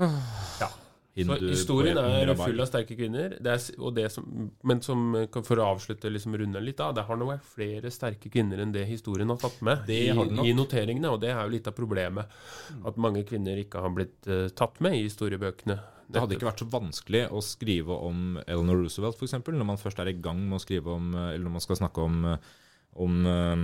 Ja. 0.00 0.70
Hindu- 1.14 1.36
Så 1.36 1.48
historien 1.52 1.98
er 2.00 2.30
full 2.40 2.60
av 2.64 2.68
sterke 2.70 2.96
kvinner. 2.96 3.34
Det 3.36 3.52
er, 3.52 4.08
som, 4.08 4.28
men 4.64 4.80
som, 4.80 5.10
for 5.44 5.60
å 5.60 5.66
avslutte 5.74 6.08
liksom 6.08 6.38
runde 6.40 6.62
litt 6.64 6.78
da, 6.80 6.88
det 6.96 7.04
har 7.04 7.18
nok 7.20 7.34
vært 7.34 7.50
flere 7.52 7.92
sterke 7.92 8.32
kvinner 8.32 8.62
enn 8.64 8.72
det 8.72 8.86
historien 8.88 9.28
har 9.28 9.40
tatt 9.42 9.58
med 9.60 9.84
Det 9.86 9.98
i, 10.06 10.14
i 10.48 10.54
noteringene. 10.56 11.12
Og 11.12 11.20
det 11.20 11.34
er 11.34 11.42
jo 11.42 11.52
litt 11.52 11.68
av 11.68 11.76
problemet. 11.76 12.32
At 12.88 12.96
mange 12.96 13.26
kvinner 13.28 13.60
ikke 13.60 13.84
har 13.84 13.92
blitt 13.92 14.30
uh, 14.30 14.46
tatt 14.56 14.80
med 14.80 14.96
i 14.96 15.04
historiebøkene. 15.04 15.76
Det 16.12 16.20
hadde 16.20 16.36
ikke 16.36 16.48
vært 16.48 16.62
så 16.64 16.68
vanskelig 16.72 17.22
å 17.32 17.40
skrive 17.44 17.96
om 18.08 18.34
Eleanor 18.42 18.82
Roosevelt, 18.82 19.16
f.eks., 19.16 19.38
når 19.46 19.68
man 19.68 19.80
først 19.80 20.00
er 20.02 20.10
i 20.12 20.18
gang 20.20 20.40
med 20.44 20.58
å 20.58 20.62
skrive 20.64 20.92
om 20.92 21.12
eh, 21.14 21.30
Eller 21.34 21.46
når 21.46 21.54
man 21.56 21.64
skal 21.64 21.78
snakke 21.80 22.04
om, 22.04 22.18
eh, 22.28 22.50
om, 23.04 23.22
eh, 23.30 23.62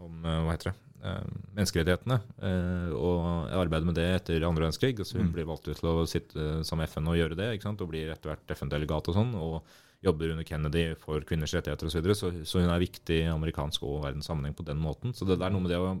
om 0.00 0.24
eh, 0.24 0.38
Hva 0.46 0.54
heter 0.54 0.70
det? 0.70 0.76
Eh, 1.02 1.22
Menneskerettighetene 1.56 2.18
eh, 2.42 2.90
og 2.96 3.50
arbeidet 3.50 3.86
med 3.88 3.94
det 3.98 4.06
etter 4.20 4.44
andre 4.46 4.64
verdenskrig. 4.68 4.98
Altså 4.98 5.18
hun 5.18 5.28
Mm. 5.28 5.32
blir 5.34 5.48
valgt 5.48 5.68
ut 5.68 5.76
til 5.78 5.88
å 5.90 6.06
sitte 6.08 6.64
som 6.64 6.80
FN 6.80 7.08
og 7.08 7.16
gjøre 7.18 7.36
det, 7.36 7.48
ikke 7.56 7.68
sant? 7.68 7.80
og 7.80 7.90
blir 7.90 8.10
etter 8.12 8.30
hvert 8.32 8.54
FN-delegat 8.56 9.08
og 9.08 9.14
sånn. 9.14 9.34
og 9.34 9.62
Jobber 10.02 10.32
under 10.32 10.42
Kennedy 10.42 10.96
for 10.98 11.20
kvinners 11.22 11.52
rettigheter 11.54 11.86
osv. 11.86 11.92
Så, 11.94 12.00
videre. 12.00 12.14
så 12.18 12.30
Så 12.44 12.60
hun 12.60 12.70
er 12.70 12.80
viktig 12.82 13.20
i 13.22 13.28
amerikansk 13.30 13.84
og 13.86 14.02
verdens 14.02 14.26
sammenheng 14.26 14.54
på 14.54 14.64
den 14.66 14.78
måten. 14.82 15.12
Så 15.14 15.24
det, 15.24 15.40
er 15.40 15.50
noe 15.50 15.60
med 15.62 15.70
det 15.70 15.78
å, 15.78 15.92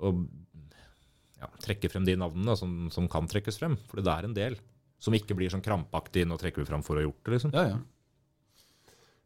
å 0.00 0.12
ja, 1.38 1.48
trekke 1.60 1.90
frem 1.92 2.06
de 2.06 2.16
navnene 2.16 2.56
som, 2.56 2.88
som 2.90 3.06
kan 3.12 3.28
trekkes 3.28 3.58
frem. 3.60 3.76
For 3.90 4.00
det 4.00 4.08
er 4.08 4.24
en 4.24 4.32
del 4.32 4.56
som 4.98 5.12
ikke 5.12 5.36
blir 5.36 5.50
sånn 5.52 5.60
krampaktig 5.60 6.24
'nå 6.24 6.38
trekker 6.40 6.62
vi 6.64 6.70
fram 6.70 6.82
for 6.82 6.96
å 6.96 7.02
ha 7.02 7.04
gjort 7.04 7.20
det', 7.24 7.32
liksom. 7.36 7.52
ja, 7.52 7.66
ja. 7.74 7.78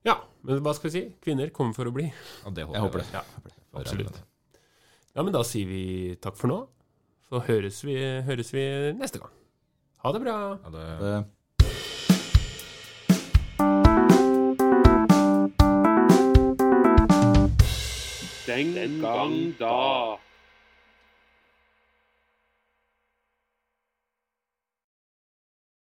Ja, 0.05 0.15
men 0.43 0.61
hva 0.63 0.75
skal 0.75 0.91
vi 0.91 0.95
si? 0.95 1.05
Kvinner 1.23 1.51
kommer 1.55 1.75
for 1.75 1.87
å 1.87 1.93
bli. 1.95 2.07
Ja, 2.45 2.51
det 2.51 2.65
Jeg 2.67 2.83
håper 2.83 2.99
det. 3.03 3.07
Ja, 3.13 3.23
absolutt. 3.75 4.19
Ja, 5.17 5.23
men 5.25 5.33
da 5.35 5.43
sier 5.47 5.67
vi 5.71 5.83
takk 6.23 6.37
for 6.39 6.51
nå. 6.53 6.59
Så 7.29 7.43
høres 7.49 7.83
vi, 7.85 7.97
høres 8.25 8.53
vi 8.55 8.65
neste 8.97 9.21
gang. 9.23 9.35
Ha 10.05 10.13
det 10.15 10.23
bra. 10.25 10.39
Ha 10.65 10.71
det, 10.73 10.87
Det- 11.03 12.29
Den 18.47 19.01
gang 19.01 19.55
da. 19.61 20.17